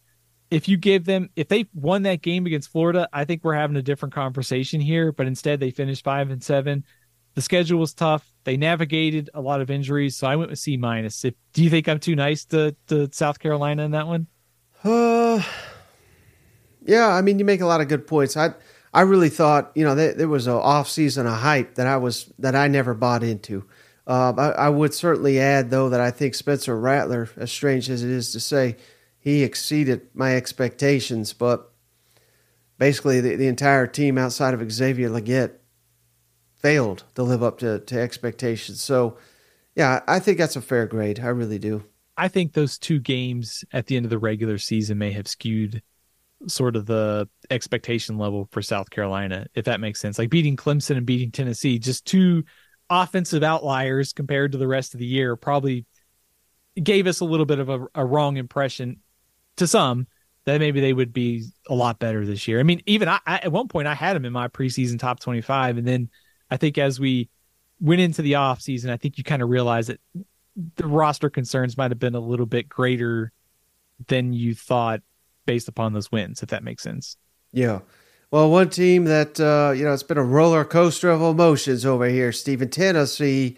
[0.51, 3.77] if you give them if they won that game against Florida, I think we're having
[3.77, 5.13] a different conversation here.
[5.13, 6.85] But instead, they finished five and seven.
[7.35, 8.31] The schedule was tough.
[8.45, 11.25] They navigated a lot of injuries, so I went with C minus.
[11.25, 14.27] If do you think I'm too nice to, to South Carolina in that one?
[14.85, 15.43] Uh,
[16.85, 17.09] yeah.
[17.09, 18.37] I mean, you make a lot of good points.
[18.37, 18.53] I
[18.93, 21.97] I really thought you know there, there was an off season of hype that I
[21.97, 23.65] was that I never bought into.
[24.07, 28.03] Uh, I, I would certainly add though that I think Spencer Rattler, as strange as
[28.03, 28.77] it is to say,
[29.19, 31.33] he exceeded my expectations.
[31.33, 31.71] But
[32.79, 35.53] basically, the, the entire team outside of Xavier Legette
[36.57, 38.83] failed to live up to, to expectations.
[38.83, 39.17] So,
[39.75, 41.21] yeah, I think that's a fair grade.
[41.21, 41.85] I really do.
[42.17, 45.83] I think those two games at the end of the regular season may have skewed
[46.47, 50.19] sort of the expectation level for South Carolina, if that makes sense.
[50.19, 52.45] Like beating Clemson and beating Tennessee, just two
[52.91, 55.87] offensive outliers compared to the rest of the year, probably
[56.83, 59.01] gave us a little bit of a, a wrong impression
[59.57, 60.07] to some
[60.45, 62.59] that maybe they would be a lot better this year.
[62.59, 65.21] I mean, even I, I, at one point I had them in my preseason top
[65.21, 66.11] 25 and then
[66.51, 67.31] I think as we
[67.81, 70.01] went into the off season, I think you kind of realized that
[70.77, 73.33] the roster concerns might have been a little bit greater
[74.09, 75.01] than you thought
[75.47, 77.17] based upon those wins, if that makes sense.
[77.53, 77.81] Yeah.
[78.31, 82.07] Well, one team that uh, you know it's been a roller coaster of emotions over
[82.07, 83.57] here, Steven Tennessee.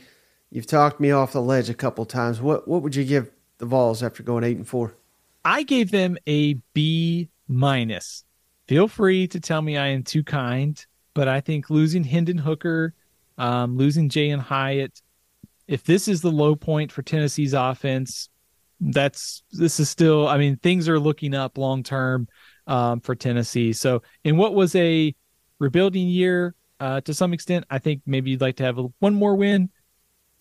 [0.50, 2.40] You've talked me off the ledge a couple times.
[2.40, 4.96] What what would you give the Vols after going eight and four?
[5.44, 8.24] I gave them a B minus.
[8.66, 10.84] Feel free to tell me I am too kind
[11.14, 12.92] but I think losing Hendon Hooker,
[13.38, 15.00] um, losing Jalin Hyatt,
[15.66, 18.28] if this is the low point for Tennessee's offense,
[18.80, 20.28] that's this is still.
[20.28, 22.28] I mean, things are looking up long term
[22.66, 23.72] um, for Tennessee.
[23.72, 25.14] So, in what was a
[25.58, 29.14] rebuilding year uh, to some extent, I think maybe you'd like to have a, one
[29.14, 29.70] more win.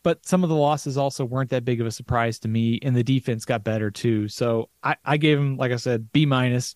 [0.03, 2.93] But some of the losses also weren't that big of a surprise to me, and
[2.93, 4.27] the defense got better too.
[4.27, 6.75] So I, I gave him, like I said, B minus.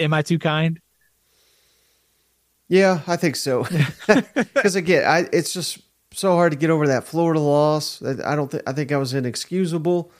[0.00, 0.80] Am I too kind?
[2.66, 3.66] Yeah, I think so.
[4.34, 5.78] Because again, I, it's just
[6.12, 8.02] so hard to get over that Florida loss.
[8.02, 10.10] I don't think I think I was inexcusable.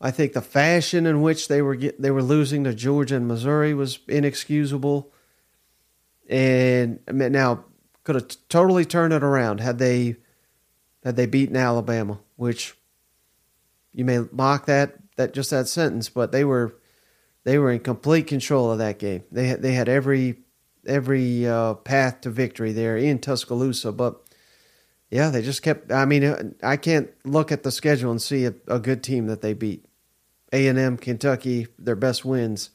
[0.00, 3.26] I think the fashion in which they were get, they were losing to Georgia and
[3.26, 5.12] Missouri was inexcusable.
[6.28, 7.64] And now
[8.04, 10.16] could have totally turned it around had they
[11.04, 12.74] had they beaten Alabama, which
[13.92, 16.76] you may mock that that just that sentence, but they were
[17.44, 19.22] they were in complete control of that game.
[19.30, 20.38] They had, they had every
[20.86, 23.92] every uh, path to victory there in Tuscaloosa.
[23.92, 24.20] But
[25.10, 25.90] yeah, they just kept.
[25.92, 29.26] I mean, uh, I can't look at the schedule and see a, a good team
[29.28, 29.85] that they beat.
[30.56, 32.70] A and M, Kentucky, their best wins.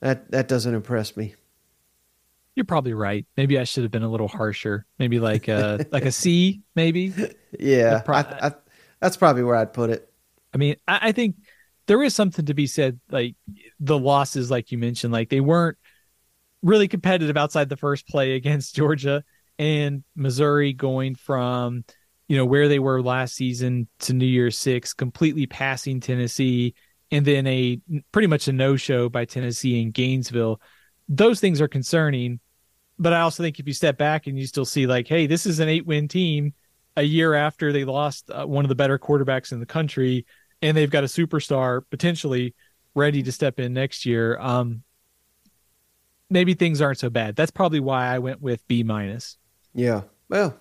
[0.00, 1.34] That that doesn't impress me.
[2.54, 3.26] You're probably right.
[3.36, 4.86] Maybe I should have been a little harsher.
[4.98, 7.12] Maybe like uh, a like a C, maybe.
[7.58, 8.52] Yeah, pro- I, I,
[9.00, 10.10] that's probably where I'd put it.
[10.54, 11.36] I mean, I, I think
[11.86, 13.00] there is something to be said.
[13.10, 13.34] Like
[13.80, 15.76] the losses, like you mentioned, like they weren't
[16.62, 19.24] really competitive outside the first play against Georgia
[19.58, 21.84] and Missouri going from
[22.28, 26.74] you know where they were last season to New Year's Six, completely passing Tennessee,
[27.14, 27.78] and then a
[28.10, 30.60] pretty much a no show by Tennessee in Gainesville.
[31.08, 32.40] Those things are concerning,
[32.98, 35.46] but I also think if you step back and you still see like, hey, this
[35.46, 36.54] is an eight win team
[36.96, 40.26] a year after they lost uh, one of the better quarterbacks in the country,
[40.60, 42.52] and they've got a superstar potentially
[42.96, 44.36] ready to step in next year.
[44.40, 44.82] Um,
[46.28, 47.36] maybe things aren't so bad.
[47.36, 49.38] That's probably why I went with B minus.
[49.72, 50.02] Yeah.
[50.28, 50.58] Well,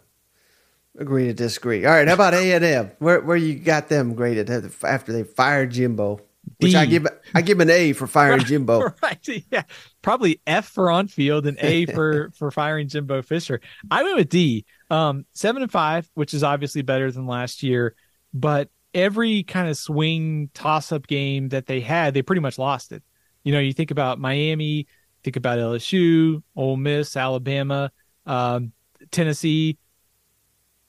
[0.99, 1.83] agree to disagree.
[1.83, 2.07] All right.
[2.07, 2.91] How about A and M?
[2.99, 4.51] Where where you got them graded
[4.83, 6.21] after they fired Jimbo?
[6.59, 6.77] Which D.
[6.77, 8.93] I give I give an A for firing Jimbo.
[9.03, 9.43] Right.
[9.51, 9.63] Yeah.
[10.01, 13.61] Probably F for on field and A for for firing Jimbo Fisher.
[13.89, 14.65] I went with D.
[14.89, 17.95] Um, seven and five, which is obviously better than last year,
[18.33, 22.91] but every kind of swing toss up game that they had, they pretty much lost
[22.91, 23.01] it.
[23.43, 24.87] You know, you think about Miami,
[25.23, 27.91] Think about LSU, Ole Miss, Alabama,
[28.25, 28.73] um,
[29.09, 29.77] Tennessee.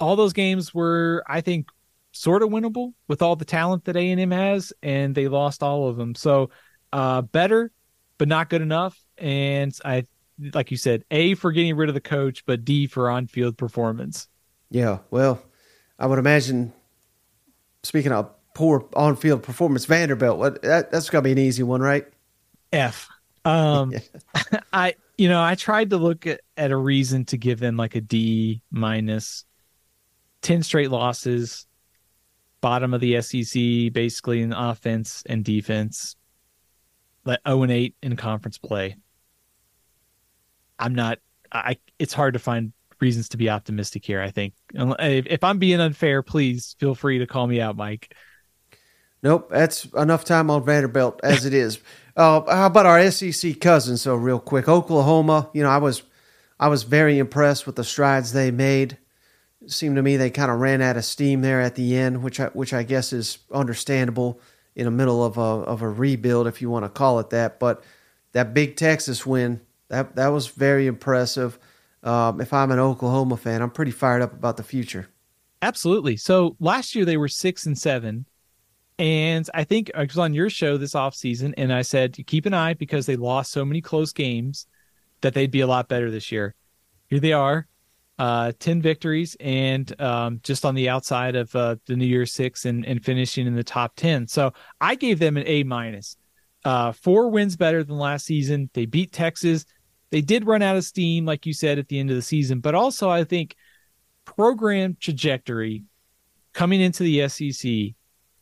[0.00, 1.68] All those games were, I think,
[2.14, 5.62] sort of winnable with all the talent that A and M has, and they lost
[5.62, 6.14] all of them.
[6.14, 6.50] So,
[6.92, 7.72] uh, better,
[8.18, 8.98] but not good enough.
[9.18, 10.04] And I,
[10.52, 14.28] like you said, A for getting rid of the coach, but D for on-field performance.
[14.70, 15.42] Yeah, well,
[15.98, 16.72] I would imagine
[17.82, 20.38] speaking of poor on field performance, Vanderbilt.
[20.38, 22.06] What that, that's to be an easy one, right?
[22.72, 23.08] F.
[23.44, 23.92] Um,
[24.72, 27.94] I you know I tried to look at, at a reason to give them like
[27.96, 28.62] a D.
[30.42, 31.66] Ten straight losses,
[32.64, 36.16] bottom of the SEC, basically in offense and defense.
[37.26, 38.96] Let zero and eight in conference play.
[40.78, 41.18] I'm not.
[41.52, 41.76] I.
[41.98, 44.22] It's hard to find reasons to be optimistic here.
[44.22, 48.14] I think if, if I'm being unfair, please feel free to call me out, Mike.
[49.22, 51.78] Nope, that's enough time on Vanderbilt as it is.
[52.16, 54.00] Uh, how about our SEC cousins?
[54.00, 55.50] So real quick, Oklahoma.
[55.52, 56.04] You know, I was
[56.60, 58.98] I was very impressed with the strides they made.
[59.66, 62.40] Seemed to me they kind of ran out of steam there at the end, which
[62.40, 64.40] I, which I guess is understandable
[64.74, 67.58] in the middle of a of a rebuild, if you want to call it that.
[67.58, 67.82] But
[68.32, 71.58] that big Texas win that that was very impressive.
[72.02, 75.08] Um, if I'm an Oklahoma fan, I'm pretty fired up about the future.
[75.62, 76.16] Absolutely.
[76.16, 78.26] So last year they were six and seven.
[78.98, 82.54] And I think I was on your show this offseason, and I said, keep an
[82.54, 84.68] eye because they lost so many close games
[85.20, 86.54] that they'd be a lot better this year.
[87.08, 87.66] Here they are,
[88.18, 92.64] uh, 10 victories, and um, just on the outside of uh, the New Year's Six
[92.64, 94.28] and, and finishing in the top 10.
[94.28, 96.16] So I gave them an A minus.
[96.64, 98.70] Uh, four wins better than last season.
[98.72, 99.66] They beat Texas.
[100.10, 102.60] They did run out of steam, like you said, at the end of the season,
[102.60, 103.56] but also I think
[104.24, 105.82] program trajectory
[106.52, 107.94] coming into the SEC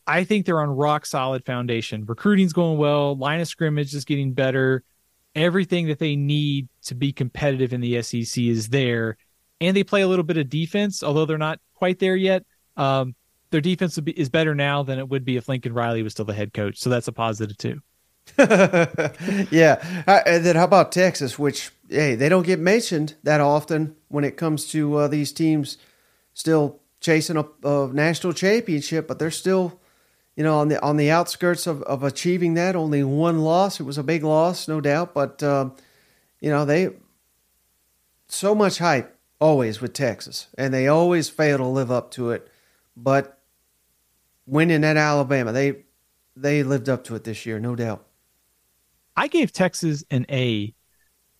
[0.05, 2.05] I think they're on rock solid foundation.
[2.05, 3.15] Recruiting's going well.
[3.15, 4.83] Line of scrimmage is getting better.
[5.35, 9.17] Everything that they need to be competitive in the SEC is there,
[9.63, 12.43] and they play a little bit of defense, although they're not quite there yet.
[12.77, 13.15] Um,
[13.51, 16.25] their defense be, is better now than it would be if Lincoln Riley was still
[16.25, 17.81] the head coach, so that's a positive too.
[18.37, 21.37] yeah, uh, and then how about Texas?
[21.37, 25.77] Which hey, they don't get mentioned that often when it comes to uh, these teams
[26.33, 29.79] still chasing a, a national championship, but they're still
[30.35, 32.75] you know, on the on the outskirts of, of achieving that.
[32.75, 33.79] Only one loss.
[33.79, 35.69] It was a big loss, no doubt, but uh,
[36.39, 36.89] you know they
[38.27, 39.12] so much hype
[39.43, 42.49] always with Texas, and they always fail to live up to it.
[42.95, 43.39] But
[44.45, 45.83] winning at Alabama, they
[46.35, 48.07] they lived up to it this year, no doubt.
[49.15, 50.73] I gave Texas an A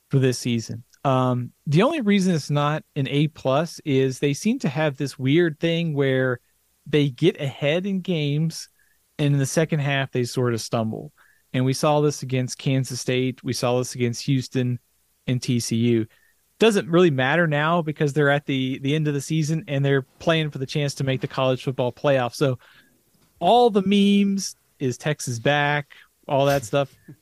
[0.09, 0.83] for this season.
[1.05, 5.17] Um, the only reason it's not an A plus is they seem to have this
[5.17, 6.39] weird thing where
[6.85, 8.67] they get ahead in games
[9.17, 11.13] and in the second half they sort of stumble.
[11.53, 13.43] And we saw this against Kansas State.
[13.43, 14.79] We saw this against Houston
[15.25, 16.07] and TCU.
[16.59, 20.03] Doesn't really matter now because they're at the the end of the season and they're
[20.19, 22.33] playing for the chance to make the college football playoff.
[22.33, 22.59] So
[23.39, 25.93] all the memes is Texas back,
[26.27, 26.93] all that stuff.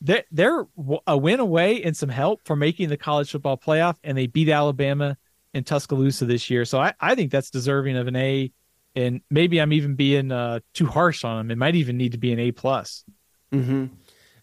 [0.00, 0.64] They're, they're
[1.08, 4.48] a win away and some help for making the college football playoff, and they beat
[4.48, 5.16] Alabama
[5.52, 6.64] in Tuscaloosa this year.
[6.64, 8.52] So I, I think that's deserving of an A
[8.98, 11.50] and maybe I'm even being uh, too harsh on them.
[11.50, 13.04] It might even need to be an A plus.
[13.52, 13.86] Mm-hmm.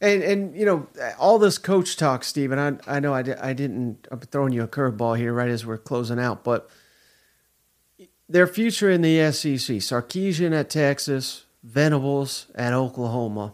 [0.06, 0.88] And and you know
[1.18, 2.60] all this coach talk, Steven.
[2.60, 4.07] I I know I, di- I didn't.
[4.11, 6.69] I'm throwing you a curveball here right as we're closing out, but
[8.30, 13.53] their future in the SEC: Sarkisian at Texas, Venables at Oklahoma.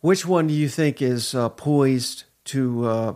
[0.00, 3.14] Which one do you think is uh, poised to uh,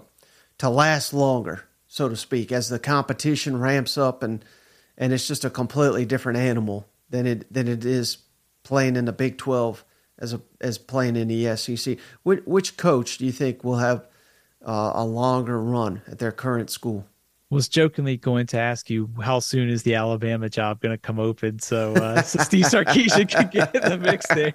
[0.58, 4.44] to last longer, so to speak, as the competition ramps up and
[4.96, 8.18] and it's just a completely different animal than it than it is
[8.62, 9.84] playing in the Big Twelve
[10.22, 11.98] as a as playing in the SEC.
[12.22, 14.06] Which, which coach do you think will have
[14.64, 17.04] uh, a longer run at their current school?
[17.50, 21.20] Was jokingly going to ask you how soon is the Alabama job going to come
[21.20, 24.52] open, so, uh, so Steve Sarkisian can get in the mix there.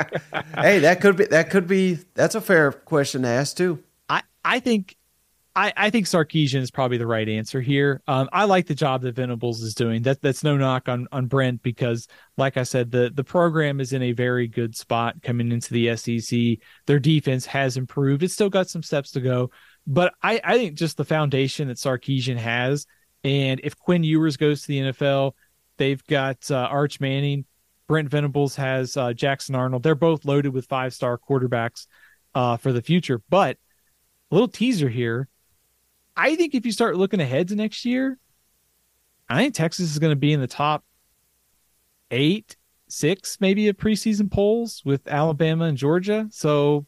[0.56, 3.84] hey, that could be that could be that's a fair question to ask too.
[4.10, 4.96] I I think
[5.58, 8.04] I, I think Sarkisian is probably the right answer here.
[8.08, 10.04] Um, I like the job that Venables is doing.
[10.04, 12.08] That that's no knock on on Brent because,
[12.38, 15.98] like I said, the the program is in a very good spot coming into the
[15.98, 16.60] SEC.
[16.86, 18.22] Their defense has improved.
[18.22, 19.50] It's still got some steps to go,
[19.88, 22.86] but I I think just the foundation that Sarkisian has,
[23.24, 25.32] and if Quinn Ewers goes to the NFL,
[25.78, 27.46] they've got uh, Arch Manning.
[27.88, 29.82] Brent Venables has uh, Jackson Arnold.
[29.82, 31.88] They're both loaded with five star quarterbacks
[32.36, 33.24] uh, for the future.
[33.28, 33.58] But
[34.30, 35.30] a little teaser here
[36.18, 38.18] I think if you start looking ahead to next year,
[39.30, 40.84] I think Texas is going to be in the top
[42.10, 42.58] eight,
[42.88, 46.28] six, maybe of preseason polls with Alabama and Georgia.
[46.32, 46.88] So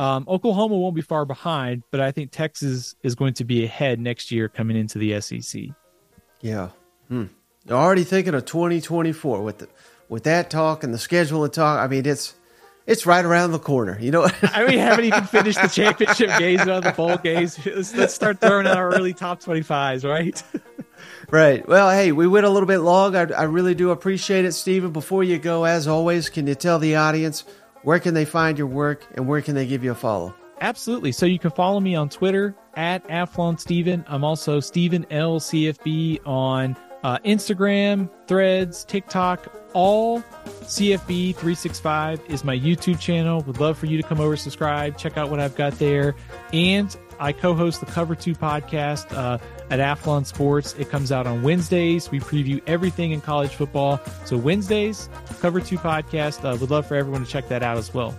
[0.00, 4.00] um, Oklahoma won't be far behind, but I think Texas is going to be ahead
[4.00, 5.66] next year coming into the SEC.
[6.40, 6.70] Yeah.
[7.08, 7.26] Hmm.
[7.70, 9.68] Already thinking of 2024 with the,
[10.08, 11.78] with that talk and the schedule and talk.
[11.78, 12.34] I mean, it's
[12.88, 13.98] it's right around the corner.
[14.00, 17.64] You know, I mean, we haven't even finished the championship games or the bowl games.
[17.64, 20.42] Let's, let's start throwing out our early top 25s, right?
[21.30, 21.68] right.
[21.68, 23.14] Well, hey, we went a little bit long.
[23.14, 24.90] I, I really do appreciate it, Steven.
[24.90, 27.44] Before you go, as always, can you tell the audience
[27.82, 30.34] where can they find your work and where can they give you a follow?
[30.60, 31.12] Absolutely.
[31.12, 34.04] So you can follow me on Twitter at Athlon Steven.
[34.08, 40.20] I'm also Steven L CFB on uh, Instagram, Threads, TikTok, all
[40.62, 43.42] CFB 365 is my YouTube channel.
[43.42, 46.14] Would love for you to come over, subscribe, check out what I've got there.
[46.52, 49.38] And I co host the Cover 2 podcast uh,
[49.70, 50.74] at Athlon Sports.
[50.78, 52.10] It comes out on Wednesdays.
[52.10, 54.00] We preview everything in college football.
[54.24, 55.08] So, Wednesdays,
[55.40, 56.44] Cover 2 podcast.
[56.44, 58.16] Uh, would love for everyone to check that out as well.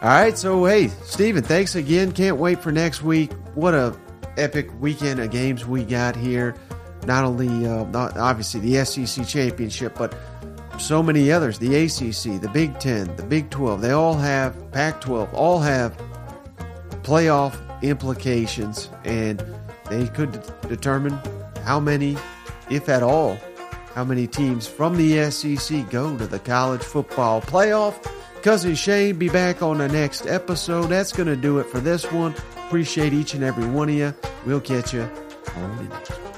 [0.00, 0.38] All right.
[0.38, 2.12] So, hey, Steven, thanks again.
[2.12, 3.32] Can't wait for next week.
[3.54, 3.96] What a
[4.36, 6.54] epic weekend of games we got here.
[7.06, 10.14] Not only, uh, not obviously, the SEC championship, but
[10.78, 13.80] so many others the ACC, the Big Ten, the Big 12.
[13.80, 15.96] They all have, Pac 12, all have
[17.02, 19.42] playoff implications, and
[19.88, 21.18] they could determine
[21.64, 22.16] how many,
[22.70, 23.38] if at all,
[23.94, 27.94] how many teams from the SEC go to the college football playoff.
[28.42, 30.86] Cousin Shane be back on the next episode.
[30.86, 32.34] That's going to do it for this one.
[32.66, 34.14] Appreciate each and every one of you.
[34.46, 35.02] We'll catch you
[35.56, 36.37] on the next one.